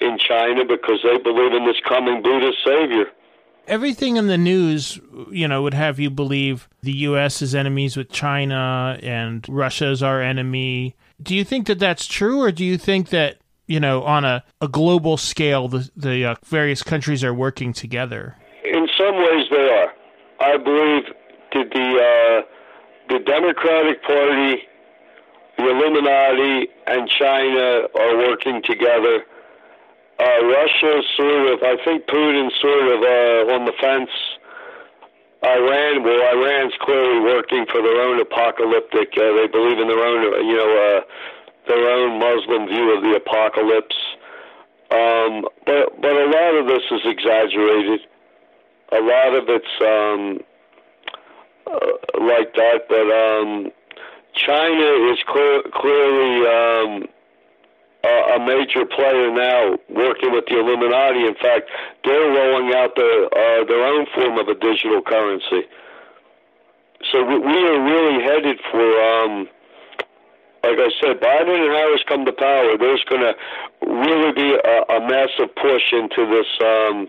in 0.00 0.18
China 0.18 0.64
because 0.64 1.00
they 1.02 1.18
believe 1.18 1.52
in 1.52 1.66
this 1.66 1.80
coming 1.88 2.22
Buddhist 2.22 2.58
savior. 2.64 3.06
Everything 3.66 4.16
in 4.16 4.26
the 4.26 4.38
news, 4.38 5.00
you 5.30 5.46
know, 5.46 5.62
would 5.62 5.74
have 5.74 6.00
you 6.00 6.10
believe 6.10 6.68
the 6.82 6.92
U.S. 6.92 7.42
is 7.42 7.54
enemies 7.54 7.96
with 7.96 8.10
China 8.10 8.98
and 9.02 9.46
Russia 9.48 9.90
is 9.90 10.02
our 10.02 10.20
enemy. 10.20 10.96
Do 11.22 11.34
you 11.34 11.44
think 11.44 11.68
that 11.68 11.78
that's 11.78 12.06
true, 12.06 12.42
or 12.42 12.50
do 12.50 12.64
you 12.64 12.76
think 12.76 13.10
that 13.10 13.38
you 13.66 13.80
know, 13.80 14.02
on 14.02 14.24
a, 14.24 14.44
a 14.60 14.68
global 14.68 15.16
scale, 15.16 15.68
the 15.68 15.90
the 15.96 16.24
uh, 16.26 16.34
various 16.44 16.82
countries 16.82 17.24
are 17.24 17.32
working 17.32 17.72
together? 17.72 18.36
In 18.64 18.86
some 18.98 19.16
ways, 19.16 19.46
they 19.50 19.68
are. 19.68 19.92
I 20.40 20.56
believe 20.56 21.04
that 21.52 21.70
the 21.72 21.88
uh, 21.96 22.42
the 23.08 23.24
Democratic 23.24 24.02
Party, 24.02 24.62
the 25.56 25.68
Illuminati, 25.70 26.68
and 26.86 27.08
China 27.08 27.88
are 27.94 28.16
working 28.18 28.62
together. 28.62 29.24
Uh, 30.22 30.44
Russia 30.46 31.02
sort 31.16 31.46
of, 31.50 31.62
I 31.64 31.76
think 31.84 32.06
Putin's 32.06 32.54
sort 32.60 32.86
of 32.94 33.02
uh, 33.02 33.54
on 33.54 33.64
the 33.64 33.72
fence. 33.80 34.10
Iran, 35.42 36.04
well, 36.04 36.22
Iran's 36.38 36.74
clearly 36.80 37.18
working 37.18 37.66
for 37.66 37.82
their 37.82 38.00
own 38.00 38.20
apocalyptic. 38.20 39.18
Uh, 39.18 39.34
they 39.34 39.48
believe 39.50 39.80
in 39.80 39.88
their 39.88 39.98
own, 39.98 40.46
you 40.46 40.56
know, 40.56 40.70
uh, 40.70 41.00
their 41.66 41.90
own 41.90 42.20
Muslim 42.20 42.68
view 42.68 42.96
of 42.96 43.02
the 43.02 43.16
apocalypse. 43.16 43.96
Um, 44.92 45.42
but 45.66 46.00
but 46.00 46.12
a 46.12 46.26
lot 46.30 46.54
of 46.54 46.66
this 46.68 46.84
is 46.92 47.00
exaggerated. 47.04 48.00
A 48.92 49.00
lot 49.00 49.34
of 49.34 49.48
it's 49.48 49.74
um, 49.80 50.38
uh, 51.66 52.22
like 52.22 52.54
that. 52.54 52.86
But 52.88 53.10
um, 53.10 53.72
China 54.34 55.10
is 55.10 55.18
clear, 55.26 55.62
clearly 55.74 56.46
um, 56.46 57.08
a, 58.04 58.38
major 58.40 58.84
player 58.84 59.30
now, 59.30 59.78
working 59.88 60.32
with 60.32 60.44
the 60.46 60.58
Illuminati. 60.58 61.26
In 61.26 61.34
fact, 61.34 61.70
they're 62.04 62.30
rolling 62.30 62.74
out 62.74 62.96
their 62.96 63.24
uh, 63.26 63.64
their 63.64 63.84
own 63.84 64.06
form 64.14 64.38
of 64.38 64.48
a 64.48 64.54
digital 64.54 65.02
currency. 65.02 65.68
So 67.10 67.24
we, 67.24 67.34
are 67.34 67.82
really 67.82 68.22
headed 68.22 68.58
for. 68.70 69.02
Um, 69.02 69.48
like 70.64 70.78
I 70.78 70.90
said, 71.00 71.20
Biden 71.20 71.58
and 71.58 71.74
Harris 71.74 72.02
come 72.06 72.24
to 72.24 72.32
power, 72.32 72.78
there's 72.78 73.02
going 73.10 73.22
to 73.22 73.34
really 73.84 74.30
be 74.30 74.54
a, 74.54 74.94
a 74.94 75.00
massive 75.08 75.52
push 75.56 75.92
into 75.92 76.24
this 76.24 76.46
um, 76.64 77.08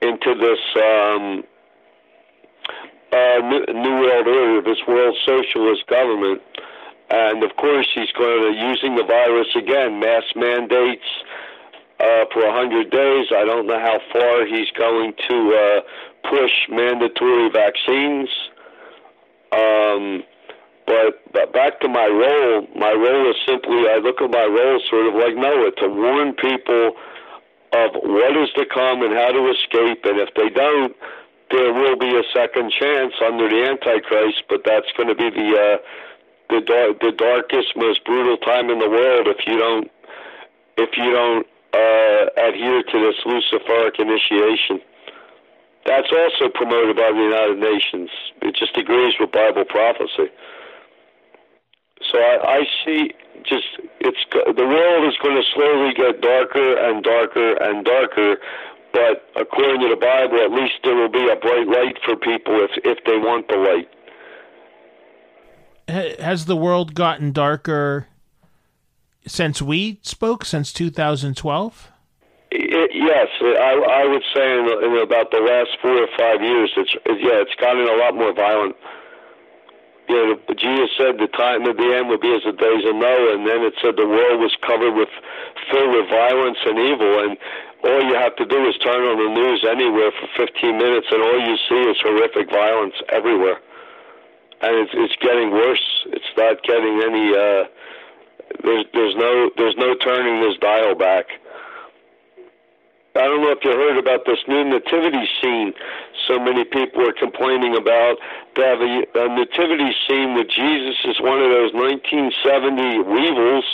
into 0.00 0.34
this 0.34 0.60
um, 0.82 1.44
uh, 3.12 3.72
new 3.72 4.00
world 4.00 4.26
order, 4.26 4.62
this 4.62 4.80
world 4.88 5.14
socialist 5.26 5.86
government. 5.86 6.40
And 7.10 7.42
of 7.44 7.56
course, 7.56 7.88
he's 7.94 8.10
going 8.12 8.52
to 8.52 8.58
using 8.58 8.96
the 8.96 9.04
virus 9.04 9.48
again, 9.54 10.00
mass 10.00 10.24
mandates 10.34 11.04
uh, 12.00 12.24
for 12.32 12.46
100 12.46 12.90
days. 12.90 13.26
I 13.30 13.44
don't 13.44 13.66
know 13.66 13.78
how 13.78 14.00
far 14.12 14.46
he's 14.46 14.70
going 14.72 15.12
to 15.28 15.36
uh, 15.54 16.28
push 16.28 16.52
mandatory 16.70 17.50
vaccines. 17.50 18.28
Um, 19.52 20.24
but, 20.86 21.32
but 21.32 21.52
back 21.52 21.80
to 21.80 21.88
my 21.88 22.06
role, 22.06 22.66
my 22.76 22.92
role 22.92 23.30
is 23.30 23.36
simply 23.46 23.88
I 23.88 23.98
look 24.02 24.20
at 24.20 24.30
my 24.30 24.44
role 24.44 24.80
sort 24.90 25.06
of 25.06 25.14
like 25.14 25.36
Noah 25.36 25.70
to 25.80 25.88
warn 25.88 26.34
people 26.34 26.92
of 27.72 27.90
what 28.02 28.36
is 28.36 28.50
to 28.56 28.64
come 28.66 29.02
and 29.02 29.12
how 29.14 29.32
to 29.32 29.50
escape, 29.50 30.04
and 30.04 30.20
if 30.20 30.30
they 30.36 30.48
don't, 30.48 30.94
there 31.50 31.72
will 31.72 31.96
be 31.96 32.10
a 32.16 32.22
second 32.32 32.70
chance 32.70 33.14
under 33.24 33.48
the 33.48 33.66
Antichrist. 33.66 34.44
But 34.48 34.62
that's 34.64 34.90
going 34.96 35.08
to 35.08 35.14
be 35.14 35.30
the 35.30 35.50
uh, 35.54 35.76
the 36.54 36.64
dar- 36.64 36.94
the 37.00 37.16
darkest, 37.16 37.76
most 37.76 38.04
brutal 38.04 38.36
time 38.38 38.70
in 38.70 38.78
the 38.78 38.88
world 38.88 39.26
if 39.26 39.46
you 39.46 39.58
don't 39.58 39.90
if 40.76 40.96
you 40.96 41.10
don't 41.10 41.46
uh, 41.74 42.48
adhere 42.48 42.82
to 42.82 42.96
this 42.98 43.18
Luciferic 43.26 43.98
initiation. 43.98 44.80
That's 45.86 46.10
also 46.10 46.48
promoted 46.48 46.96
by 46.96 47.12
the 47.12 47.18
United 47.18 47.58
Nations. 47.58 48.10
It 48.40 48.56
just 48.56 48.76
agrees 48.76 49.14
with 49.20 49.32
Bible 49.32 49.64
prophecy. 49.64 50.32
So 52.10 52.18
I, 52.18 52.60
I 52.60 52.60
see 52.84 53.12
just 53.44 53.66
it's 54.00 54.22
the 54.32 54.66
world 54.66 55.08
is 55.08 55.18
going 55.22 55.36
to 55.36 55.46
slowly 55.54 55.92
get 55.94 56.20
darker 56.20 56.78
and 56.78 57.02
darker 57.02 57.54
and 57.60 57.84
darker. 57.84 58.36
But 58.92 59.26
according 59.36 59.80
to 59.82 59.88
the 59.88 59.96
Bible, 59.96 60.38
at 60.38 60.52
least 60.52 60.74
there 60.84 60.94
will 60.94 61.10
be 61.10 61.28
a 61.28 61.36
bright 61.36 61.66
light 61.66 61.98
for 62.04 62.16
people 62.16 62.62
if 62.62 62.70
if 62.84 63.04
they 63.04 63.18
want 63.18 63.48
the 63.48 63.56
light. 63.56 63.88
Has 65.88 66.46
the 66.46 66.56
world 66.56 66.94
gotten 66.94 67.32
darker 67.32 68.08
since 69.26 69.60
we 69.60 69.98
spoke 70.02 70.44
since 70.44 70.72
2012? 70.72 71.90
It, 72.50 72.90
yes, 72.94 73.28
I, 73.40 74.02
I 74.02 74.06
would 74.06 74.22
say 74.34 74.58
in, 74.58 74.92
in 74.92 75.02
about 75.02 75.30
the 75.30 75.40
last 75.40 75.76
four 75.82 76.02
or 76.02 76.08
five 76.16 76.40
years, 76.40 76.72
it's 76.76 76.94
yeah, 77.06 77.42
it's 77.42 77.54
gotten 77.60 77.88
a 77.88 77.96
lot 77.96 78.14
more 78.14 78.32
violent 78.32 78.76
you 80.08 80.14
know, 80.14 80.36
the, 80.48 80.54
Jesus 80.54 80.90
said 80.96 81.16
the 81.16 81.30
time 81.32 81.64
of 81.64 81.76
the 81.76 81.88
end 81.96 82.08
would 82.08 82.20
be 82.20 82.32
as 82.34 82.44
the 82.44 82.52
days 82.52 82.84
of 82.84 82.96
Noah, 82.96 83.34
and 83.34 83.46
then 83.48 83.64
it 83.64 83.74
said 83.80 83.96
the 83.96 84.08
world 84.08 84.40
was 84.40 84.52
covered 84.60 84.92
with, 84.92 85.08
filled 85.72 85.92
with 85.96 86.08
violence 86.12 86.60
and 86.64 86.76
evil, 86.76 87.12
and 87.24 87.32
all 87.84 88.02
you 88.04 88.16
have 88.16 88.36
to 88.36 88.44
do 88.44 88.68
is 88.68 88.76
turn 88.84 89.00
on 89.00 89.16
the 89.16 89.32
news 89.32 89.64
anywhere 89.64 90.12
for 90.12 90.28
15 90.36 90.76
minutes, 90.76 91.08
and 91.10 91.20
all 91.22 91.40
you 91.40 91.56
see 91.68 91.82
is 91.88 91.96
horrific 92.04 92.50
violence 92.52 92.96
everywhere, 93.12 93.60
and 94.64 94.88
it's 94.88 94.92
it's 94.94 95.16
getting 95.20 95.50
worse. 95.50 96.06
It's 96.06 96.32
not 96.36 96.62
getting 96.62 97.02
any. 97.02 97.36
Uh, 97.36 97.64
there's 98.62 98.86
there's 98.92 99.16
no 99.16 99.50
there's 99.56 99.76
no 99.76 99.94
turning 99.94 100.40
this 100.40 100.58
dial 100.60 100.94
back. 100.94 101.26
I 103.16 103.20
don't 103.20 103.42
know 103.42 103.52
if 103.52 103.62
you 103.62 103.70
heard 103.70 103.96
about 103.96 104.26
this 104.26 104.40
new 104.48 104.64
nativity 104.64 105.28
scene 105.40 105.72
so 106.26 106.38
many 106.38 106.64
people 106.64 107.06
are 107.06 107.12
complaining 107.12 107.76
about. 107.76 108.16
They 108.56 108.62
have 108.62 108.80
a, 108.80 109.04
a 109.14 109.28
nativity 109.28 109.92
scene 110.06 110.34
with 110.34 110.48
Jesus 110.48 110.96
is 111.04 111.20
one 111.20 111.40
of 111.42 111.50
those 111.50 111.72
1970 111.74 113.04
weevils. 113.04 113.64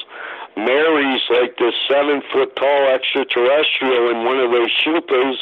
Mary's 0.56 1.22
like 1.30 1.56
this 1.58 1.74
seven 1.88 2.22
foot 2.32 2.56
tall 2.56 2.88
extraterrestrial 2.90 4.10
in 4.10 4.24
one 4.24 4.40
of 4.40 4.50
those 4.50 4.70
shupas, 4.82 5.36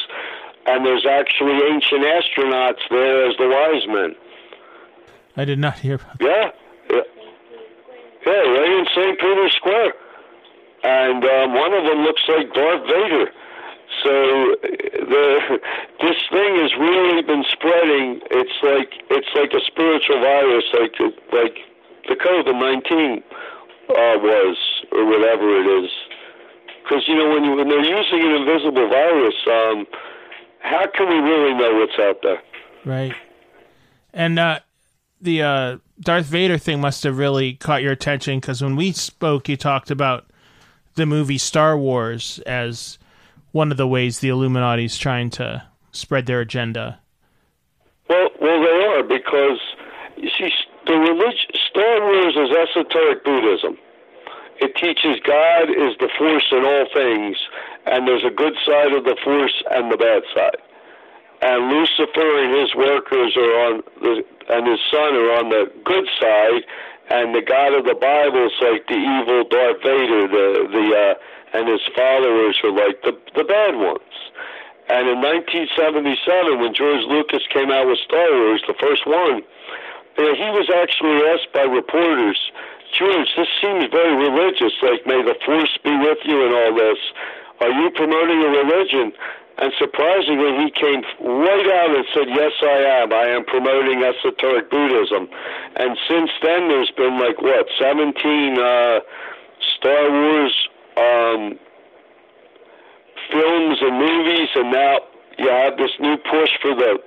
and 0.67 0.85
there's 0.85 1.05
actually 1.05 1.57
ancient 1.73 2.05
astronauts 2.05 2.83
there 2.89 3.25
as 3.27 3.35
the 3.37 3.49
wise 3.49 3.87
men. 3.87 4.15
I 5.39 5.45
did 5.45 5.57
not 5.57 5.79
hear 5.79 5.95
about. 5.95 6.19
Yeah. 6.19 6.51
Yeah, 6.91 7.07
yeah 8.27 8.43
right 8.59 8.73
in 8.75 8.85
St. 8.91 9.17
Peter's 9.17 9.55
Square. 9.55 9.93
And 10.83 11.23
um, 11.23 11.53
one 11.55 11.73
of 11.73 11.85
them 11.85 12.03
looks 12.03 12.21
like 12.27 12.53
Darth 12.53 12.83
Vader. 12.83 13.31
So 14.03 14.11
the 14.11 15.59
this 16.01 16.19
thing 16.27 16.51
has 16.59 16.75
really 16.75 17.21
been 17.21 17.45
spreading. 17.55 18.19
It's 18.31 18.59
like 18.63 18.91
it's 19.09 19.31
like 19.33 19.53
a 19.55 19.63
spiritual 19.65 20.19
virus, 20.19 20.65
like 20.75 20.99
like 21.31 21.55
the 22.09 22.15
COVID 22.15 22.59
nineteen 22.59 23.23
uh, 23.89 24.19
was, 24.19 24.57
or 24.91 25.05
whatever 25.05 25.55
it 25.55 25.83
is. 25.85 25.89
Because 26.83 27.07
you 27.07 27.15
know 27.15 27.29
when 27.29 27.45
you 27.45 27.55
when 27.55 27.69
they're 27.69 27.79
using 27.79 28.19
an 28.27 28.43
invisible 28.43 28.89
virus, 28.89 29.35
um, 29.47 29.87
how 30.59 30.85
can 30.93 31.07
we 31.07 31.15
really 31.15 31.53
know 31.55 31.79
what's 31.79 31.97
out 31.97 32.19
there? 32.23 32.41
Right. 32.83 33.15
And 34.13 34.37
uh, 34.37 34.59
the 35.21 35.43
uh, 35.43 35.77
Darth 35.99 36.25
Vader 36.25 36.57
thing 36.57 36.81
must 36.81 37.03
have 37.03 37.17
really 37.17 37.53
caught 37.53 37.81
your 37.81 37.91
attention 37.91 38.39
because 38.39 38.61
when 38.61 38.75
we 38.75 38.91
spoke, 38.91 39.49
you 39.49 39.57
talked 39.57 39.91
about 39.91 40.25
the 40.95 41.05
movie 41.05 41.37
Star 41.37 41.77
Wars 41.77 42.39
as 42.45 42.97
one 43.51 43.71
of 43.71 43.77
the 43.77 43.87
ways 43.87 44.19
the 44.19 44.29
Illuminati's 44.29 44.97
trying 44.97 45.29
to 45.31 45.63
spread 45.91 46.25
their 46.25 46.39
agenda. 46.39 46.99
Well, 48.09 48.29
well, 48.41 48.61
they 48.61 48.85
are 48.85 49.03
because 49.03 49.59
you 50.17 50.29
see, 50.37 50.49
the 50.85 50.93
religion 50.93 51.49
Star 51.69 52.01
Wars 52.01 52.35
is 52.35 52.55
esoteric 52.55 53.23
Buddhism. 53.23 53.77
It 54.61 54.75
teaches 54.75 55.19
God 55.25 55.69
is 55.69 55.95
the 55.99 56.09
force 56.17 56.45
in 56.51 56.65
all 56.65 56.85
things, 56.93 57.37
and 57.85 58.07
there's 58.07 58.25
a 58.25 58.29
good 58.29 58.53
side 58.65 58.91
of 58.91 59.05
the 59.05 59.15
force 59.23 59.63
and 59.71 59.91
the 59.91 59.97
bad 59.97 60.23
side. 60.35 60.57
And 61.41 61.71
Lucifer 61.71 62.43
and 62.43 62.59
his 62.59 62.75
workers 62.75 63.37
are 63.37 63.55
on 63.71 63.83
the 64.01 64.23
and 64.49 64.67
his 64.67 64.79
son 64.91 65.13
are 65.15 65.31
on 65.39 65.49
the 65.49 65.71
good 65.85 66.07
side, 66.19 66.65
and 67.09 67.33
the 67.33 67.41
God 67.41 67.73
of 67.77 67.85
the 67.85 67.95
Bible 67.95 68.47
is 68.47 68.57
like 68.59 68.87
the 68.87 68.97
evil 68.97 69.45
Darth 69.47 69.81
Vader, 69.81 70.27
the 70.27 70.67
the 70.67 70.85
uh, 70.91 71.57
and 71.57 71.69
his 71.69 71.81
followers 71.95 72.59
are 72.63 72.71
like 72.71 73.01
the 73.03 73.15
the 73.35 73.43
bad 73.43 73.75
ones. 73.75 74.15
And 74.89 75.05
in 75.07 75.21
1977, 75.21 76.59
when 76.59 76.73
George 76.73 77.05
Lucas 77.05 77.45
came 77.53 77.69
out 77.69 77.85
with 77.85 78.01
Star 78.01 78.25
Wars, 78.33 78.65
the 78.65 78.73
first 78.73 79.05
one, 79.05 79.45
you 80.17 80.23
know, 80.25 80.33
he 80.33 80.49
was 80.49 80.65
actually 80.73 81.21
asked 81.29 81.53
by 81.53 81.61
reporters, 81.61 82.41
George, 82.97 83.29
this 83.37 83.47
seems 83.61 83.85
very 83.93 84.17
religious, 84.17 84.73
like 84.81 85.05
may 85.05 85.21
the 85.21 85.37
force 85.45 85.77
be 85.85 85.93
with 85.93 86.17
you 86.25 86.41
and 86.41 86.53
all 86.57 86.73
this. 86.73 86.97
Are 87.61 87.69
you 87.69 87.91
promoting 87.91 88.41
a 88.41 88.49
religion? 88.49 89.13
And 89.59 89.73
surprisingly, 89.77 90.63
he 90.63 90.71
came 90.71 91.03
right 91.19 91.67
out 91.67 91.91
and 91.91 92.05
said, 92.13 92.27
Yes, 92.31 92.53
I 92.63 93.03
am. 93.03 93.11
I 93.11 93.27
am 93.27 93.43
promoting 93.43 94.01
esoteric 94.01 94.71
Buddhism. 94.71 95.27
And 95.75 95.97
since 96.07 96.31
then, 96.41 96.69
there's 96.69 96.91
been 96.95 97.19
like, 97.19 97.41
what, 97.41 97.67
17 97.77 98.15
uh, 98.57 98.99
Star 99.75 100.09
Wars 100.09 100.55
um, 100.95 101.59
films 103.31 103.77
and 103.81 103.99
movies, 103.99 104.49
and 104.55 104.71
now 104.71 104.99
you 105.37 105.49
have 105.49 105.75
this 105.77 105.91
new 105.99 106.15
push 106.15 106.51
for 106.61 106.73
the, 106.73 106.99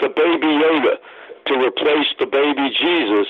the 0.00 0.08
baby 0.08 0.46
Yoda 0.46 0.96
to 1.46 1.54
replace 1.54 2.08
the 2.18 2.24
baby 2.24 2.72
Jesus. 2.80 3.28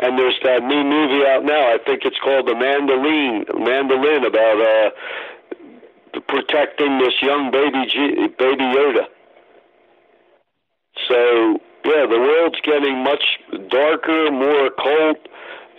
And 0.00 0.18
there's 0.18 0.38
that 0.42 0.64
new 0.64 0.82
movie 0.82 1.24
out 1.26 1.44
now. 1.44 1.72
I 1.72 1.78
think 1.78 2.02
it's 2.04 2.18
called 2.18 2.48
The 2.48 2.56
Mandolin, 2.56 3.46
Mandolin 3.54 4.24
about. 4.26 4.60
Uh, 4.60 4.90
protecting 6.34 6.98
this 6.98 7.14
young 7.22 7.50
baby 7.50 7.86
G- 7.86 8.26
baby 8.38 8.66
Yoda. 8.74 9.06
So 11.08 11.60
yeah, 11.84 12.06
the 12.10 12.18
world's 12.18 12.60
getting 12.62 13.04
much 13.04 13.38
darker, 13.68 14.30
more 14.30 14.66
occult. 14.66 15.18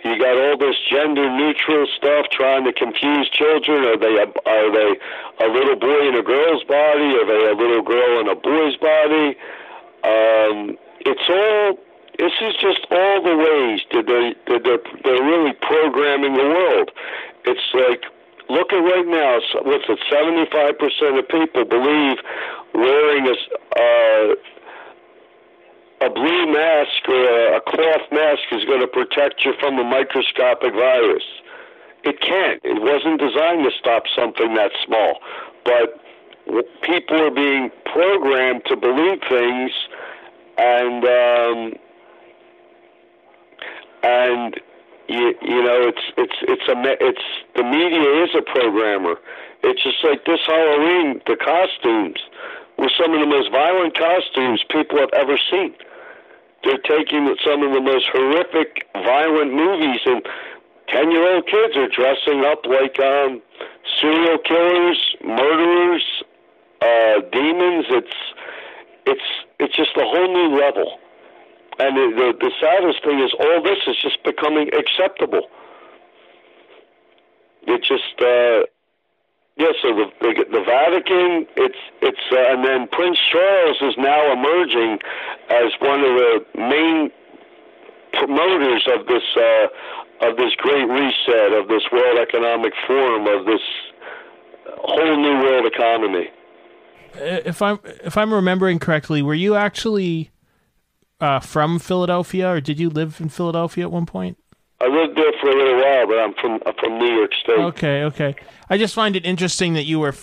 You 0.04 0.18
got 0.18 0.38
all 0.38 0.56
this 0.56 0.76
gender 0.88 1.28
neutral 1.36 1.86
stuff 1.96 2.26
trying 2.30 2.64
to 2.64 2.72
confuse 2.72 3.28
children. 3.30 3.84
Are 3.84 3.98
they 3.98 4.16
a, 4.16 4.26
are 4.48 4.70
they 4.72 4.90
a 5.44 5.48
little 5.48 5.76
boy 5.76 6.08
in 6.08 6.14
a 6.14 6.22
girl's 6.22 6.62
body? 6.64 7.10
Are 7.18 7.26
they 7.26 7.50
a 7.50 7.54
little 7.54 7.82
girl 7.82 8.20
in 8.20 8.28
a 8.28 8.36
boy's 8.36 8.76
body? 8.76 9.36
Um, 10.04 10.78
it's 11.00 11.28
all. 11.28 11.78
This 12.18 12.32
is 12.40 12.54
just 12.54 12.86
all 12.90 13.22
the 13.22 13.36
ways 13.36 13.80
that 13.92 14.06
they 14.06 14.34
that 14.50 14.62
they're 14.64 14.84
they're 15.04 15.24
really 15.24 15.52
programming 15.60 16.34
the 16.34 16.48
world. 16.48 16.90
It's 17.44 17.74
like 17.74 18.04
look 18.48 18.72
at 18.72 18.78
right 18.78 19.06
now. 19.06 19.40
What's 19.62 19.84
it? 19.88 19.98
Seventy-five 20.10 20.78
percent 20.78 21.18
of 21.18 21.28
people 21.28 21.64
believe 21.64 22.18
wearing 22.74 23.26
a 23.26 23.36
uh, 23.78 24.34
a 26.02 26.10
blue 26.10 26.52
mask 26.52 27.08
or 27.08 27.54
a 27.54 27.60
cloth 27.62 28.06
mask 28.12 28.42
is 28.52 28.64
going 28.64 28.80
to 28.80 28.86
protect 28.86 29.44
you 29.44 29.54
from 29.58 29.78
a 29.78 29.84
microscopic 29.84 30.74
virus. 30.74 31.24
It 32.04 32.20
can't. 32.20 32.60
It 32.62 32.80
wasn't 32.82 33.18
designed 33.18 33.64
to 33.64 33.70
stop 33.78 34.04
something 34.14 34.54
that 34.54 34.72
small. 34.84 35.18
But 35.64 36.00
people 36.82 37.20
are 37.20 37.30
being 37.30 37.70
programmed 37.86 38.64
to 38.66 38.76
believe 38.76 39.20
things, 39.28 39.72
and 40.58 41.04
um, 41.04 41.72
and 44.02 44.60
you, 45.08 45.34
you 45.42 45.62
know, 45.62 45.86
it's 45.86 46.02
it's 46.16 46.38
it's 46.42 46.68
a 46.68 46.76
it's 47.00 47.22
the 47.54 47.62
media 47.62 48.24
is 48.24 48.30
a 48.34 48.42
programmer. 48.42 49.16
It's 49.62 49.82
just 49.82 50.02
like 50.04 50.24
this 50.24 50.40
Halloween, 50.46 51.20
the 51.26 51.36
costumes 51.36 52.20
were 52.78 52.90
some 52.98 53.14
of 53.14 53.20
the 53.20 53.26
most 53.26 53.50
violent 53.50 53.96
costumes 53.96 54.64
people 54.68 54.98
have 54.98 55.12
ever 55.12 55.38
seen. 55.50 55.74
They're 56.64 56.78
taking 56.78 57.34
some 57.44 57.62
of 57.62 57.72
the 57.72 57.80
most 57.80 58.06
horrific, 58.12 58.86
violent 58.94 59.54
movies, 59.54 60.00
and 60.06 60.26
ten-year-old 60.88 61.46
kids 61.46 61.76
are 61.76 61.88
dressing 61.88 62.44
up 62.44 62.66
like 62.66 62.98
um, 62.98 63.42
serial 64.00 64.38
killers, 64.38 64.98
murderers, 65.24 66.04
uh, 66.82 67.20
demons. 67.32 67.86
It's 67.90 68.16
it's 69.06 69.28
it's 69.60 69.76
just 69.76 69.96
a 69.96 70.04
whole 70.04 70.32
new 70.32 70.58
level. 70.58 70.98
And 71.78 71.96
the, 71.96 72.06
the, 72.16 72.28
the 72.40 72.52
saddest 72.60 73.04
thing 73.04 73.20
is 73.20 73.32
all 73.38 73.62
this 73.62 73.78
is 73.86 73.96
just 74.02 74.22
becoming 74.24 74.70
acceptable. 74.72 75.48
It 77.66 77.82
just, 77.82 78.16
uh, 78.22 78.64
yeah. 79.56 79.72
So 79.82 79.88
the, 79.92 80.06
the 80.20 80.44
the 80.52 80.64
Vatican, 80.64 81.46
it's 81.56 81.82
it's, 82.00 82.24
uh, 82.32 82.52
and 82.52 82.64
then 82.64 82.88
Prince 82.88 83.18
Charles 83.32 83.76
is 83.82 83.94
now 83.98 84.32
emerging 84.32 84.98
as 85.50 85.72
one 85.80 86.00
of 86.00 86.16
the 86.16 86.44
main 86.56 87.10
promoters 88.12 88.88
of 88.94 89.06
this 89.06 89.24
uh, 89.36 90.28
of 90.28 90.36
this 90.36 90.54
great 90.56 90.88
reset, 90.88 91.52
of 91.52 91.68
this 91.68 91.82
World 91.92 92.18
Economic 92.18 92.72
Forum, 92.86 93.26
of 93.26 93.44
this 93.46 93.60
whole 94.78 95.16
new 95.16 95.42
world 95.42 95.66
economy. 95.66 96.30
If 97.14 97.60
I'm 97.60 97.80
if 97.84 98.16
I'm 98.16 98.32
remembering 98.32 98.78
correctly, 98.78 99.22
were 99.22 99.34
you 99.34 99.54
actually 99.54 100.30
uh, 101.20 101.40
from 101.40 101.78
Philadelphia, 101.78 102.50
or 102.50 102.60
did 102.60 102.78
you 102.78 102.90
live 102.90 103.20
in 103.20 103.28
Philadelphia 103.28 103.84
at 103.84 103.92
one 103.92 104.06
point? 104.06 104.38
I 104.80 104.86
lived 104.88 105.16
there 105.16 105.32
for 105.40 105.48
a 105.48 105.56
little 105.56 105.80
while, 105.80 106.06
but 106.06 106.18
I'm 106.18 106.34
from 106.34 106.60
I'm 106.66 106.74
from 106.78 106.98
New 106.98 107.14
York 107.14 107.32
State. 107.42 107.58
Okay, 107.58 108.02
okay. 108.04 108.36
I 108.68 108.76
just 108.76 108.94
find 108.94 109.16
it 109.16 109.24
interesting 109.24 109.72
that 109.74 109.84
you 109.84 109.98
were 109.98 110.14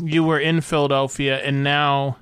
you 0.00 0.22
were 0.22 0.38
in 0.38 0.60
Philadelphia, 0.60 1.38
and 1.38 1.64
now 1.64 2.18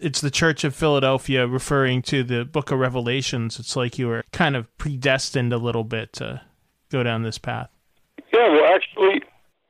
it's 0.00 0.20
the 0.20 0.30
Church 0.30 0.62
of 0.62 0.74
Philadelphia, 0.74 1.46
referring 1.46 2.02
to 2.02 2.22
the 2.22 2.44
Book 2.44 2.70
of 2.70 2.78
Revelations. 2.78 3.58
It's 3.58 3.74
like 3.74 3.98
you 3.98 4.06
were 4.06 4.22
kind 4.32 4.54
of 4.54 4.74
predestined 4.78 5.52
a 5.52 5.58
little 5.58 5.84
bit 5.84 6.12
to 6.14 6.42
go 6.90 7.02
down 7.02 7.22
this 7.22 7.38
path. 7.38 7.70
Yeah, 8.32 8.48
well, 8.48 8.72
actually, 8.72 9.22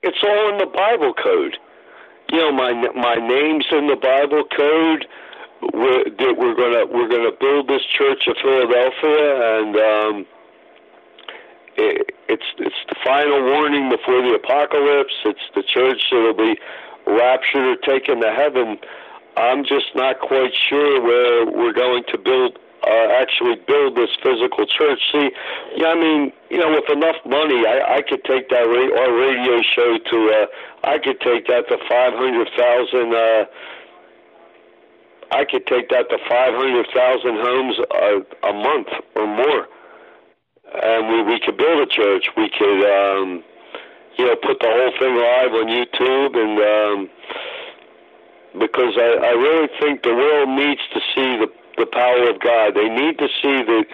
it's 0.03 0.18
all 0.22 0.53
in 0.53 0.59
the 0.59 0.66
Bible 0.66 1.14
code. 1.14 1.57
You 2.30 2.38
know, 2.38 2.53
my 2.53 2.72
my 2.72 3.14
name's 3.14 3.66
in 3.70 3.86
the 3.86 3.97
Bible 3.97 4.44
code 4.55 5.07
we're, 5.62 6.04
we're 6.34 6.54
gonna 6.54 6.86
we're 6.86 7.09
gonna 7.09 7.36
build 7.38 7.68
this 7.68 7.82
church 7.84 8.26
of 8.26 8.36
Philadelphia, 8.42 9.59
and 9.59 9.76
um, 9.76 10.26
it, 11.76 12.14
it's 12.28 12.46
it's 12.59 12.82
the 12.88 12.96
final 13.04 13.42
warning 13.42 13.88
before 13.90 14.22
the 14.22 14.34
apocalypse. 14.34 15.14
It's 15.24 15.48
the 15.54 15.62
church 15.62 16.02
that'll 16.11 16.34
be 16.34 16.59
raptured 17.07 17.64
or 17.64 17.76
taken 17.76 18.20
to 18.20 18.32
heaven. 18.32 18.78
I'm 19.36 19.64
just 19.64 19.94
not 19.94 20.20
quite 20.20 20.52
sure 20.68 21.02
where 21.02 21.46
we're 21.46 21.74
going 21.74 22.04
to 22.09 22.18
build 22.18 22.59
uh, 22.86 23.09
actually 23.18 23.57
build 23.66 23.96
this 23.96 24.11
physical 24.22 24.64
church. 24.66 25.00
See, 25.11 25.30
yeah, 25.76 25.88
I 25.88 25.94
mean, 25.94 26.32
you 26.50 26.59
know, 26.59 26.70
with 26.70 26.88
enough 26.90 27.16
money, 27.26 27.66
I, 27.66 27.98
I 27.98 28.02
could 28.02 28.22
take 28.24 28.48
that 28.50 28.62
ra- 28.62 28.94
our 29.00 29.12
radio 29.12 29.61
show 29.62 29.98
to. 29.98 30.18
Uh, 30.30 30.46
I 30.86 30.98
could 30.98 31.20
take 31.20 31.46
that 31.48 31.68
to 31.68 31.78
five 31.88 32.14
hundred 32.14 32.48
thousand. 32.57 33.14
Uh, 33.14 33.44
I 35.31 35.45
could 35.45 35.66
take 35.66 35.89
that 35.91 36.09
to 36.11 36.18
500,000 36.29 37.35
homes 37.41 37.77
a, 37.79 38.49
a 38.49 38.53
month 38.53 38.89
or 39.14 39.27
more. 39.27 39.68
And 40.83 41.09
we, 41.09 41.35
we 41.35 41.41
could 41.41 41.57
build 41.57 41.81
a 41.83 41.87
church. 41.87 42.29
We 42.37 42.51
could, 42.51 42.83
um, 42.85 43.43
you 44.18 44.27
know, 44.27 44.37
put 44.37 44.61
the 44.61 44.70
whole 44.70 44.93
thing 44.99 45.14
live 45.16 45.53
on 45.55 45.66
YouTube. 45.66 46.37
And 46.37 46.55
um, 46.62 47.11
because 48.59 48.95
I, 48.97 49.27
I 49.27 49.33
really 49.33 49.68
think 49.81 50.03
the 50.03 50.14
world 50.14 50.49
needs 50.49 50.81
to 50.95 51.01
see 51.14 51.37
the, 51.39 51.51
the 51.79 51.87
power 51.87 52.31
of 52.31 52.41
God. 52.41 52.74
They 52.74 52.89
need 52.89 53.18
to 53.18 53.29
see 53.43 53.62
that 53.62 53.85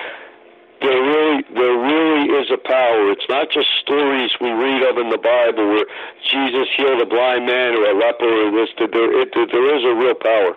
there 0.83 1.01
really 1.01 1.45
there 1.55 1.78
really 1.78 2.26
is 2.43 2.51
a 2.51 2.59
power. 2.59 3.11
It's 3.12 3.28
not 3.28 3.51
just 3.51 3.68
stories 3.80 4.33
we 4.41 4.51
read 4.51 4.83
of 4.83 4.99
in 4.99 5.11
the 5.11 5.18
Bible 5.18 5.68
where 5.68 5.87
Jesus 6.26 6.66
healed 6.76 7.01
a 7.01 7.07
blind 7.07 7.47
man 7.47 7.74
or 7.78 7.87
a 7.87 7.95
leper 7.95 8.26
or 8.26 8.51
this. 8.51 8.68
There, 8.76 9.22
it, 9.22 9.30
there 9.33 9.76
is 9.76 9.85
a 9.85 9.95
real 9.95 10.14
power 10.14 10.57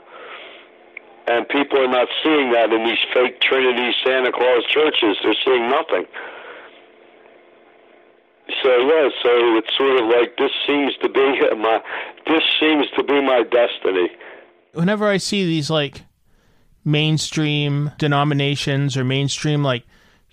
and 1.27 1.47
people 1.49 1.79
are 1.79 1.87
not 1.87 2.07
seeing 2.23 2.51
that 2.51 2.71
in 2.71 2.85
these 2.85 3.03
fake 3.13 3.41
Trinity 3.41 3.91
Santa 4.05 4.31
Claus 4.31 4.63
churches. 4.69 5.17
They're 5.23 5.35
seeing 5.43 5.69
nothing. 5.69 6.05
So 8.61 8.69
yeah, 8.77 9.09
so 9.23 9.57
it's 9.57 9.75
sort 9.75 9.99
of 9.99 10.07
like 10.07 10.37
this 10.37 10.51
seems 10.67 10.95
to 11.01 11.09
be 11.09 11.39
my 11.57 11.81
this 12.27 12.43
seems 12.59 12.85
to 12.95 13.03
be 13.03 13.21
my 13.21 13.43
destiny. 13.43 14.09
Whenever 14.73 15.07
I 15.07 15.17
see 15.17 15.45
these 15.45 15.69
like 15.69 16.03
mainstream 16.83 17.91
denominations 17.97 18.95
or 18.95 19.03
mainstream 19.03 19.63
like 19.63 19.83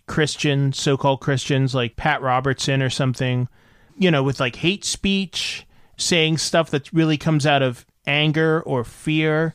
Christian, 0.06 0.72
so 0.72 0.96
called 0.96 1.20
Christians 1.20 1.74
like 1.74 1.96
Pat 1.96 2.20
Robertson 2.20 2.82
or 2.82 2.90
something, 2.90 3.48
you 3.96 4.10
know, 4.10 4.22
with 4.22 4.40
like 4.40 4.56
hate 4.56 4.84
speech, 4.84 5.66
saying 5.96 6.38
stuff 6.38 6.70
that 6.70 6.92
really 6.92 7.16
comes 7.16 7.46
out 7.46 7.62
of 7.62 7.86
anger 8.06 8.60
or 8.62 8.84
fear. 8.84 9.54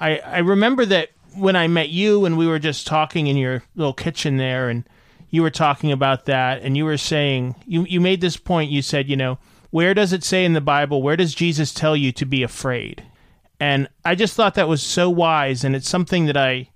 I, 0.00 0.18
I 0.18 0.38
remember 0.38 0.84
that 0.86 1.10
when 1.36 1.56
I 1.56 1.66
met 1.68 1.88
you 1.90 2.24
and 2.24 2.36
we 2.38 2.46
were 2.46 2.58
just 2.58 2.86
talking 2.86 3.26
in 3.26 3.36
your 3.36 3.62
little 3.74 3.92
kitchen 3.92 4.36
there 4.36 4.68
and 4.68 4.88
you 5.30 5.42
were 5.42 5.50
talking 5.50 5.92
about 5.92 6.24
that 6.26 6.62
and 6.62 6.76
you 6.76 6.84
were 6.84 6.96
saying 6.96 7.54
you, 7.66 7.84
you 7.84 8.00
made 8.00 8.20
this 8.20 8.36
point 8.36 8.70
you 8.70 8.80
said 8.82 9.08
you 9.08 9.16
know 9.16 9.38
where 9.70 9.92
does 9.92 10.12
it 10.14 10.24
say 10.24 10.44
in 10.44 10.52
the 10.54 10.60
bible 10.60 11.02
where 11.02 11.16
does 11.16 11.34
jesus 11.34 11.74
tell 11.74 11.94
you 11.96 12.10
to 12.12 12.24
be 12.24 12.42
afraid 12.42 13.02
and 13.60 13.88
i 14.04 14.14
just 14.14 14.34
thought 14.34 14.54
that 14.54 14.68
was 14.68 14.82
so 14.82 15.10
wise 15.10 15.62
and 15.64 15.74
it's 15.76 15.88
something 15.88 16.24
that 16.26 16.36
i 16.38 16.70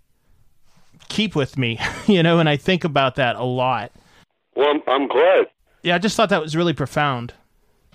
keep 1.09 1.35
with 1.35 1.57
me 1.57 1.79
you 2.07 2.23
know 2.23 2.39
and 2.39 2.49
i 2.49 2.57
think 2.57 2.85
about 2.85 3.15
that 3.15 3.37
a 3.37 3.45
lot 3.45 3.93
Well, 4.57 4.69
I'm, 4.69 4.83
I'm 4.89 5.09
glad. 5.09 5.47
yeah 5.83 5.95
i 5.95 5.99
just 5.99 6.17
thought 6.17 6.29
that 6.29 6.43
was 6.43 6.57
really 6.57 6.75
profound 6.75 7.33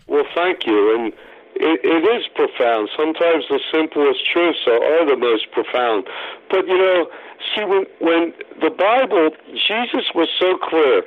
Well, 0.08 0.26
thank 0.34 0.66
you. 0.66 0.96
And 0.96 1.14
it, 1.56 1.80
it 1.84 2.04
is 2.04 2.28
profound. 2.36 2.90
Sometimes 2.96 3.46
the 3.50 3.60
simplest 3.72 4.20
truths 4.32 4.60
are, 4.68 4.84
are 4.84 5.06
the 5.08 5.18
most 5.18 5.52
profound. 5.52 6.08
But, 6.50 6.68
you 6.68 6.78
know, 6.78 7.08
see, 7.56 7.64
when, 7.64 7.86
when 8.00 8.34
the 8.60 8.70
Bible, 8.70 9.32
Jesus 9.56 10.12
was 10.14 10.28
so 10.40 10.58
clear, 10.58 11.04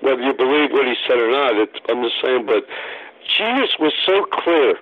whether 0.00 0.22
you 0.22 0.34
believe 0.34 0.72
what 0.72 0.86
he 0.86 0.94
said 1.06 1.18
or 1.18 1.30
not, 1.30 1.56
it, 1.56 1.70
I'm 1.88 2.02
just 2.02 2.16
saying, 2.22 2.46
but 2.46 2.64
Jesus 3.36 3.76
was 3.78 3.92
so 4.04 4.24
clear 4.32 4.80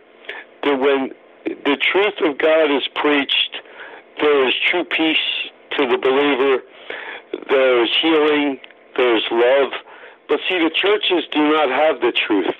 that 0.62 0.78
when 0.78 1.10
the 1.44 1.76
truth 1.76 2.14
of 2.22 2.38
God 2.38 2.70
is 2.70 2.86
preached, 2.94 3.60
there 4.20 4.48
is 4.48 4.54
true 4.70 4.84
peace 4.84 5.50
to 5.76 5.86
the 5.86 5.98
believer, 5.98 6.62
there 7.48 7.82
is 7.84 7.90
healing, 8.00 8.58
there 8.96 9.16
is 9.16 9.24
love. 9.30 9.72
But 10.28 10.40
see, 10.48 10.58
the 10.58 10.70
churches 10.70 11.24
do 11.32 11.40
not 11.50 11.68
have 11.70 12.00
the 12.00 12.12
truth. 12.12 12.54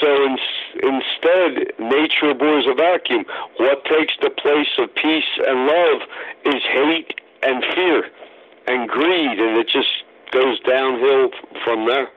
So 0.00 0.24
in, 0.24 0.38
instead, 0.82 1.72
nature 1.78 2.34
bores 2.34 2.66
a 2.68 2.74
vacuum. 2.74 3.24
What 3.56 3.84
takes 3.84 4.14
the 4.20 4.30
place 4.30 4.68
of 4.78 4.94
peace 4.94 5.32
and 5.46 5.66
love 5.66 6.02
is 6.46 6.62
hate 6.62 7.14
and 7.42 7.64
fear 7.74 8.10
and 8.66 8.88
greed, 8.88 9.38
and 9.38 9.58
it 9.58 9.68
just 9.68 10.04
goes 10.30 10.60
downhill 10.60 11.30
from 11.64 11.86
there. 11.86 12.08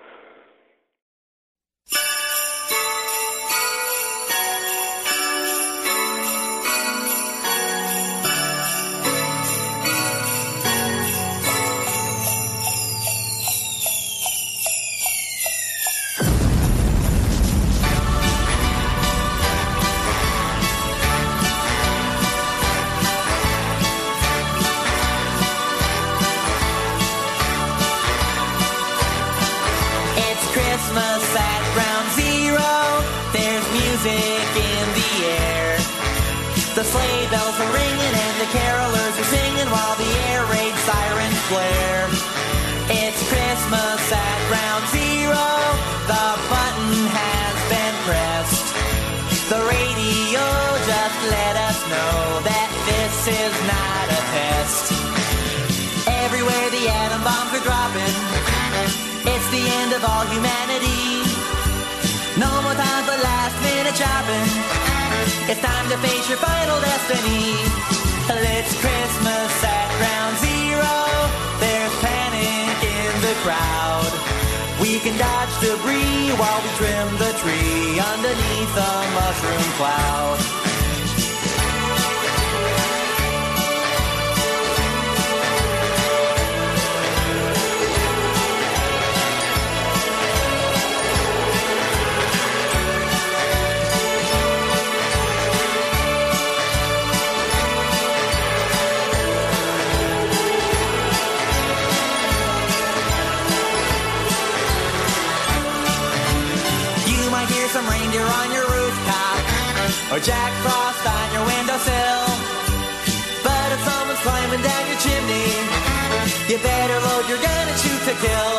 Better 117.24 117.30
load 117.30 117.30
your 117.30 117.41
gun 117.41 117.67
and 117.67 117.80
shoot 117.80 118.01
to 118.05 118.15
kill. 118.21 118.53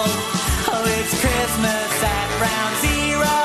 Oh, 0.67 0.85
it's 0.87 1.15
Christmas 1.21 2.03
at 2.03 2.29
round 2.41 2.75
zero, 2.81 3.37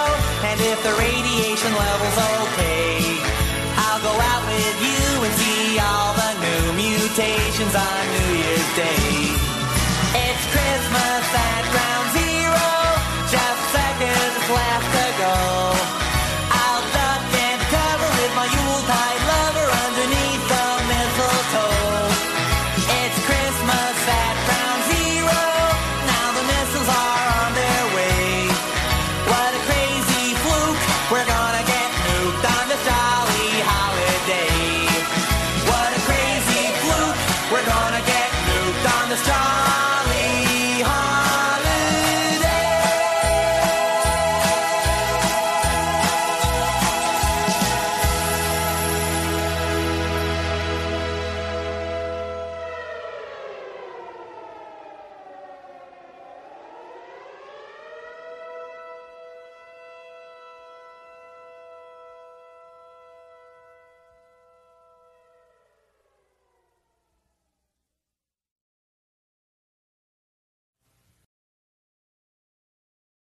and 0.45 0.59
if 0.59 0.81
the 0.83 0.93
radiation 0.97 1.71
level's 1.73 2.17
okay, 2.17 3.19
I'll 3.77 4.01
go 4.01 4.11
out 4.11 4.43
with 4.47 4.81
you 4.81 5.23
and 5.23 5.33
see 5.35 5.79
all 5.79 6.13
the 6.13 6.33
new 6.39 6.73
mutations 6.73 7.75
on. 7.75 8.08